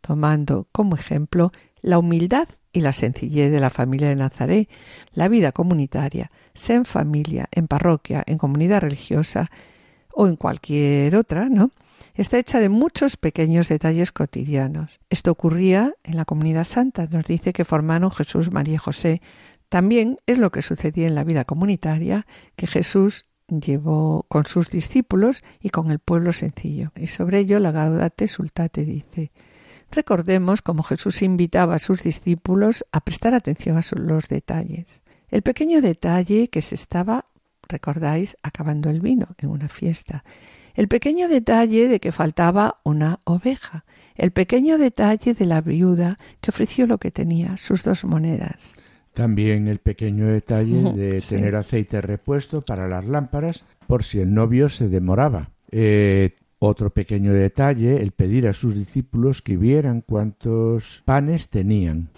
tomando 0.00 0.66
como 0.72 0.96
ejemplo 0.96 1.52
la 1.82 1.98
humildad 1.98 2.48
y 2.72 2.80
la 2.80 2.94
sencillez 2.94 3.52
de 3.52 3.60
la 3.60 3.70
familia 3.70 4.08
de 4.08 4.16
Nazaret, 4.16 4.68
la 5.12 5.28
vida 5.28 5.52
comunitaria, 5.52 6.30
sea 6.54 6.76
en 6.76 6.86
familia, 6.86 7.46
en 7.52 7.68
parroquia, 7.68 8.24
en 8.26 8.38
comunidad 8.38 8.80
religiosa, 8.80 9.50
o 10.16 10.26
en 10.26 10.36
cualquier 10.36 11.14
otra, 11.14 11.50
¿no? 11.50 11.70
Está 12.14 12.38
hecha 12.38 12.58
de 12.58 12.70
muchos 12.70 13.18
pequeños 13.18 13.68
detalles 13.68 14.12
cotidianos. 14.12 14.98
Esto 15.10 15.30
ocurría 15.30 15.92
en 16.02 16.16
la 16.16 16.24
comunidad 16.24 16.64
santa, 16.64 17.06
nos 17.10 17.26
dice 17.26 17.52
que 17.52 17.66
formaron 17.66 18.10
Jesús, 18.10 18.50
María 18.50 18.76
y 18.76 18.78
José. 18.78 19.20
También 19.68 20.18
es 20.26 20.38
lo 20.38 20.50
que 20.50 20.62
sucedía 20.62 21.06
en 21.06 21.14
la 21.14 21.24
vida 21.24 21.44
comunitaria, 21.44 22.26
que 22.56 22.66
Jesús 22.66 23.26
llevó 23.48 24.26
con 24.28 24.46
sus 24.46 24.70
discípulos 24.70 25.42
y 25.60 25.70
con 25.70 25.90
el 25.90 25.98
pueblo 25.98 26.32
sencillo. 26.32 26.92
Y 26.96 27.08
sobre 27.08 27.40
ello 27.40 27.58
la 27.58 27.72
Gaudate 27.72 28.28
Sultate 28.28 28.84
dice 28.84 29.32
Recordemos 29.90 30.62
cómo 30.62 30.82
Jesús 30.82 31.22
invitaba 31.22 31.76
a 31.76 31.78
sus 31.78 32.02
discípulos 32.02 32.84
a 32.92 33.00
prestar 33.00 33.34
atención 33.34 33.78
a 33.78 33.82
los 33.96 34.28
detalles. 34.28 35.02
El 35.28 35.42
pequeño 35.42 35.80
detalle 35.80 36.48
que 36.48 36.62
se 36.62 36.74
estaba 36.74 37.26
recordáis, 37.68 38.36
acabando 38.42 38.90
el 38.90 39.00
vino 39.00 39.28
en 39.38 39.50
una 39.50 39.68
fiesta. 39.68 40.24
El 40.74 40.88
pequeño 40.88 41.28
detalle 41.28 41.88
de 41.88 42.00
que 42.00 42.12
faltaba 42.12 42.80
una 42.84 43.20
oveja. 43.24 43.84
El 44.14 44.30
pequeño 44.30 44.78
detalle 44.78 45.34
de 45.34 45.46
la 45.46 45.60
viuda 45.60 46.18
que 46.40 46.50
ofreció 46.50 46.86
lo 46.86 46.98
que 46.98 47.10
tenía, 47.10 47.56
sus 47.56 47.82
dos 47.82 48.04
monedas. 48.04 48.76
También 49.16 49.66
el 49.66 49.78
pequeño 49.78 50.26
detalle 50.26 50.92
de 50.92 51.22
tener 51.22 51.56
aceite 51.56 52.02
repuesto 52.02 52.60
para 52.60 52.86
las 52.86 53.06
lámparas 53.06 53.64
por 53.86 54.02
si 54.02 54.20
el 54.20 54.34
novio 54.34 54.68
se 54.68 54.90
demoraba. 54.90 55.48
Eh, 55.70 56.34
otro 56.58 56.90
pequeño 56.90 57.32
detalle, 57.32 58.02
el 58.02 58.12
pedir 58.12 58.46
a 58.46 58.52
sus 58.52 58.74
discípulos 58.74 59.40
que 59.40 59.56
vieran 59.56 60.02
cuántos 60.02 61.02
panes 61.06 61.48
tenían. 61.48 62.10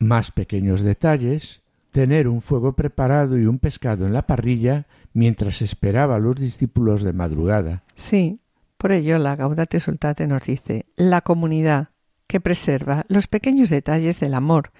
Más 0.00 0.32
pequeños 0.32 0.82
detalles, 0.82 1.62
tener 1.92 2.26
un 2.26 2.42
fuego 2.42 2.72
preparado 2.72 3.38
y 3.38 3.46
un 3.46 3.60
pescado 3.60 4.04
en 4.04 4.12
la 4.12 4.26
parrilla 4.26 4.86
mientras 5.12 5.62
esperaba 5.62 6.16
a 6.16 6.18
los 6.18 6.34
discípulos 6.34 7.04
de 7.04 7.12
madrugada. 7.12 7.84
Sí, 7.94 8.40
por 8.76 8.90
ello 8.90 9.18
la 9.18 9.36
Gaudate 9.36 9.78
Sultate 9.78 10.26
nos 10.26 10.42
dice 10.42 10.86
la 10.96 11.20
comunidad 11.20 11.90
que 12.26 12.40
preserva 12.40 13.04
los 13.06 13.28
pequeños 13.28 13.70
detalles 13.70 14.18
del 14.18 14.34
amor, 14.34 14.72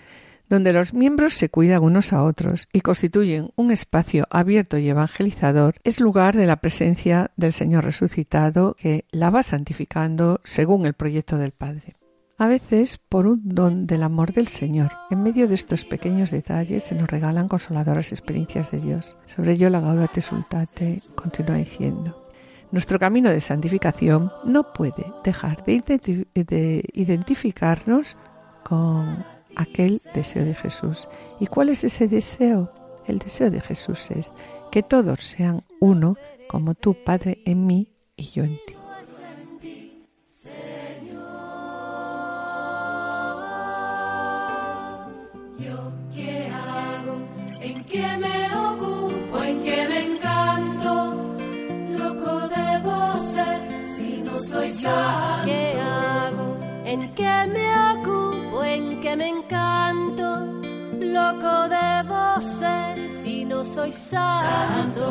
donde 0.49 0.73
los 0.73 0.95
miembros 0.95 1.35
se 1.35 1.49
cuidan 1.49 1.83
unos 1.83 2.13
a 2.13 2.23
otros 2.23 2.69
y 2.73 2.81
constituyen 2.81 3.51
un 3.57 3.71
espacio 3.71 4.27
abierto 4.31 4.79
y 4.79 4.89
evangelizador, 4.89 5.77
es 5.85 6.01
lugar 6.01 6.37
de 6.37 6.47
la 6.47 6.57
presencia 6.57 7.31
del 7.37 7.53
Señor 7.53 7.85
resucitado 7.85 8.77
que 8.79 9.05
la 9.11 9.31
va 9.31 9.43
santificando 9.43 10.41
según 10.45 10.87
el 10.87 10.95
proyecto 10.95 11.39
del 11.39 11.53
Padre 11.53 11.97
a 12.39 12.47
veces 12.47 12.99
por 12.99 13.27
un 13.27 13.41
don 13.45 13.87
del 13.87 14.03
amor 14.03 14.33
del 14.33 14.49
Señor. 14.49 14.93
En 15.11 15.23
medio 15.23 15.49
de 15.49 15.55
estos 15.55 15.85
pequeños 15.85 16.31
detalles 16.31 16.83
se 16.83 16.95
nos 16.95 17.09
regalan 17.09 17.49
consoladoras 17.49 18.13
experiencias 18.13 18.71
de 18.71 18.81
Dios. 18.81 19.17
Sobre 19.27 19.53
ello 19.53 19.71
la 19.71 19.81
Gaudate 19.81 20.21
Sultate 20.21 21.01
continúa 21.15 21.57
diciendo. 21.57 22.29
Nuestro 22.73 22.99
camino 22.99 23.31
de 23.31 23.41
santificación 23.41 24.33
no 24.45 24.73
puede 24.73 25.07
dejar 25.23 25.65
de, 25.65 26.27
de 26.35 26.85
identificarnos 26.93 28.17
con 28.65 29.25
aquel 29.57 30.01
deseo 30.15 30.45
de 30.45 30.55
Jesús. 30.55 31.09
¿Y 31.41 31.47
cuál 31.47 31.69
es 31.69 31.85
ese 31.85 32.09
deseo? 32.09 32.71
El 33.07 33.19
deseo 33.19 33.51
de 33.51 33.61
Jesús 33.61 34.11
es 34.11 34.33
que 34.71 34.83
todos 34.83 35.23
sean 35.23 35.63
uno, 35.81 36.17
como 36.49 36.75
tú, 36.75 36.95
Padre, 36.95 37.39
en 37.45 37.67
mí 37.67 37.89
y 38.17 38.31
yo 38.31 38.45
en 38.45 38.57
ti. 38.67 38.75
¿Qué 55.45 55.75
hago? 55.81 56.57
¿En 56.85 57.15
qué 57.15 57.47
me 57.53 57.93
ocupo? 57.93 58.04
¿En 58.77 59.01
qué 59.01 59.15
me 59.17 59.29
encanto? 59.29 60.29
Loco 60.99 61.69
debo 61.69 62.41
ser 62.41 63.09
si 63.09 63.45
no 63.45 63.63
soy 63.63 63.93
santo. 63.93 65.07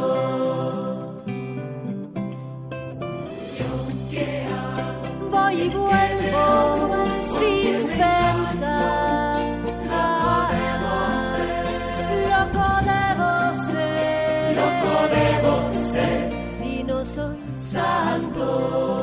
¿qué 4.12 4.46
hago? 4.54 5.30
Voy 5.32 5.56
y 5.62 5.70
vuelvo 5.70 7.06
sin 7.38 7.88
pensar. 8.02 9.42
Loco 12.32 12.70
debo 12.92 13.36
ser. 13.70 14.58
Loco 14.60 14.96
debo 15.18 15.54
ser. 15.94 16.48
Si 16.48 16.84
no 16.84 16.98
soy 17.06 17.38
santo 17.58 18.94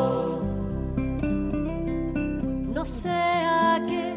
no 2.80 2.86
sea 2.86 3.84
que 3.86 4.09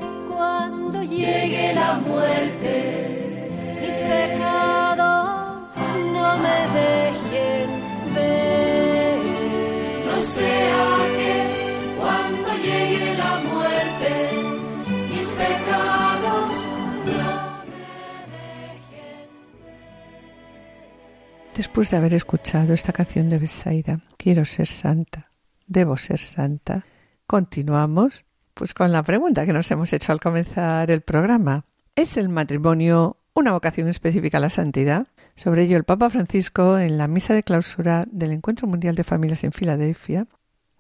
cuando 0.44 1.04
llegue 1.04 1.74
la 1.74 1.94
muerte 2.00 2.76
mis 3.82 3.96
pecados 3.96 5.72
no 6.16 6.28
me 6.46 6.60
dejen 6.80 7.70
ver. 8.18 9.20
No 10.08 10.16
sea 10.36 10.88
que 11.18 11.36
cuando 12.00 12.50
llegue 12.68 13.10
la 13.24 13.34
muerte 13.52 14.12
mis 15.14 15.30
pecados 15.44 16.50
no 17.08 17.26
me 17.72 17.86
dejen 18.64 19.26
ver. 19.72 21.56
Después 21.56 21.90
de 21.90 21.98
haber 21.98 22.14
escuchado 22.16 22.74
esta 22.74 22.92
canción 22.92 23.30
de 23.30 23.38
Besaida, 23.40 24.00
quiero 24.18 24.44
ser 24.44 24.68
santa, 24.68 25.32
debo 25.68 25.96
ser 25.96 26.20
santa, 26.20 26.86
continuamos 27.28 28.26
pues 28.54 28.74
con 28.74 28.92
la 28.92 29.04
pregunta 29.04 29.46
que 29.46 29.54
nos 29.54 29.70
hemos 29.72 29.92
hecho 29.94 30.12
al 30.12 30.20
comenzar 30.20 30.92
el 30.92 31.02
programa. 31.02 31.66
¿Es 31.96 32.18
el 32.18 32.30
matrimonio 32.30 33.18
una 33.34 33.52
vocación 33.52 33.88
específica 33.88 34.38
a 34.38 34.42
la 34.42 34.50
santidad? 34.50 35.08
Sobre 35.36 35.64
ello, 35.64 35.78
el 35.78 35.84
Papa 35.84 36.10
Francisco, 36.10 36.78
en 36.78 36.98
la 36.98 37.08
misa 37.08 37.34
de 37.34 37.44
clausura 37.44 38.06
del 38.12 38.32
Encuentro 38.32 38.68
Mundial 38.68 38.96
de 38.96 39.04
Familias 39.04 39.44
en 39.44 39.52
Filadelfia, 39.52 40.28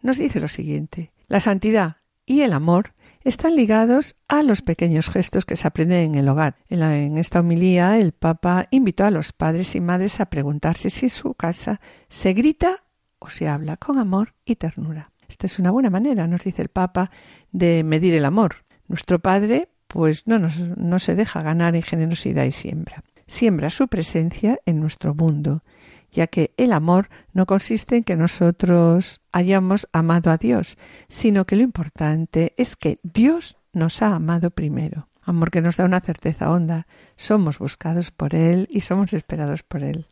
nos 0.01 0.17
dice 0.17 0.39
lo 0.39 0.47
siguiente. 0.47 1.11
La 1.28 1.39
santidad 1.39 1.97
y 2.26 2.41
el 2.41 2.53
amor 2.53 2.93
están 3.24 3.55
ligados 3.55 4.15
a 4.28 4.43
los 4.43 4.61
pequeños 4.61 5.09
gestos 5.09 5.45
que 5.45 5.55
se 5.55 5.67
aprenden 5.67 6.11
en 6.11 6.15
el 6.15 6.30
hogar. 6.30 6.57
En, 6.67 6.84
en, 6.84 7.17
esta 7.17 7.39
homilía, 7.39 7.97
el 7.97 8.11
Papa 8.11 8.67
invitó 8.69 9.05
a 9.05 9.11
los 9.11 9.32
padres 9.32 9.76
y 9.76 9.82
madres 9.82 10.19
a 10.19 10.26
preguntarse 10.28 10.89
si 10.89 11.09
su 11.09 11.34
casa 11.34 11.80
se 12.09 12.34
grita 12.34 12.84
o 13.19 13.30
se 13.30 13.47
habla 13.47 13.78
con 13.78 13.97
amor 13.97 14.34
y 14.45 14.55
ternura. 14.55 15.12
Esta 15.28 15.47
es 15.47 15.59
una 15.59 15.71
buena 15.71 15.89
manera, 15.89 16.28
nos 16.28 16.43
dice 16.43 16.61
el 16.61 16.69
Papa, 16.69 17.11
de 17.51 17.84
medir 17.84 18.13
el 18.13 18.26
amor. 18.26 18.55
Nuestro 18.88 19.19
Padre, 19.19 19.69
pues 19.88 20.28
no, 20.28 20.39
nos, 20.39 20.59
no 20.59 20.99
se 20.99 21.15
deja 21.15 21.41
ganar 21.41 21.76
en 21.76 21.84
generosidad 21.84 22.45
y 22.45 22.51
siembra. 22.51 23.03
siembra 23.28 23.69
su 23.69 23.88
presencia 23.88 24.59
en 24.65 24.80
nuestro 24.80 25.15
mundo, 25.15 25.63
ya 26.11 26.28
que 26.28 26.53
el 26.57 26.74
amor 26.74 27.09
no 27.34 27.45
consiste 27.45 27.95
en 27.97 28.03
que 28.03 28.15
nosotros 28.15 29.21
hayamos 29.32 29.88
amado 29.93 30.32
a 30.32 30.38
Dios, 30.38 30.78
sino 31.07 31.45
que 31.45 31.55
lo 31.55 31.63
importante 31.63 32.53
es 32.57 32.76
que 32.76 32.99
Dios 33.03 33.57
nos 33.74 34.01
ha 34.01 34.15
amado 34.15 34.51
primero. 34.51 35.09
Amor 35.21 35.51
que 35.51 35.61
nos 35.61 35.78
da 35.78 35.86
una 35.86 36.01
certeza 36.01 36.51
honda. 36.51 36.86
Somos 37.15 37.57
buscados 37.57 38.11
por 38.11 38.36
Él 38.36 38.67
y 38.69 38.82
somos 38.82 39.13
esperados 39.13 39.63
por 39.63 39.84
Él. 39.84 40.07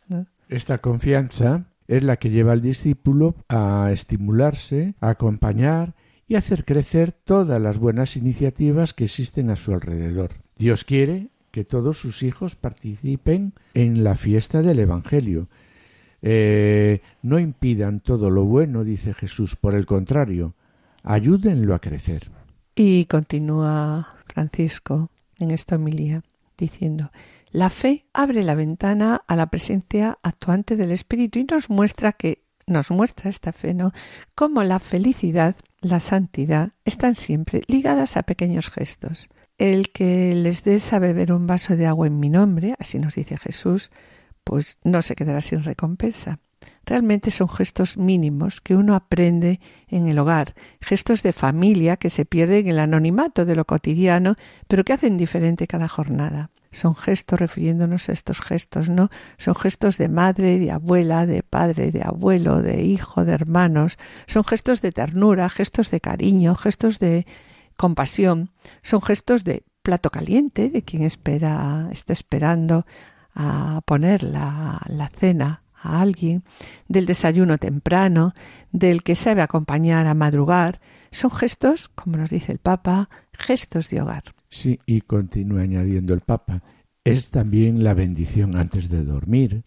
Esta 0.48 0.78
confianza 0.78 1.66
es 1.92 2.04
la 2.04 2.16
que 2.16 2.30
lleva 2.30 2.52
al 2.52 2.62
discípulo 2.62 3.34
a 3.50 3.90
estimularse, 3.92 4.94
a 5.00 5.10
acompañar 5.10 5.94
y 6.26 6.36
hacer 6.36 6.64
crecer 6.64 7.12
todas 7.12 7.60
las 7.60 7.78
buenas 7.78 8.16
iniciativas 8.16 8.94
que 8.94 9.04
existen 9.04 9.50
a 9.50 9.56
su 9.56 9.74
alrededor. 9.74 10.30
Dios 10.56 10.84
quiere 10.84 11.28
que 11.50 11.64
todos 11.64 11.98
sus 11.98 12.22
hijos 12.22 12.56
participen 12.56 13.52
en 13.74 14.04
la 14.04 14.14
fiesta 14.14 14.62
del 14.62 14.78
Evangelio. 14.78 15.48
Eh, 16.22 17.02
no 17.20 17.38
impidan 17.38 18.00
todo 18.00 18.30
lo 18.30 18.44
bueno, 18.44 18.84
dice 18.84 19.12
Jesús, 19.12 19.56
por 19.56 19.74
el 19.74 19.84
contrario, 19.84 20.54
ayúdenlo 21.02 21.74
a 21.74 21.80
crecer. 21.80 22.30
Y 22.74 23.04
continúa 23.04 24.16
Francisco 24.32 25.10
en 25.38 25.50
esta 25.50 25.76
homilía 25.76 26.22
diciendo, 26.56 27.10
la 27.52 27.68
fe 27.68 28.06
abre 28.14 28.42
la 28.42 28.54
ventana 28.54 29.22
a 29.26 29.36
la 29.36 29.46
presencia 29.46 30.18
actuante 30.22 30.76
del 30.76 30.90
Espíritu 30.90 31.38
y 31.38 31.44
nos 31.44 31.68
muestra 31.68 32.12
que 32.12 32.38
nos 32.66 32.90
muestra 32.90 33.28
esta 33.28 33.52
fe, 33.52 33.74
¿no? 33.74 33.92
Cómo 34.34 34.62
la 34.62 34.78
felicidad, 34.78 35.56
la 35.80 36.00
santidad 36.00 36.70
están 36.84 37.14
siempre 37.14 37.62
ligadas 37.66 38.16
a 38.16 38.22
pequeños 38.22 38.70
gestos. 38.70 39.28
El 39.58 39.90
que 39.92 40.34
les 40.34 40.64
des 40.64 40.92
a 40.92 40.98
beber 40.98 41.32
un 41.32 41.46
vaso 41.46 41.76
de 41.76 41.86
agua 41.86 42.06
en 42.06 42.18
mi 42.18 42.30
nombre, 42.30 42.74
así 42.78 42.98
nos 42.98 43.16
dice 43.16 43.36
Jesús, 43.36 43.90
pues 44.44 44.78
no 44.82 45.02
se 45.02 45.14
quedará 45.14 45.40
sin 45.40 45.62
recompensa. 45.62 46.38
Realmente 46.86 47.30
son 47.30 47.48
gestos 47.48 47.98
mínimos 47.98 48.60
que 48.60 48.76
uno 48.76 48.94
aprende 48.94 49.60
en 49.88 50.06
el 50.08 50.18
hogar, 50.18 50.54
gestos 50.80 51.22
de 51.22 51.32
familia 51.32 51.96
que 51.96 52.10
se 52.10 52.24
pierden 52.24 52.66
en 52.66 52.68
el 52.68 52.78
anonimato 52.78 53.44
de 53.44 53.56
lo 53.56 53.66
cotidiano, 53.66 54.36
pero 54.68 54.84
que 54.84 54.92
hacen 54.92 55.16
diferente 55.16 55.66
cada 55.66 55.88
jornada. 55.88 56.50
Son 56.72 56.96
gestos 56.96 57.38
refiriéndonos 57.38 58.08
a 58.08 58.12
estos 58.12 58.40
gestos, 58.40 58.88
¿no? 58.88 59.10
Son 59.38 59.54
gestos 59.54 59.98
de 59.98 60.08
madre, 60.08 60.58
de 60.58 60.72
abuela, 60.72 61.26
de 61.26 61.42
padre, 61.42 61.92
de 61.92 62.02
abuelo, 62.02 62.62
de 62.62 62.82
hijo, 62.82 63.24
de 63.24 63.32
hermanos. 63.32 63.98
Son 64.26 64.44
gestos 64.44 64.82
de 64.82 64.90
ternura, 64.90 65.48
gestos 65.48 65.90
de 65.90 66.00
cariño, 66.00 66.54
gestos 66.54 66.98
de 66.98 67.26
compasión. 67.76 68.50
Son 68.82 69.00
gestos 69.00 69.44
de 69.44 69.64
plato 69.82 70.10
caliente 70.10 70.70
de 70.70 70.82
quien 70.82 71.02
espera, 71.02 71.88
está 71.92 72.12
esperando 72.12 72.86
a 73.34 73.80
poner 73.84 74.22
la, 74.22 74.82
la 74.88 75.08
cena 75.08 75.62
a 75.74 76.00
alguien, 76.00 76.44
del 76.88 77.06
desayuno 77.06 77.58
temprano, 77.58 78.34
del 78.70 79.02
que 79.02 79.14
sabe 79.14 79.42
acompañar 79.42 80.06
a 80.06 80.14
madrugar, 80.14 80.80
son 81.12 81.30
gestos, 81.30 81.88
como 81.88 82.16
nos 82.16 82.30
dice 82.30 82.52
el 82.52 82.58
Papa, 82.58 83.10
gestos 83.32 83.90
de 83.90 84.00
hogar. 84.00 84.34
Sí, 84.52 84.78
y 84.84 85.00
continúa 85.00 85.62
añadiendo 85.62 86.12
el 86.12 86.20
Papa, 86.20 86.62
es 87.04 87.30
también 87.30 87.82
la 87.82 87.94
bendición 87.94 88.54
antes 88.58 88.90
de 88.90 89.02
dormir 89.02 89.64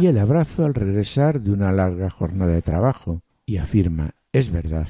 y 0.00 0.06
el 0.06 0.16
abrazo 0.16 0.64
al 0.64 0.74
regresar 0.74 1.40
de 1.40 1.50
una 1.50 1.72
larga 1.72 2.08
jornada 2.08 2.52
de 2.52 2.62
trabajo. 2.62 3.20
Y 3.46 3.56
afirma, 3.56 4.14
es 4.32 4.52
verdad, 4.52 4.86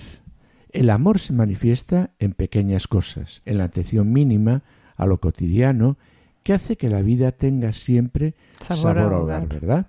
el 0.70 0.90
amor 0.90 1.18
se 1.18 1.32
manifiesta 1.32 2.10
en 2.18 2.34
pequeñas 2.34 2.88
cosas, 2.88 3.40
en 3.46 3.56
la 3.56 3.64
atención 3.64 4.12
mínima 4.12 4.64
a 4.96 5.06
lo 5.06 5.18
cotidiano, 5.18 5.96
que 6.42 6.52
hace 6.52 6.76
que 6.76 6.90
la 6.90 7.00
vida 7.00 7.32
tenga 7.32 7.72
siempre 7.72 8.34
sabor, 8.60 8.98
a 8.98 9.18
hogar, 9.18 9.48
¿verdad? 9.48 9.86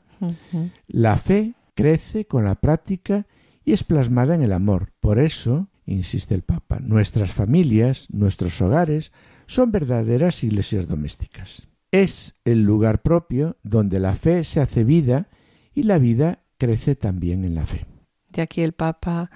La 0.87 1.17
fe 1.17 1.53
crece 1.75 2.23
con 2.23 2.45
la 2.45 2.55
práctica 2.55 3.27
y 3.65 3.73
es 3.73 3.83
plasmada 3.83 4.35
en 4.35 4.41
el 4.41 4.53
amor. 4.53 4.93
Por 5.01 5.19
eso, 5.19 5.67
insiste 5.85 6.33
el 6.33 6.43
Papa, 6.43 6.79
nuestras 6.79 7.33
familias, 7.33 8.07
nuestros 8.09 8.61
hogares, 8.61 9.11
son 9.49 9.71
verdaderas 9.71 10.43
iglesias 10.43 10.87
domésticas. 10.87 11.67
Es 11.91 12.35
el 12.45 12.61
lugar 12.61 13.01
propio 13.01 13.57
donde 13.63 13.99
la 13.99 14.13
fe 14.13 14.43
se 14.43 14.61
hace 14.61 14.83
vida 14.83 15.27
y 15.73 15.83
la 15.83 15.97
vida 15.97 16.43
crece 16.59 16.95
también 16.95 17.43
en 17.43 17.55
la 17.55 17.65
fe. 17.65 17.87
De 18.27 18.43
aquí 18.43 18.61
el 18.61 18.73
Papa 18.73 19.31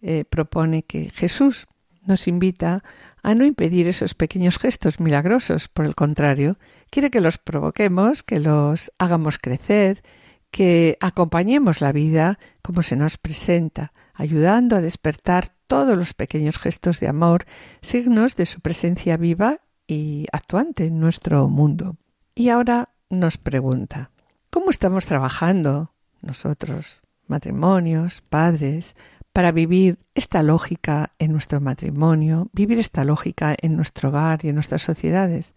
eh, 0.00 0.24
propone 0.24 0.84
que 0.84 1.10
Jesús 1.10 1.66
nos 2.06 2.28
invita 2.28 2.82
a 3.22 3.34
no 3.34 3.44
impedir 3.44 3.86
esos 3.88 4.14
pequeños 4.14 4.58
gestos 4.58 5.00
milagrosos, 5.00 5.68
por 5.68 5.84
el 5.84 5.94
contrario, 5.94 6.56
quiere 6.88 7.10
que 7.10 7.20
los 7.20 7.36
provoquemos, 7.36 8.22
que 8.22 8.40
los 8.40 8.90
hagamos 8.96 9.36
crecer, 9.38 10.02
que 10.50 10.96
acompañemos 11.02 11.82
la 11.82 11.92
vida 11.92 12.38
como 12.62 12.80
se 12.80 12.96
nos 12.96 13.18
presenta, 13.18 13.92
ayudando 14.14 14.76
a 14.76 14.80
despertar 14.80 15.57
todos 15.68 15.96
los 15.96 16.14
pequeños 16.14 16.58
gestos 16.58 16.98
de 16.98 17.06
amor, 17.06 17.44
signos 17.80 18.34
de 18.34 18.46
su 18.46 18.60
presencia 18.60 19.16
viva 19.16 19.60
y 19.86 20.26
actuante 20.32 20.86
en 20.86 20.98
nuestro 20.98 21.48
mundo. 21.48 21.96
Y 22.34 22.48
ahora 22.48 22.88
nos 23.10 23.38
pregunta, 23.38 24.10
¿cómo 24.50 24.70
estamos 24.70 25.06
trabajando 25.06 25.92
nosotros, 26.20 27.00
matrimonios, 27.28 28.22
padres, 28.22 28.96
para 29.32 29.52
vivir 29.52 29.98
esta 30.14 30.42
lógica 30.42 31.12
en 31.18 31.32
nuestro 31.32 31.60
matrimonio, 31.60 32.50
vivir 32.52 32.78
esta 32.80 33.04
lógica 33.04 33.54
en 33.62 33.76
nuestro 33.76 34.08
hogar 34.08 34.40
y 34.42 34.48
en 34.48 34.56
nuestras 34.56 34.82
sociedades? 34.82 35.54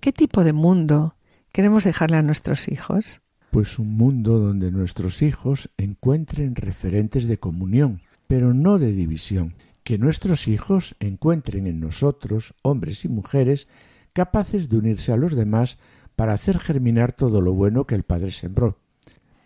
¿Qué 0.00 0.12
tipo 0.12 0.44
de 0.44 0.52
mundo 0.52 1.16
queremos 1.50 1.82
dejarle 1.82 2.18
a 2.18 2.22
nuestros 2.22 2.68
hijos? 2.68 3.22
pues 3.50 3.78
un 3.78 3.96
mundo 3.96 4.38
donde 4.38 4.70
nuestros 4.70 5.22
hijos 5.22 5.70
encuentren 5.78 6.54
referentes 6.54 7.28
de 7.28 7.38
comunión, 7.38 8.02
pero 8.28 8.54
no 8.54 8.78
de 8.78 8.92
división, 8.92 9.54
que 9.82 9.98
nuestros 9.98 10.46
hijos 10.46 10.94
encuentren 11.00 11.66
en 11.66 11.80
nosotros, 11.80 12.54
hombres 12.62 13.04
y 13.04 13.08
mujeres, 13.08 13.66
capaces 14.12 14.68
de 14.68 14.76
unirse 14.76 15.12
a 15.12 15.16
los 15.16 15.34
demás 15.34 15.78
para 16.14 16.34
hacer 16.34 16.58
germinar 16.58 17.12
todo 17.12 17.40
lo 17.40 17.54
bueno 17.54 17.86
que 17.86 17.94
el 17.94 18.02
Padre 18.04 18.30
sembró. 18.30 18.78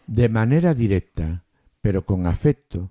De 0.06 0.28
manera 0.28 0.74
directa, 0.74 1.44
pero 1.80 2.04
con 2.04 2.26
afecto, 2.26 2.90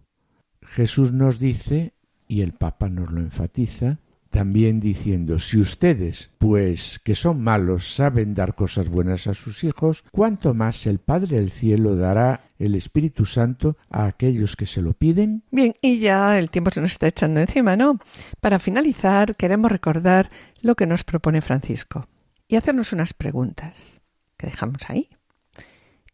Jesús 0.61 1.11
nos 1.11 1.39
dice, 1.39 1.93
y 2.27 2.41
el 2.41 2.53
Papa 2.53 2.87
nos 2.87 3.11
lo 3.11 3.19
enfatiza, 3.19 3.99
también 4.32 4.79
diciendo, 4.79 5.38
si 5.39 5.59
ustedes, 5.59 6.32
pues 6.38 6.99
que 7.03 7.15
son 7.15 7.43
malos, 7.43 7.93
saben 7.93 8.34
dar 8.34 8.55
cosas 8.55 8.89
buenas 8.89 9.27
a 9.27 9.34
sus 9.34 9.63
hijos, 9.63 10.03
cuánto 10.11 10.53
más 10.53 10.88
el 10.88 10.99
Padre 10.99 11.36
del 11.36 11.51
Cielo 11.51 11.95
dará 11.97 12.45
el 12.57 12.75
Espíritu 12.75 13.25
Santo 13.25 13.77
a 13.89 14.05
aquellos 14.05 14.55
que 14.55 14.65
se 14.65 14.82
lo 14.82 14.93
piden. 14.93 15.43
Bien, 15.51 15.75
y 15.82 15.99
ya 15.99 16.39
el 16.39 16.49
tiempo 16.49 16.71
se 16.71 16.79
nos 16.79 16.93
está 16.93 17.07
echando 17.07 17.41
encima, 17.41 17.75
¿no? 17.75 17.99
Para 18.39 18.57
finalizar, 18.57 19.36
queremos 19.36 19.69
recordar 19.69 20.29
lo 20.61 20.75
que 20.75 20.88
nos 20.88 21.03
propone 21.03 21.41
Francisco 21.41 22.07
y 22.47 22.55
hacernos 22.55 22.93
unas 22.93 23.13
preguntas 23.13 24.01
que 24.38 24.47
dejamos 24.47 24.89
ahí. 24.89 25.09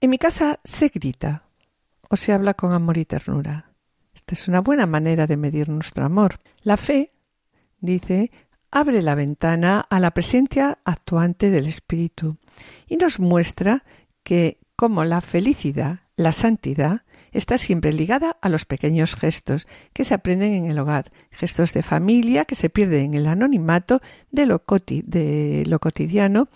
En 0.01 0.09
mi 0.09 0.17
casa 0.17 0.59
se 0.63 0.89
grita 0.89 1.43
o 2.09 2.15
se 2.15 2.33
habla 2.33 2.55
con 2.55 2.73
amor 2.73 2.97
y 2.97 3.05
ternura. 3.05 3.71
Esta 4.13 4.33
es 4.33 4.47
una 4.47 4.61
buena 4.61 4.87
manera 4.87 5.27
de 5.27 5.37
medir 5.37 5.69
nuestro 5.69 6.03
amor. 6.03 6.39
La 6.63 6.77
fe 6.77 7.11
dice, 7.79 8.31
abre 8.71 9.01
la 9.01 9.15
ventana 9.15 9.85
a 9.89 9.99
la 9.99 10.11
presencia 10.11 10.79
actuante 10.83 11.49
del 11.49 11.67
Espíritu 11.67 12.37
y 12.87 12.97
nos 12.97 13.19
muestra 13.19 13.83
que 14.23 14.59
como 14.75 15.05
la 15.05 15.21
felicidad, 15.21 16.01
la 16.15 16.31
santidad, 16.31 17.01
está 17.31 17.57
siempre 17.57 17.91
ligada 17.91 18.37
a 18.41 18.49
los 18.49 18.65
pequeños 18.65 19.15
gestos 19.15 19.67
que 19.93 20.05
se 20.05 20.13
aprenden 20.13 20.53
en 20.53 20.65
el 20.65 20.79
hogar, 20.79 21.11
gestos 21.31 21.73
de 21.73 21.83
familia 21.83 22.45
que 22.45 22.55
se 22.55 22.69
pierden 22.69 23.05
en 23.05 23.13
el 23.15 23.27
anonimato 23.27 24.01
de 24.31 24.45
lo, 24.45 24.63
de 24.87 25.63
lo 25.65 25.79
cotidiano, 25.79 26.49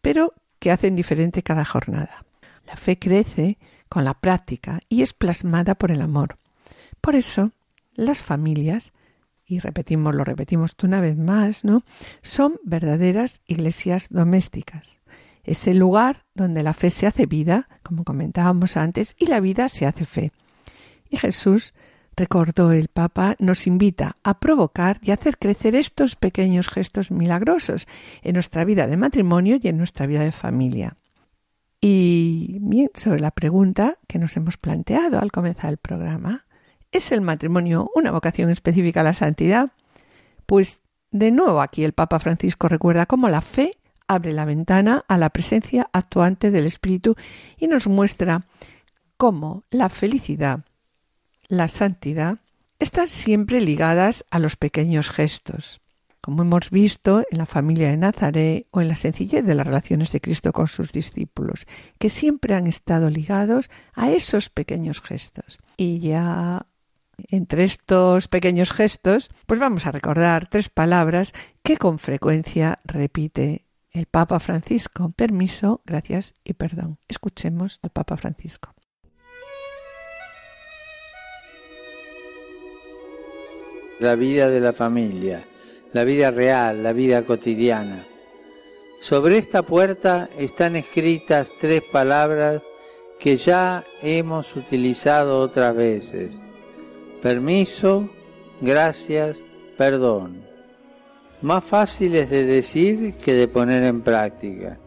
pero 0.00 0.34
que 0.58 0.72
hacen 0.72 0.96
diferente 0.96 1.42
cada 1.42 1.64
jornada. 1.64 2.24
La 2.66 2.76
fe 2.76 2.98
crece 2.98 3.58
con 3.88 4.04
la 4.04 4.14
práctica 4.14 4.80
y 4.88 5.02
es 5.02 5.12
plasmada 5.12 5.74
por 5.74 5.90
el 5.90 6.00
amor. 6.00 6.38
Por 7.00 7.14
eso, 7.14 7.52
las 7.94 8.22
familias 8.22 8.92
y 9.48 9.60
repetimos, 9.60 10.14
lo 10.14 10.24
repetimos 10.24 10.76
una 10.82 11.00
vez 11.00 11.16
más, 11.16 11.64
¿no? 11.64 11.82
Son 12.20 12.60
verdaderas 12.64 13.40
iglesias 13.46 14.08
domésticas. 14.10 14.98
Es 15.42 15.66
el 15.66 15.78
lugar 15.78 16.26
donde 16.34 16.62
la 16.62 16.74
fe 16.74 16.90
se 16.90 17.06
hace 17.06 17.24
vida, 17.24 17.68
como 17.82 18.04
comentábamos 18.04 18.76
antes, 18.76 19.16
y 19.18 19.26
la 19.26 19.40
vida 19.40 19.70
se 19.70 19.86
hace 19.86 20.04
fe. 20.04 20.32
Y 21.08 21.16
Jesús, 21.16 21.72
recordó 22.14 22.72
el 22.72 22.88
Papa, 22.88 23.36
nos 23.38 23.66
invita 23.66 24.18
a 24.22 24.38
provocar 24.38 24.98
y 25.02 25.12
hacer 25.12 25.38
crecer 25.38 25.74
estos 25.74 26.16
pequeños 26.16 26.68
gestos 26.68 27.10
milagrosos 27.10 27.86
en 28.22 28.34
nuestra 28.34 28.66
vida 28.66 28.86
de 28.86 28.98
matrimonio 28.98 29.56
y 29.62 29.68
en 29.68 29.78
nuestra 29.78 30.06
vida 30.06 30.20
de 30.20 30.32
familia. 30.32 30.98
Y 31.80 32.60
sobre 32.94 33.20
la 33.20 33.30
pregunta 33.30 33.98
que 34.08 34.18
nos 34.18 34.36
hemos 34.36 34.58
planteado 34.58 35.20
al 35.20 35.32
comenzar 35.32 35.70
el 35.70 35.78
programa, 35.78 36.44
¿Es 36.90 37.12
el 37.12 37.20
matrimonio 37.20 37.90
una 37.94 38.10
vocación 38.10 38.50
específica 38.50 39.00
a 39.00 39.04
la 39.04 39.14
santidad? 39.14 39.72
Pues 40.46 40.80
de 41.10 41.30
nuevo 41.30 41.60
aquí 41.60 41.84
el 41.84 41.92
Papa 41.92 42.18
Francisco 42.18 42.68
recuerda 42.68 43.06
cómo 43.06 43.28
la 43.28 43.40
fe 43.40 43.78
abre 44.06 44.32
la 44.32 44.46
ventana 44.46 45.04
a 45.06 45.18
la 45.18 45.30
presencia 45.30 45.88
actuante 45.92 46.50
del 46.50 46.66
Espíritu 46.66 47.14
y 47.58 47.66
nos 47.66 47.86
muestra 47.86 48.46
cómo 49.18 49.64
la 49.70 49.90
felicidad, 49.90 50.64
la 51.48 51.68
santidad, 51.68 52.38
están 52.78 53.08
siempre 53.08 53.60
ligadas 53.60 54.24
a 54.30 54.38
los 54.38 54.56
pequeños 54.56 55.10
gestos, 55.10 55.80
como 56.20 56.42
hemos 56.42 56.70
visto 56.70 57.24
en 57.30 57.38
la 57.38 57.46
familia 57.46 57.90
de 57.90 57.96
Nazaret 57.96 58.66
o 58.70 58.80
en 58.80 58.88
la 58.88 58.96
sencillez 58.96 59.44
de 59.44 59.54
las 59.54 59.66
relaciones 59.66 60.12
de 60.12 60.20
Cristo 60.20 60.52
con 60.52 60.68
sus 60.68 60.92
discípulos, 60.92 61.66
que 61.98 62.08
siempre 62.08 62.54
han 62.54 62.66
estado 62.66 63.10
ligados 63.10 63.68
a 63.94 64.10
esos 64.10 64.48
pequeños 64.48 65.00
gestos. 65.00 65.58
Y 65.76 65.98
ya 65.98 66.67
entre 67.28 67.64
estos 67.64 68.28
pequeños 68.28 68.72
gestos, 68.72 69.30
pues 69.46 69.58
vamos 69.58 69.86
a 69.86 69.92
recordar 69.92 70.48
tres 70.48 70.68
palabras 70.68 71.32
que 71.62 71.76
con 71.76 71.98
frecuencia 71.98 72.78
repite 72.84 73.66
el 73.90 74.06
Papa 74.06 74.38
Francisco. 74.40 75.12
Permiso, 75.16 75.82
gracias 75.84 76.34
y 76.44 76.54
perdón. 76.54 76.98
Escuchemos 77.08 77.80
al 77.82 77.90
Papa 77.90 78.16
Francisco. 78.16 78.74
La 83.98 84.14
vida 84.14 84.48
de 84.48 84.60
la 84.60 84.72
familia, 84.72 85.44
la 85.92 86.04
vida 86.04 86.30
real, 86.30 86.84
la 86.84 86.92
vida 86.92 87.24
cotidiana. 87.24 88.06
Sobre 89.00 89.38
esta 89.38 89.62
puerta 89.62 90.28
están 90.38 90.76
escritas 90.76 91.52
tres 91.60 91.82
palabras 91.92 92.62
que 93.18 93.36
ya 93.36 93.84
hemos 94.02 94.54
utilizado 94.54 95.40
otras 95.40 95.74
veces 95.74 96.40
permiso, 97.20 98.08
gracias, 98.60 99.46
perdón. 99.76 100.42
Más 101.42 101.64
fáciles 101.64 102.30
de 102.30 102.44
decir 102.44 103.14
que 103.14 103.32
de 103.34 103.48
poner 103.48 103.84
en 103.84 104.00
práctica, 104.00 104.78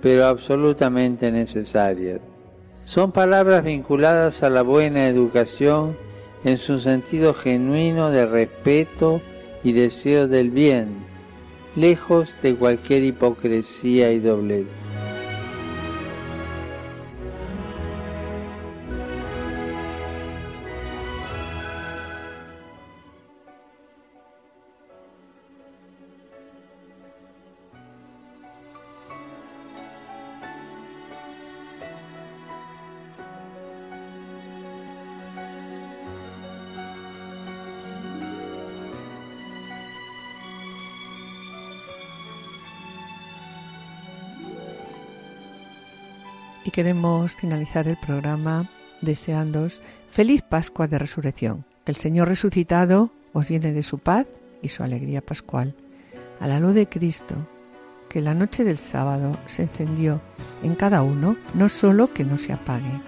pero 0.00 0.26
absolutamente 0.26 1.32
necesarias. 1.32 2.20
Son 2.84 3.10
palabras 3.10 3.64
vinculadas 3.64 4.44
a 4.44 4.50
la 4.50 4.62
buena 4.62 5.08
educación 5.08 5.96
en 6.44 6.58
su 6.58 6.78
sentido 6.78 7.34
genuino 7.34 8.10
de 8.10 8.24
respeto 8.24 9.20
y 9.64 9.72
deseo 9.72 10.28
del 10.28 10.50
bien, 10.50 11.04
lejos 11.74 12.36
de 12.40 12.54
cualquier 12.54 13.02
hipocresía 13.02 14.12
y 14.12 14.20
doblez. 14.20 14.72
Queremos 46.76 47.34
finalizar 47.36 47.88
el 47.88 47.96
programa 47.96 48.68
deseándos 49.00 49.80
feliz 50.10 50.42
Pascua 50.42 50.86
de 50.86 50.98
Resurrección. 50.98 51.64
Que 51.86 51.92
el 51.92 51.96
Señor 51.96 52.28
resucitado 52.28 53.12
os 53.32 53.48
llene 53.48 53.72
de 53.72 53.80
su 53.80 53.98
paz 53.98 54.26
y 54.60 54.68
su 54.68 54.82
alegría 54.82 55.22
pascual. 55.22 55.74
A 56.38 56.46
la 56.46 56.60
luz 56.60 56.74
de 56.74 56.86
Cristo, 56.86 57.34
que 58.10 58.20
la 58.20 58.34
noche 58.34 58.62
del 58.62 58.76
sábado 58.76 59.32
se 59.46 59.62
encendió 59.62 60.20
en 60.62 60.74
cada 60.74 61.00
uno, 61.00 61.38
no 61.54 61.70
solo 61.70 62.12
que 62.12 62.26
no 62.26 62.36
se 62.36 62.52
apague, 62.52 63.00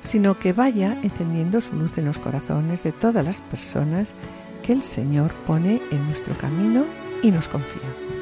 sino 0.00 0.40
que 0.40 0.52
vaya 0.52 0.98
encendiendo 1.04 1.60
su 1.60 1.76
luz 1.76 1.98
en 1.98 2.06
los 2.06 2.18
corazones 2.18 2.82
de 2.82 2.90
todas 2.90 3.24
las 3.24 3.40
personas 3.40 4.14
que 4.64 4.72
el 4.72 4.82
Señor 4.82 5.32
pone 5.46 5.80
en 5.92 6.06
nuestro 6.06 6.36
camino 6.36 6.86
y 7.22 7.30
nos 7.30 7.48
confía. 7.48 8.21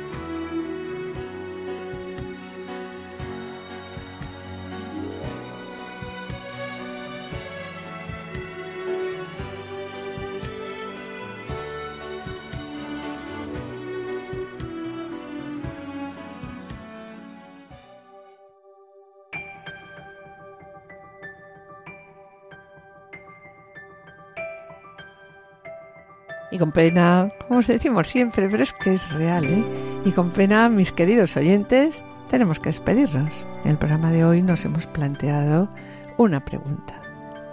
Y 26.51 26.59
con 26.59 26.73
pena, 26.73 27.31
como 27.47 27.61
os 27.61 27.67
decimos 27.67 28.09
siempre, 28.09 28.49
pero 28.49 28.63
es 28.63 28.73
que 28.73 28.95
es 28.95 29.13
real, 29.13 29.45
¿eh? 29.45 29.65
Y 30.05 30.11
con 30.11 30.31
pena, 30.31 30.69
mis 30.69 30.93
queridos 30.93 31.37
oyentes, 31.37 32.05
tenemos 32.31 32.59
que 32.59 32.71
despedirnos. 32.71 33.47
En 33.65 33.73
el 33.73 33.77
programa 33.77 34.11
de 34.11 34.25
hoy 34.25 34.43
nos 34.43 34.65
hemos 34.65 34.87
planteado 34.87 35.69
una 36.17 36.45
pregunta. 36.45 37.01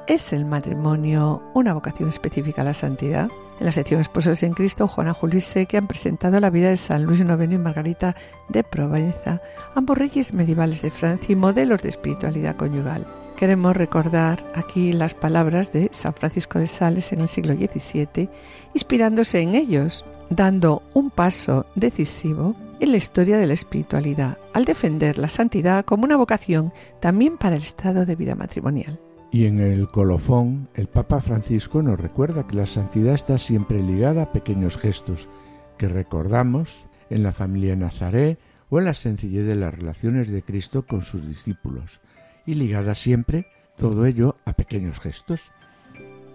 ¿Es 0.08 0.34
el 0.34 0.46
matrimonio 0.46 1.44
una 1.54 1.74
vocación 1.74 2.10
específica 2.10 2.62
a 2.62 2.66
la 2.66 2.74
santidad? 2.74 3.30
En 3.60 3.66
la 3.66 3.72
sección 3.72 4.02
Esposos 4.02 4.42
en 4.44 4.54
Cristo, 4.54 4.88
Juana 4.88 5.14
Julise, 5.14 5.66
que 5.66 5.78
han 5.78 5.88
presentado 5.88 6.40
la 6.40 6.50
vida 6.50 6.70
de 6.70 6.78
San 6.78 7.04
Luis 7.04 7.20
IX 7.20 7.52
y 7.52 7.58
Margarita 7.58 8.16
de 8.50 8.64
Provenza, 8.64 9.42
ambos 9.76 9.98
reyes 9.98 10.34
medievales 10.34 10.82
de 10.82 10.92
Francia 10.92 11.34
y 11.34 11.36
modelos 11.36 11.82
de 11.82 11.90
espiritualidad 11.90 12.56
conyugal. 12.56 13.06
Queremos 13.38 13.78
recordar 13.78 14.44
aquí 14.56 14.92
las 14.92 15.14
palabras 15.14 15.72
de 15.72 15.92
San 15.94 16.16
Francisco 16.16 16.58
de 16.58 16.66
Sales 16.66 17.14
en 17.14 17.22
el 17.22 17.28
siglo 17.28 17.54
XVII, 17.54 18.30
inspirándose 18.74 19.42
en 19.42 19.54
ellos, 19.54 20.04
dando 20.32 20.82
un 20.96 21.12
paso 21.12 21.68
decisivo 21.76 22.56
en 22.80 22.90
la 22.90 22.98
historia 22.98 23.38
de 23.38 23.46
la 23.46 23.54
espiritualidad, 23.54 24.40
al 24.54 24.66
defender 24.66 25.20
la 25.20 25.28
santidad 25.28 25.86
como 25.86 26.06
una 26.06 26.16
vocación 26.16 26.74
también 27.00 27.38
para 27.38 27.58
el 27.58 27.62
estado 27.62 28.08
de 28.08 28.16
vida 28.16 28.34
matrimonial. 28.34 29.00
Y 29.32 29.46
en 29.46 29.60
el 29.60 29.88
colofón, 29.88 30.68
el 30.74 30.88
Papa 30.88 31.22
Francisco 31.22 31.84
nos 31.84 32.00
recuerda 32.00 32.48
que 32.48 32.56
la 32.56 32.66
santidad 32.66 33.14
está 33.14 33.38
siempre 33.38 33.84
ligada 33.84 34.24
a 34.24 34.32
pequeños 34.32 34.78
gestos 34.78 35.30
que 35.78 35.88
recordamos 35.88 36.90
en 37.12 37.22
la 37.22 37.34
familia 37.34 37.72
de 37.72 37.78
Nazaret 37.78 38.40
o 38.72 38.80
en 38.80 38.86
la 38.86 38.96
sencillez 38.96 39.46
de 39.46 39.56
las 39.56 39.76
relaciones 39.76 40.32
de 40.32 40.42
Cristo 40.42 40.88
con 40.88 41.04
sus 41.04 41.28
discípulos 41.28 42.02
y 42.48 42.56
ligada 42.56 42.96
siempre 42.96 43.46
todo 43.78 44.08
ello 44.08 44.36
a 44.46 44.54
pequeños 44.54 45.00
gestos. 45.00 45.52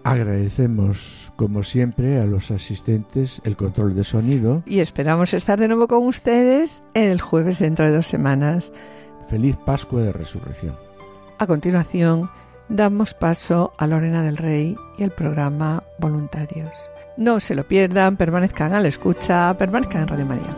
Agradecemos, 0.05 1.31
como 1.35 1.63
siempre, 1.63 2.19
a 2.19 2.25
los 2.25 2.51
asistentes 2.51 3.41
el 3.45 3.55
control 3.55 3.95
de 3.95 4.03
sonido. 4.03 4.63
Y 4.65 4.79
esperamos 4.79 5.33
estar 5.33 5.59
de 5.59 5.67
nuevo 5.67 5.87
con 5.87 6.05
ustedes 6.05 6.83
el 6.93 7.21
jueves 7.21 7.59
dentro 7.59 7.85
de 7.85 7.91
dos 7.91 8.07
semanas. 8.07 8.73
Feliz 9.29 9.57
Pascua 9.57 10.01
de 10.01 10.11
Resurrección. 10.11 10.75
A 11.39 11.47
continuación, 11.47 12.29
damos 12.67 13.13
paso 13.13 13.71
a 13.77 13.87
Lorena 13.87 14.23
del 14.23 14.37
Rey 14.37 14.75
y 14.97 15.03
el 15.03 15.11
programa 15.11 15.83
Voluntarios. 15.99 16.89
No 17.15 17.39
se 17.39 17.55
lo 17.55 17.65
pierdan, 17.67 18.17
permanezcan 18.17 18.73
a 18.73 18.81
la 18.81 18.89
escucha, 18.89 19.55
permanezcan 19.57 20.01
en 20.01 20.07
Radio 20.09 20.25
María. 20.25 20.57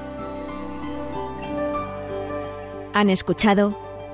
Han 2.94 3.10
escuchado 3.10 3.85